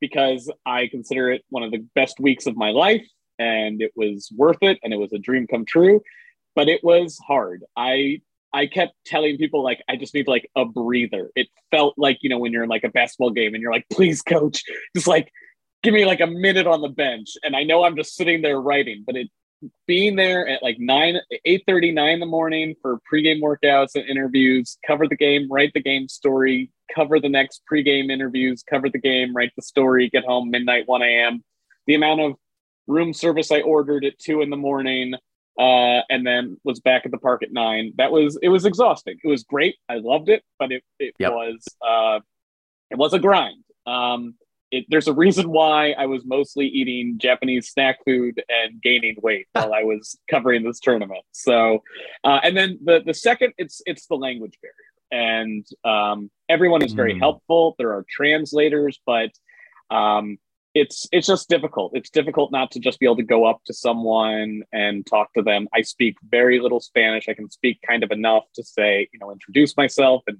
[0.00, 3.06] because I consider it one of the best weeks of my life,
[3.38, 6.00] and it was worth it, and it was a dream come true.
[6.54, 7.64] But it was hard.
[7.76, 11.30] I I kept telling people like I just need like a breather.
[11.36, 13.86] It felt like you know when you're in like a basketball game and you're like,
[13.90, 14.62] please, coach,
[14.94, 15.32] just like
[15.82, 17.30] give me like a minute on the bench.
[17.42, 19.28] And I know I'm just sitting there writing, but it
[19.86, 24.78] being there at like 9 8 39 in the morning for pregame workouts and interviews
[24.86, 29.36] cover the game write the game story cover the next pregame interviews cover the game
[29.36, 31.44] write the story get home midnight 1 a.m
[31.86, 32.34] the amount of
[32.86, 35.14] room service i ordered at 2 in the morning
[35.60, 39.16] uh, and then was back at the park at 9 that was it was exhausting
[39.22, 41.32] it was great i loved it but it, it Yep.
[41.32, 41.56] was
[41.90, 42.18] uh,
[42.90, 44.34] it was a grind um,
[44.76, 49.46] it, there's a reason why I was mostly eating Japanese snack food and gaining weight
[49.52, 51.24] while I was covering this tournament.
[51.32, 51.82] So,
[52.22, 56.92] uh, and then the the second, it's it's the language barrier, and um, everyone is
[56.92, 57.18] very Mm.
[57.18, 57.74] helpful.
[57.78, 59.30] There are translators, but
[59.90, 60.38] um,
[60.74, 61.92] it's it's just difficult.
[61.94, 65.42] It's difficult not to just be able to go up to someone and talk to
[65.42, 65.68] them.
[65.74, 67.28] I speak very little Spanish.
[67.28, 70.38] I can speak kind of enough to say, you know, introduce myself and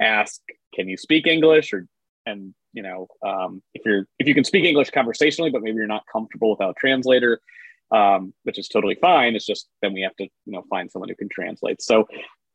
[0.00, 0.40] ask,
[0.74, 1.86] "Can you speak English?" or
[2.26, 5.86] and you know um, if you're if you can speak english conversationally but maybe you're
[5.86, 7.40] not comfortable without a translator
[7.90, 11.08] um, which is totally fine it's just then we have to you know find someone
[11.08, 12.06] who can translate so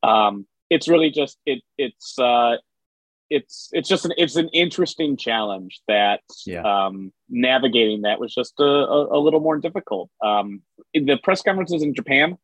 [0.04, 2.56] um, it's really just it it's uh,
[3.30, 6.62] it's it's just an it's an interesting challenge that Yeah.
[6.64, 10.62] um, navigating that was just a, a, a little more difficult um,
[10.94, 12.38] in the press conferences in japan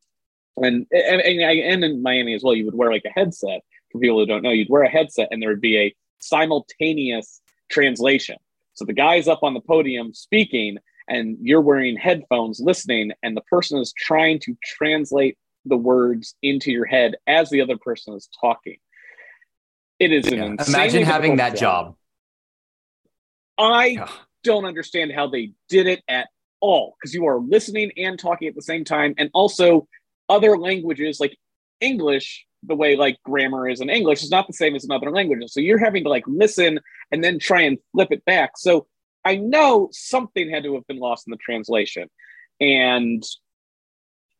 [0.57, 3.99] and and, and and in miami as well you would wear like a headset for
[3.99, 8.37] people who don't know you'd wear a headset and there would be a simultaneous translation.
[8.73, 13.41] So the guy's up on the podium speaking, and you're wearing headphones listening, and the
[13.41, 18.29] person is trying to translate the words into your head as the other person is
[18.39, 18.77] talking.
[19.99, 20.65] It is an Yeah.
[20.67, 21.95] Imagine having that job.
[23.57, 24.11] I Yeah.
[24.43, 26.27] don't understand how they did it at
[26.59, 29.87] all because you are listening and talking at the same time, and also
[30.29, 31.37] other languages like
[31.79, 32.45] English.
[32.63, 35.53] The way like grammar is in English is not the same as in other languages,
[35.53, 36.79] so you're having to like listen
[37.11, 38.57] and then try and flip it back.
[38.57, 38.87] So
[39.23, 42.09] I know something had to have been lost in the translation,
[42.59, 43.23] and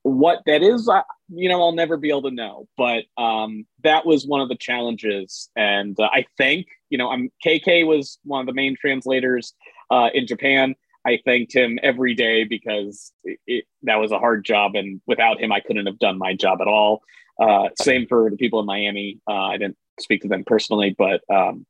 [0.05, 2.67] what that is, I, you know, I'll never be able to know.
[2.77, 7.31] But um, that was one of the challenges, and uh, I think you know, I'm
[7.43, 9.53] KK was one of the main translators
[9.89, 10.75] uh, in Japan.
[11.07, 15.41] I thanked him every day because it, it, that was a hard job, and without
[15.41, 17.01] him, I couldn't have done my job at all.
[17.41, 19.19] Uh, same for the people in Miami.
[19.27, 21.65] Uh, I didn't speak to them personally, but um,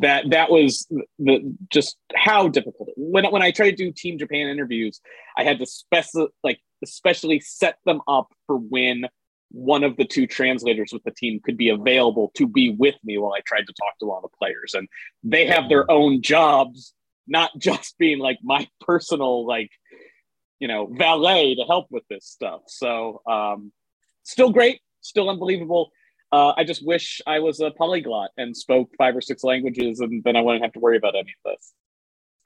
[0.00, 0.84] that that was
[1.20, 2.88] the just how difficult.
[2.96, 5.00] When when I tried to do Team Japan interviews,
[5.36, 9.06] I had to specify like especially set them up for when
[9.50, 13.16] one of the two translators with the team could be available to be with me
[13.18, 14.88] while I tried to talk to all the players, and
[15.22, 16.94] they have their own jobs,
[17.26, 19.70] not just being like my personal like
[20.58, 22.62] you know valet to help with this stuff.
[22.66, 23.72] So um,
[24.22, 25.90] still great, still unbelievable.
[26.30, 30.22] Uh, I just wish I was a polyglot and spoke five or six languages, and
[30.24, 31.72] then I wouldn't have to worry about any of this.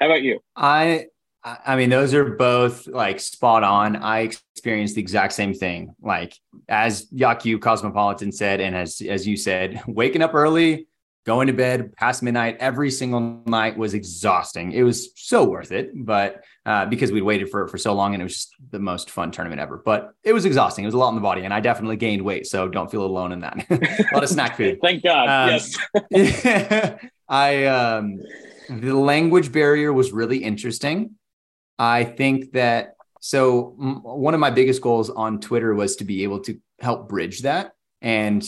[0.00, 0.40] How about you?
[0.54, 1.06] I
[1.44, 3.96] I mean, those are both like spot on.
[3.96, 5.94] I experienced the exact same thing.
[6.00, 6.34] Like
[6.68, 10.86] as Yakyu Cosmopolitan said, and as as you said, waking up early,
[11.24, 14.72] going to bed past midnight every single night was exhausting.
[14.72, 18.14] It was so worth it, but uh, because we'd waited for it for so long,
[18.14, 19.82] and it was just the most fun tournament ever.
[19.84, 20.84] But it was exhausting.
[20.84, 22.46] It was a lot in the body, and I definitely gained weight.
[22.46, 23.66] So don't feel alone in that.
[23.70, 24.78] a lot of snack food.
[24.82, 25.28] Thank God.
[25.28, 25.60] Um,
[26.12, 26.96] yes.
[27.28, 28.20] I um
[28.68, 31.16] the language barrier was really interesting.
[31.82, 36.22] I think that so m- one of my biggest goals on Twitter was to be
[36.22, 38.40] able to help bridge that and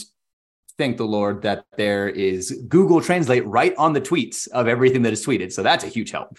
[0.79, 5.13] thank the Lord that there is Google Translate right on the tweets of everything that
[5.13, 5.53] is tweeted.
[5.53, 6.39] So that's a huge help.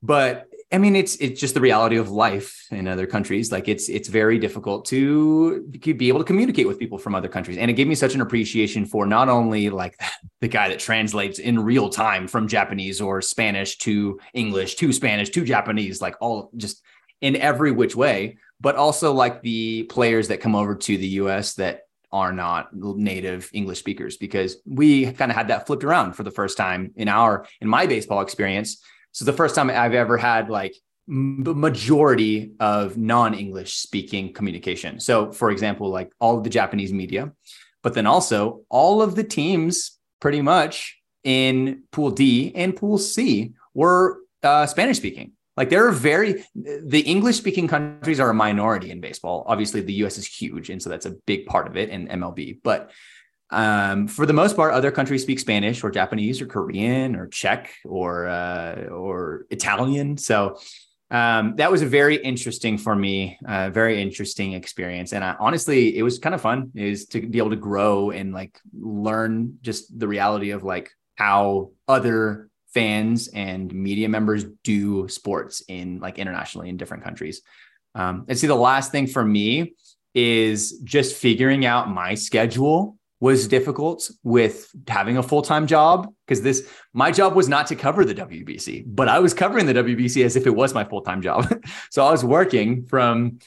[0.00, 3.52] But I mean, it's it's just the reality of life in other countries.
[3.52, 7.58] Like it's it's very difficult to be able to communicate with people from other countries,
[7.58, 10.00] and it gave me such an appreciation for not only like
[10.40, 15.28] the guy that translates in real time from Japanese or Spanish to English to Spanish
[15.30, 16.82] to Japanese, like all just
[17.20, 21.54] in every which way, but also like the players that come over to the U.S.
[21.54, 26.22] that are not native English speakers, because we kind of had that flipped around for
[26.22, 28.82] the first time in our in my baseball experience
[29.12, 30.74] so the first time I've ever had like
[31.06, 35.00] the majority of non-English speaking communication.
[35.00, 37.32] So for example, like all of the Japanese media,
[37.82, 43.54] but then also all of the teams pretty much in pool D and pool C
[43.74, 45.32] were uh, Spanish speaking.
[45.56, 49.44] Like there are very the English speaking countries are a minority in baseball.
[49.46, 52.60] Obviously, the US is huge, and so that's a big part of it in MLB.
[52.62, 52.90] But
[53.52, 57.72] um, for the most part, other countries speak Spanish or Japanese or Korean or Czech
[57.84, 60.16] or uh, or Italian.
[60.16, 60.58] So
[61.10, 65.12] um, that was a very interesting for me, uh, very interesting experience.
[65.12, 68.32] And I, honestly, it was kind of fun is to be able to grow and
[68.32, 75.62] like learn just the reality of like how other fans and media members do sports
[75.68, 77.42] in like internationally in different countries.
[77.94, 79.74] Um, and see, the last thing for me
[80.14, 86.68] is just figuring out my schedule was difficult with having a full-time job because this
[86.92, 90.34] my job was not to cover the WBC, but I was covering the WBC as
[90.34, 91.46] if it was my full-time job.
[91.90, 93.38] so I was working from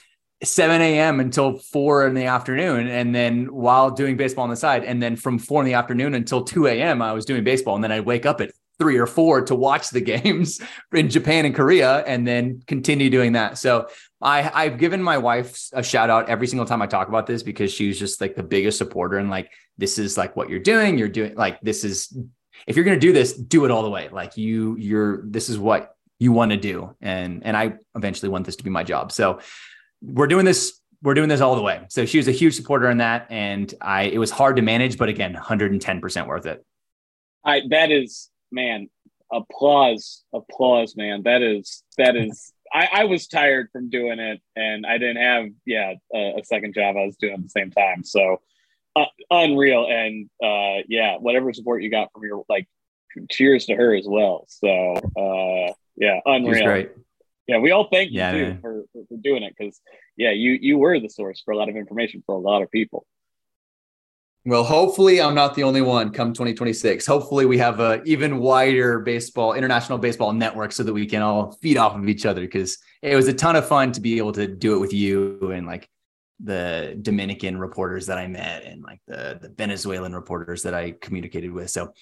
[0.41, 1.19] 7 a.m.
[1.19, 2.88] until four in the afternoon.
[2.88, 6.15] And then while doing baseball on the side, and then from four in the afternoon
[6.15, 7.76] until 2 a.m., I was doing baseball.
[7.76, 10.61] And then I'd wake up at three or four to watch the games
[10.93, 13.57] in Japan and Korea and then continue doing that.
[13.57, 13.88] So
[14.22, 17.43] I, I've given my wife a shout out every single time I talk about this
[17.43, 20.97] because she's just like the biggest supporter and like this is like what you're doing.
[20.97, 22.18] You're doing like this is
[22.68, 24.10] if you're gonna do this, do it all the way.
[24.10, 26.95] Like you, you're this is what you want to do.
[27.02, 29.11] And and I eventually want this to be my job.
[29.11, 29.39] So
[30.02, 31.85] we're doing this we're doing this all the way.
[31.89, 33.27] So she was a huge supporter in that.
[33.30, 36.65] And I it was hard to manage, but again, 110% worth it.
[37.43, 38.89] I that is man,
[39.31, 41.23] applause, applause, man.
[41.23, 45.45] That is that is I, I was tired from doing it and I didn't have
[45.65, 48.03] yeah a, a second job I was doing at the same time.
[48.03, 48.41] So
[48.95, 52.67] uh, unreal and uh, yeah, whatever support you got from your like
[53.30, 54.45] cheers to her as well.
[54.47, 56.88] So uh, yeah, unreal.
[57.47, 59.80] Yeah, we all thank you too for, for, for doing it because
[60.17, 62.72] yeah, you you were the source for a lot of information for a lot of
[62.72, 63.05] people.
[64.47, 67.05] Well, hopefully, I'm not the only one come 2026.
[67.07, 71.53] Hopefully, we have a even wider baseball, international baseball network so that we can all
[71.63, 74.31] feed off of each other because it was a ton of fun to be able
[74.34, 75.89] to do it with you and like
[76.43, 81.51] the Dominican reporters that I met and like the, the Venezuelan reporters that I communicated
[81.51, 81.69] with.
[81.69, 81.93] So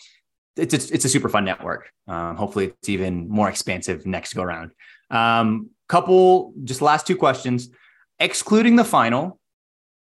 [0.55, 1.91] it's a, it's a super fun network.
[2.07, 4.71] Um, hopefully, it's even more expansive next go around.
[5.09, 7.69] Um, couple, just last two questions.
[8.19, 9.39] Excluding the final,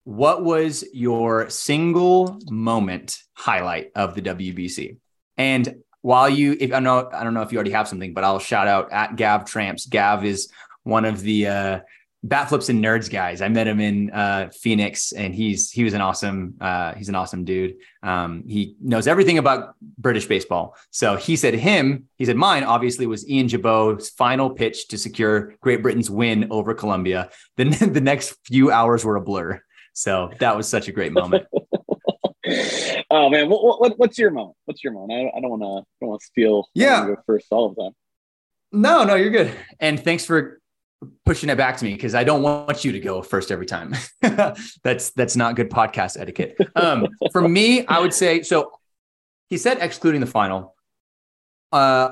[0.04, 4.96] what was your single moment highlight of the WBC?
[5.36, 8.24] And while you, if I know, I don't know if you already have something, but
[8.24, 9.86] I'll shout out at Gav Tramps.
[9.86, 10.50] Gav is
[10.82, 11.80] one of the uh,
[12.22, 13.40] bat flips and nerds guys.
[13.40, 17.14] I met him in uh, Phoenix, and he's he was an awesome uh, he's an
[17.14, 17.76] awesome dude.
[18.02, 20.76] Um, he knows everything about British baseball.
[20.90, 22.08] So he said him.
[22.16, 26.74] He said mine obviously was Ian Gibaut's final pitch to secure Great Britain's win over
[26.74, 27.30] Colombia.
[27.56, 29.62] Then the next few hours were a blur.
[29.92, 31.46] So that was such a great moment.
[33.10, 34.56] oh man, what, what, what's your moment?
[34.66, 35.12] What's your moment?
[35.34, 36.68] I, I don't want to don't want to steal.
[36.74, 37.92] Yeah, go first all of them.
[38.72, 39.52] No, no, you're good.
[39.80, 40.60] And thanks for
[41.24, 43.94] pushing it back to me because I don't want you to go first every time.
[44.20, 46.56] that's that's not good podcast etiquette.
[46.76, 48.72] Um, for me, I would say so.
[49.48, 50.76] He said excluding the final.
[51.72, 52.10] Uh,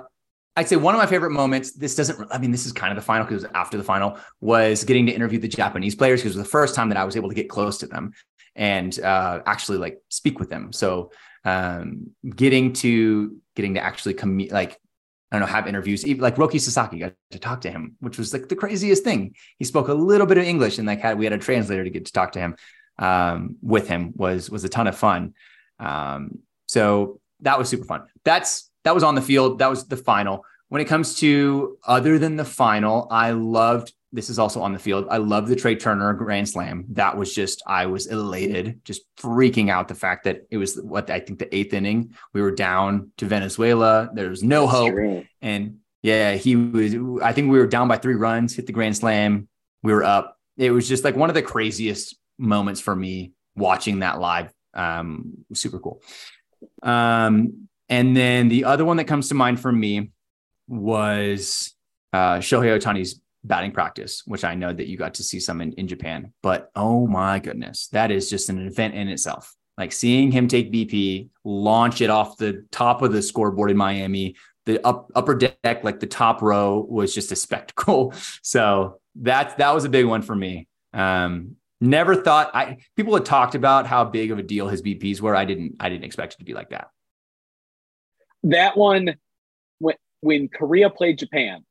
[0.56, 1.72] I'd say one of my favorite moments.
[1.72, 2.28] This doesn't.
[2.32, 5.12] I mean, this is kind of the final because after the final was getting to
[5.12, 7.34] interview the Japanese players because it was the first time that I was able to
[7.34, 8.12] get close to them
[8.56, 10.72] and uh, actually like speak with them.
[10.72, 11.12] So
[11.44, 14.78] um, getting to getting to actually come like
[15.30, 16.06] I don't know have interviews.
[16.06, 19.34] Even like Roki Sasaki got to talk to him, which was like the craziest thing.
[19.58, 21.90] He spoke a little bit of English and like had we had a translator to
[21.90, 22.56] get to talk to him
[22.98, 25.34] um, with him was was a ton of fun.
[25.78, 28.04] Um, so that was super fun.
[28.24, 29.58] That's that was on the field.
[29.58, 30.44] That was the final.
[30.68, 34.78] When it comes to other than the final, I loved this is also on the
[34.78, 35.06] field.
[35.10, 36.86] I love the Trea Turner Grand Slam.
[36.92, 41.10] That was just, I was elated, just freaking out the fact that it was what
[41.10, 42.14] I think the eighth inning.
[42.32, 44.08] We were down to Venezuela.
[44.12, 44.94] There was no hope.
[45.42, 48.96] And yeah, he was, I think we were down by three runs, hit the Grand
[48.96, 49.48] Slam.
[49.82, 50.36] We were up.
[50.56, 54.50] It was just like one of the craziest moments for me watching that live.
[54.72, 56.00] Um, super cool.
[56.82, 60.10] Um, and then the other one that comes to mind for me
[60.66, 61.74] was
[62.12, 65.72] uh, Shohei Ohtani's batting practice, which I know that you got to see some in,
[65.74, 66.32] in Japan.
[66.42, 69.54] But oh my goodness, that is just an event in itself.
[69.76, 74.34] Like seeing him take BP, launch it off the top of the scoreboard in Miami,
[74.66, 78.14] the up, upper deck, like the top row was just a spectacle.
[78.42, 80.68] So that that was a big one for me.
[80.92, 85.20] Um, never thought I people had talked about how big of a deal his BPs
[85.20, 85.36] were.
[85.36, 86.88] I didn't I didn't expect it to be like that
[88.44, 89.16] that one
[89.78, 91.64] when when Korea played Japan,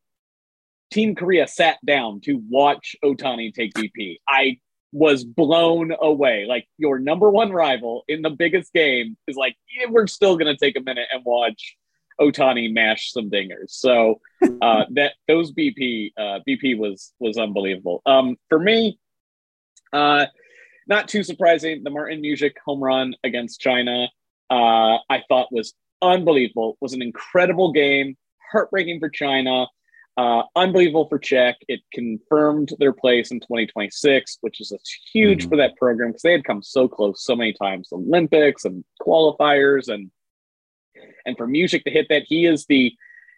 [0.91, 4.17] Team Korea sat down to watch Ohtani take BP.
[4.27, 4.59] I
[4.91, 6.45] was blown away.
[6.47, 10.57] Like your number one rival in the biggest game is like, yeah, we're still gonna
[10.57, 11.75] take a minute and watch
[12.19, 13.69] Ohtani mash some dingers.
[13.69, 14.21] So
[14.61, 18.01] uh, that those BP uh, BP was was unbelievable.
[18.05, 18.97] Um, for me,
[19.93, 20.27] uh,
[20.87, 21.83] not too surprising.
[21.83, 24.07] The Martin Mužík home run against China,
[24.49, 26.77] uh, I thought was unbelievable.
[26.81, 28.17] Was an incredible game,
[28.51, 29.67] heartbreaking for China.
[30.17, 31.57] Uh, unbelievable for Czech.
[31.67, 34.73] It confirmed their place in 2026, which is
[35.13, 35.49] huge mm-hmm.
[35.49, 39.89] for that program because they had come so close so many times, Olympics and qualifiers,
[39.89, 40.09] and
[41.25, 42.93] and for Mužík to hit that, he is the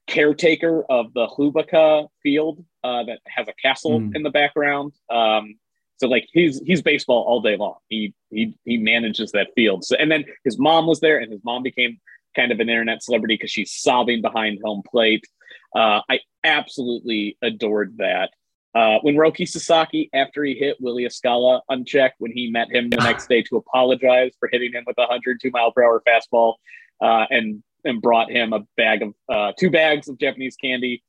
[0.07, 4.15] caretaker of the Hluboká field uh, that has a castle mm.
[4.15, 4.93] in the background.
[5.09, 5.55] Um,
[5.97, 7.75] so like he's he's baseball all day long.
[7.89, 9.83] He he he manages that field.
[9.83, 11.99] So and then his mom was there, and his mom became
[12.35, 15.25] kind of an internet celebrity because she's sobbing behind home plate.
[15.75, 18.31] Uh, I absolutely adored that.
[18.75, 22.97] Uh, when Roki Sasaki, after he hit Willi Escala unchecked, when he met him the
[22.97, 26.55] next day to apologize for hitting him with a 102 mile per hour fastball
[27.01, 31.03] uh, and and brought him a bag of uh, two bags of Japanese candy.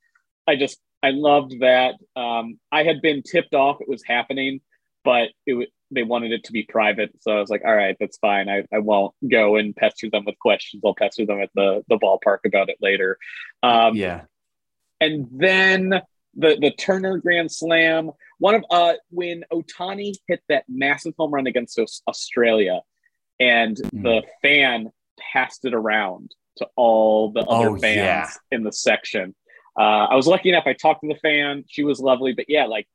[0.46, 1.96] I just I loved that.
[2.16, 4.60] Um, I had been tipped off it was happening,
[5.04, 8.16] but it they wanted it to be private, so I was like, all right, that's
[8.18, 8.48] fine.
[8.48, 10.82] I, I won't go and pester them with questions.
[10.84, 13.18] I'll pester them at the the ballpark about it later.
[13.62, 14.22] Um, yeah,
[15.00, 16.00] and then
[16.34, 18.10] the the Turner Grand Slam.
[18.38, 22.80] One of uh when Ohtani hit that massive home run against Australia,
[23.38, 24.02] and mm.
[24.02, 24.90] the fan
[25.32, 28.28] passed it around to all the other oh, fans yeah.
[28.50, 29.34] in the section.
[29.78, 30.64] Uh, I was lucky enough.
[30.66, 31.64] I talked to the fan.
[31.68, 32.86] She was lovely, but yeah, like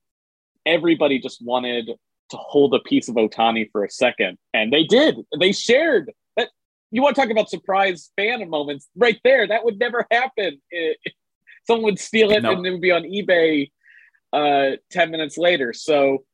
[0.64, 5.16] everybody just wanted to hold a piece of Ohtani for a second, and they did.
[5.38, 6.48] They shared that.
[6.90, 9.46] You want to talk about surprise fan moments right there?
[9.46, 10.60] That would never happen.
[11.66, 12.58] Someone would steal it nope.
[12.58, 13.70] and it would be on eBay
[14.32, 15.72] uh, 10 minutes later.
[15.72, 16.24] So,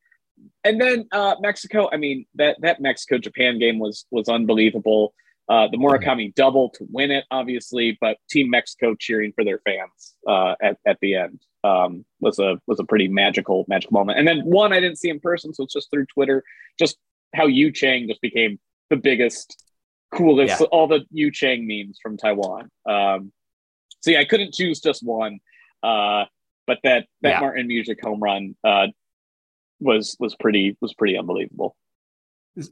[0.64, 5.14] and then uh, Mexico, I mean, that, that Mexico Japan game was, was unbelievable.
[5.48, 10.14] Uh, the Murakami double to win it, obviously, but Team Mexico cheering for their fans
[10.26, 14.18] uh, at, at the end um, was a was a pretty magical magical moment.
[14.18, 16.42] And then one I didn't see in person, so it's just through Twitter.
[16.78, 16.96] Just
[17.34, 18.58] how Yu Chang just became
[18.90, 19.62] the biggest,
[20.14, 20.60] coolest.
[20.60, 20.66] Yeah.
[20.66, 22.70] All the Yu Chang memes from Taiwan.
[22.88, 23.32] Um,
[24.10, 25.38] yeah, I couldn't choose just one.
[25.82, 26.24] Uh,
[26.66, 27.40] but that that yeah.
[27.40, 28.88] Martin Mužík home run uh,
[29.80, 31.76] was was pretty was pretty unbelievable.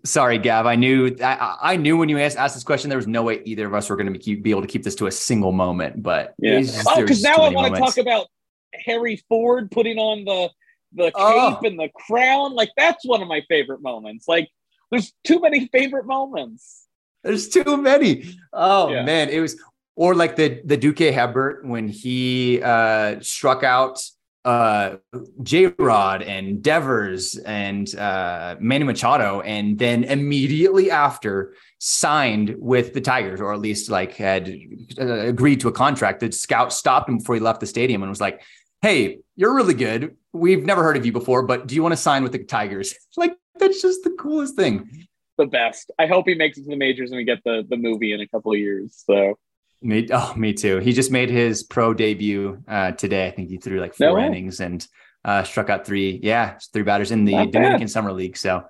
[0.04, 0.66] Sorry, Gav.
[0.66, 3.40] I knew I, I knew when you asked, asked this question, there was no way
[3.46, 5.52] either of us were going to be, be able to keep this to a single
[5.52, 6.02] moment.
[6.02, 6.60] But yeah.
[6.60, 8.26] Just, oh, because now I want to talk about
[8.74, 10.50] Harry Ford putting on the
[10.92, 11.60] the cape oh.
[11.64, 12.54] and the crown.
[12.54, 14.28] Like that's one of my favorite moments.
[14.28, 14.48] Like
[14.90, 16.86] there's too many favorite moments.
[17.22, 18.38] There's too many.
[18.52, 19.04] Oh yeah.
[19.04, 19.58] man, it was
[19.96, 24.00] or like the the Duque Hebbert when he uh, struck out
[24.44, 24.96] uh,
[25.42, 33.00] J Rod and Devers and uh, Manny Machado, and then immediately after signed with the
[33.00, 34.54] Tigers, or at least like had
[34.98, 36.20] uh, agreed to a contract.
[36.20, 38.42] The scout stopped him before he left the stadium and was like,
[38.82, 40.16] "Hey, you're really good.
[40.32, 42.94] We've never heard of you before, but do you want to sign with the Tigers?"
[43.16, 45.06] Like that's just the coolest thing.
[45.36, 45.90] The best.
[45.98, 48.20] I hope he makes it to the majors and we get the the movie in
[48.20, 49.02] a couple of years.
[49.06, 49.38] So
[49.82, 50.78] me, oh, me too.
[50.78, 53.26] He just made his pro debut uh, today.
[53.26, 54.86] I think he threw like four no innings and
[55.24, 56.20] uh, struck out three.
[56.22, 57.90] Yeah, three batters in the Not Dominican bad.
[57.90, 58.36] Summer League.
[58.36, 58.64] So,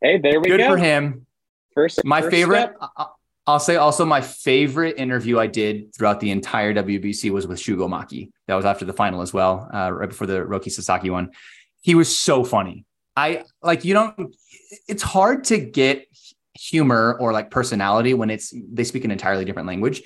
[0.00, 0.68] hey, there we good go.
[0.68, 1.26] Good for him.
[1.74, 2.74] First, my first favorite.
[3.48, 7.88] I'll say also my favorite interview I did throughout the entire WBC was with Shugo
[7.88, 8.30] Maki.
[8.48, 11.30] That was after the final as well, uh, right before the Roki Sasaki one.
[11.80, 12.84] He was so funny.
[13.14, 14.34] I like you don't.
[14.88, 16.06] It's hard to get
[16.54, 20.02] humor or like personality when it's they speak an entirely different language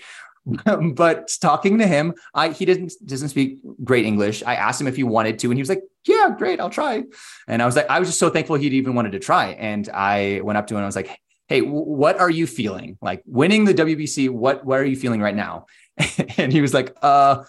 [0.95, 4.43] but talking to him, I he didn't doesn't speak great English.
[4.45, 7.05] I asked him if he wanted to, and he was like, "Yeah, great, I'll try."
[7.47, 9.49] And I was like, I was just so thankful he'd even wanted to try.
[9.51, 11.19] And I went up to him and I was like,
[11.49, 12.99] "Hey, what are you feeling?
[13.03, 14.31] Like winning the WBC?
[14.31, 15.67] What what are you feeling right now?"
[16.39, 17.45] and he was like, "Uh,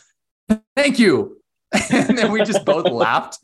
[0.76, 1.38] thank you."
[1.92, 3.38] and then we just both laughed.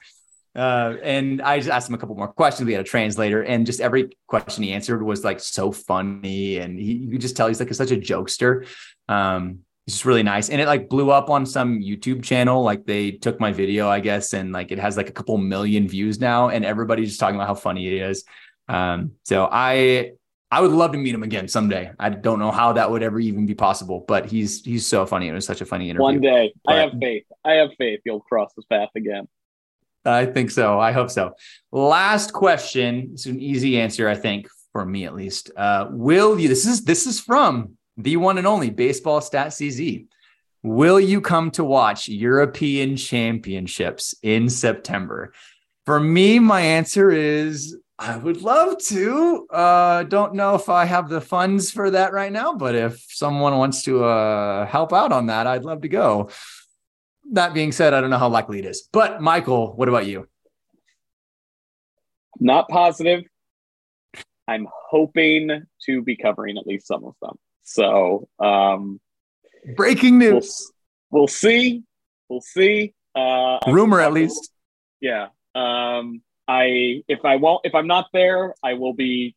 [0.58, 2.66] Uh, and I just asked him a couple more questions.
[2.66, 6.80] We had a translator, and just every question he answered was like so funny, and
[6.80, 8.66] he, you could just tell he's like such a jokester.
[9.08, 12.64] Um, it's just really nice, and it like blew up on some YouTube channel.
[12.64, 15.88] Like they took my video, I guess, and like it has like a couple million
[15.88, 18.26] views now, and everybody's just talking about how funny it is.
[18.68, 20.14] Um, so I
[20.50, 21.92] I would love to meet him again someday.
[22.00, 25.28] I don't know how that would ever even be possible, but he's he's so funny.
[25.28, 26.04] It was such a funny interview.
[26.04, 27.26] One day, but, I have faith.
[27.46, 29.28] I have faith you'll cross this path again.
[30.08, 30.80] I think so.
[30.80, 31.34] I hope so.
[31.72, 33.10] Last question.
[33.14, 35.52] It's an easy answer, I think, for me at least.
[35.56, 36.48] Uh, will you?
[36.48, 40.08] This is this is from the one and only Baseball Stat CZ.
[40.64, 45.34] Will you come to watch European Championships in September?
[45.86, 49.48] For me, my answer is I would love to.
[49.50, 53.58] Uh, don't know if I have the funds for that right now, but if someone
[53.58, 56.30] wants to uh, help out on that, I'd love to go.
[57.34, 58.88] That being said, I don't know how likely it is.
[58.92, 60.28] But Michael, what about you?
[62.40, 63.24] Not positive.
[64.48, 67.38] I'm hoping to be covering at least some of them.
[67.64, 69.02] So, um,
[69.76, 70.72] breaking news.
[71.10, 71.84] We'll, we'll see.
[72.30, 72.94] We'll see.
[73.14, 74.52] Uh, Rumor, at least.
[75.02, 75.28] Yeah.
[75.54, 79.36] Um, I if I won't if I'm not there, I will be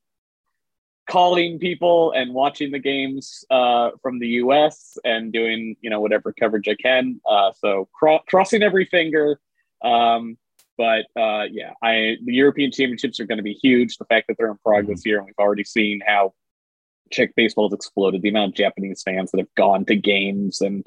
[1.11, 4.97] calling people and watching the games uh, from the U.S.
[5.05, 7.21] and doing you know whatever coverage I can.
[7.29, 9.41] Uh, so cro- crossing every finger.
[9.83, 10.39] Um,
[10.79, 13.97] but uh, yeah, I the European Championships are going to be huge.
[13.97, 16.33] The fact that they're in Prague this year, and we've already seen how
[17.11, 18.23] Czech baseball has exploded.
[18.23, 20.87] The amount of Japanese fans that have gone to games, and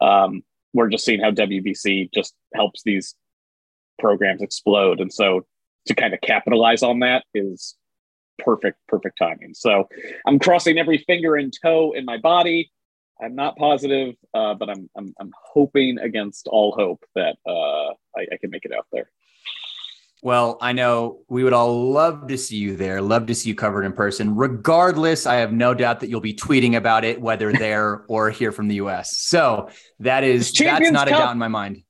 [0.00, 0.42] um,
[0.72, 3.14] we're just seeing how WBC just helps these
[3.98, 5.00] programs explode.
[5.00, 5.44] And so
[5.86, 7.76] to kind of capitalize on that is
[8.44, 9.54] perfect, perfect timing.
[9.54, 9.88] So
[10.26, 12.70] I'm crossing every finger and toe in my body.
[13.22, 18.26] I'm not positive, uh, but I'm, I'm, I'm hoping against all hope that uh, I,
[18.32, 19.10] I can make it out there.
[20.22, 23.54] Well, I know we would all love to see you there, love to see you
[23.54, 24.36] covered in person.
[24.36, 28.52] Regardless, I have no doubt that you'll be tweeting about it, whether there or here
[28.52, 29.18] from the US.
[29.18, 31.16] So that is that's not Cup.
[31.16, 31.82] a doubt in my mind.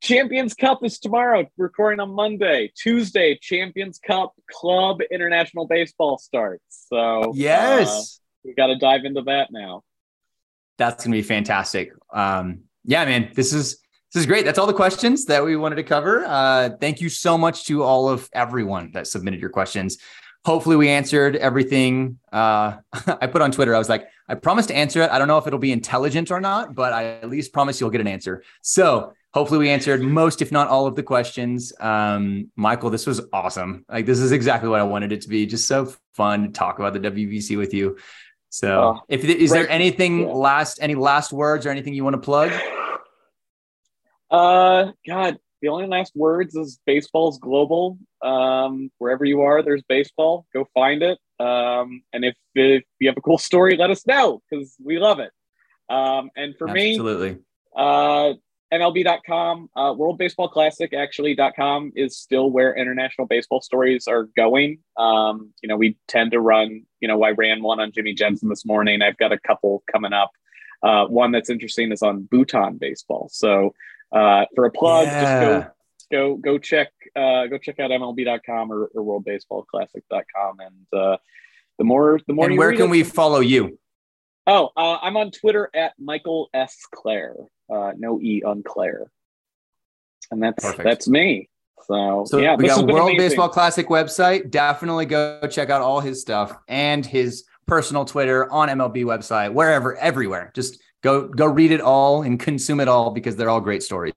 [0.00, 1.46] Champions Cup is tomorrow.
[1.56, 2.72] Recording on Monday.
[2.76, 6.86] Tuesday, Champions Cup Club International Baseball starts.
[6.88, 8.02] So yes, uh,
[8.44, 9.82] we got to dive into that now.
[10.78, 11.90] That's gonna be fantastic.
[12.12, 13.78] Um, yeah, man, this is
[14.12, 14.44] this is great.
[14.44, 16.24] That's all the questions that we wanted to cover.
[16.24, 19.98] Uh, thank you so much to all of everyone that submitted your questions.
[20.44, 22.20] Hopefully, we answered everything.
[22.32, 22.76] Uh,
[23.20, 23.74] I put on Twitter.
[23.74, 25.10] I was like, I promise to answer it.
[25.10, 27.90] I don't know if it'll be intelligent or not, but I at least promise you'll
[27.90, 28.44] get an answer.
[28.62, 31.72] So hopefully we answered most if not all of the questions.
[31.78, 33.84] Um, michael this was awesome.
[33.88, 35.46] Like this is exactly what i wanted it to be.
[35.46, 37.96] Just so fun to talk about the wbc with you.
[38.50, 39.58] So uh, if is right.
[39.58, 40.26] there anything yeah.
[40.26, 42.52] last any last words or anything you want to plug?
[44.30, 47.98] Uh god the only last words is baseball's global.
[48.22, 50.46] Um, wherever you are there's baseball.
[50.52, 51.18] Go find it.
[51.40, 55.20] Um, and if, if you have a cool story let us know because we love
[55.20, 55.30] it.
[55.88, 57.30] Um, and for absolutely.
[57.30, 57.38] me absolutely.
[57.76, 58.34] uh,
[58.72, 64.78] MLB.com, uh, World Baseball Classic actually.com is still where international baseball stories are going.
[64.96, 68.48] Um, you know, we tend to run, you know, I ran one on Jimmy Jensen
[68.48, 69.00] this morning.
[69.00, 70.32] I've got a couple coming up.
[70.82, 73.28] Uh, one that's interesting is on Bhutan baseball.
[73.32, 73.74] So
[74.12, 75.22] uh, for a plug, yeah.
[75.22, 75.72] just go
[76.10, 80.60] go go check uh, go check out MLB.com or, or WorldBaseballClassic.com.
[80.60, 81.16] And uh,
[81.78, 82.46] the more the more.
[82.46, 83.78] And where can it, we follow you?
[84.46, 86.76] Oh, uh, I'm on Twitter at Michael S.
[86.94, 87.34] Clair
[87.70, 89.10] uh, no E on Clair.
[90.30, 90.84] And that's Perfect.
[90.84, 91.48] that's me.
[91.84, 93.18] So, so yeah, we got World amazing.
[93.18, 94.50] Baseball Classic website.
[94.50, 99.96] Definitely go check out all his stuff and his personal Twitter on MLB website, wherever,
[99.96, 100.52] everywhere.
[100.54, 104.12] Just go go read it all and consume it all because they're all great stories.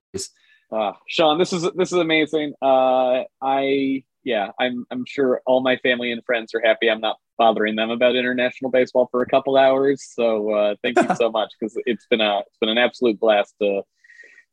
[0.70, 2.54] Uh, Shawn, this is this is amazing.
[2.60, 6.90] Uh, I yeah, I'm I'm sure all my family and friends are happy.
[6.90, 10.04] I'm not bothering them about international baseball for a couple hours.
[10.14, 13.54] So uh, thank you so much because it's been a it's been an absolute blast
[13.60, 13.82] to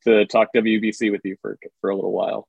[0.06, 2.48] to talk WBC with you for for a little while.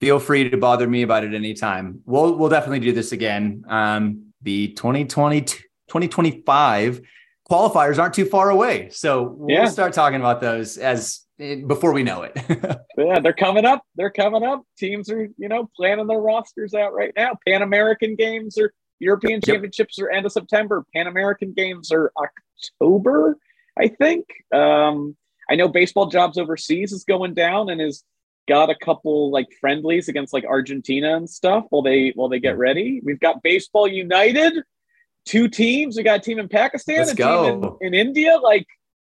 [0.00, 2.00] Feel free to bother me about it anytime.
[2.06, 3.64] We'll we'll definitely do this again.
[3.68, 7.02] Um, the 2020 2025
[7.50, 9.66] qualifiers aren't too far away, so we'll yeah.
[9.66, 12.32] start talking about those as before we know it.
[12.98, 13.82] yeah, they're coming up.
[13.96, 14.62] They're coming up.
[14.78, 17.36] Teams are, you know, planning their rosters out right now.
[17.46, 20.06] Pan American games or European Championships yep.
[20.06, 20.84] are end of September.
[20.94, 23.36] Pan American games are October,
[23.78, 24.26] I think.
[24.52, 25.16] Um,
[25.50, 28.04] I know baseball jobs overseas is going down and is
[28.48, 32.58] got a couple like friendlies against like Argentina and stuff while they while they get
[32.58, 33.00] ready.
[33.04, 34.54] We've got Baseball United,
[35.24, 35.96] two teams.
[35.96, 37.60] We got a team in Pakistan, Let's a go.
[37.60, 38.38] team in, in India.
[38.42, 38.66] Like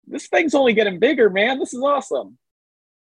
[0.06, 1.58] this thing's only getting bigger, man.
[1.58, 2.38] This is awesome.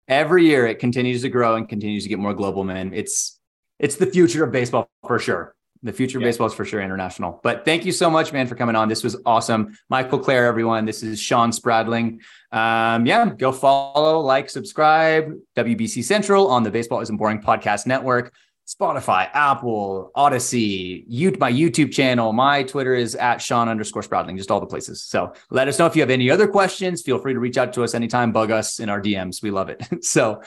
[0.08, 2.94] Every year it continues to grow and continues to get more global, man.
[2.94, 3.40] It's
[3.80, 5.56] it's the future of baseball for sure.
[5.82, 6.30] The future of yeah.
[6.30, 7.42] baseball is for sure international.
[7.44, 8.88] But thank you so much, man, for coming on.
[8.88, 9.78] This was awesome.
[9.90, 10.86] Michael Clair, everyone.
[10.86, 12.22] This is Shawn Spradling.
[12.54, 18.34] Um, yeah, go follow, like, subscribe, WBC Central on the Baseball Isn't Boring Podcast Network.
[18.68, 22.32] Spotify, Apple, Audacy, you, my YouTube channel.
[22.32, 25.04] My Twitter is at Shawn underscore Spradling, just all the places.
[25.04, 27.02] So let us know if you have any other questions.
[27.02, 29.42] Feel free to reach out to us anytime, bug us in our DMs.
[29.42, 29.86] We love it.
[30.06, 30.42] so,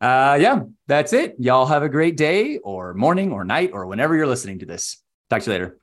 [0.00, 1.36] uh, yeah, that's it.
[1.38, 5.02] Y'all have a great day or morning or night or whenever you're listening to this.
[5.28, 5.81] Talk to you later.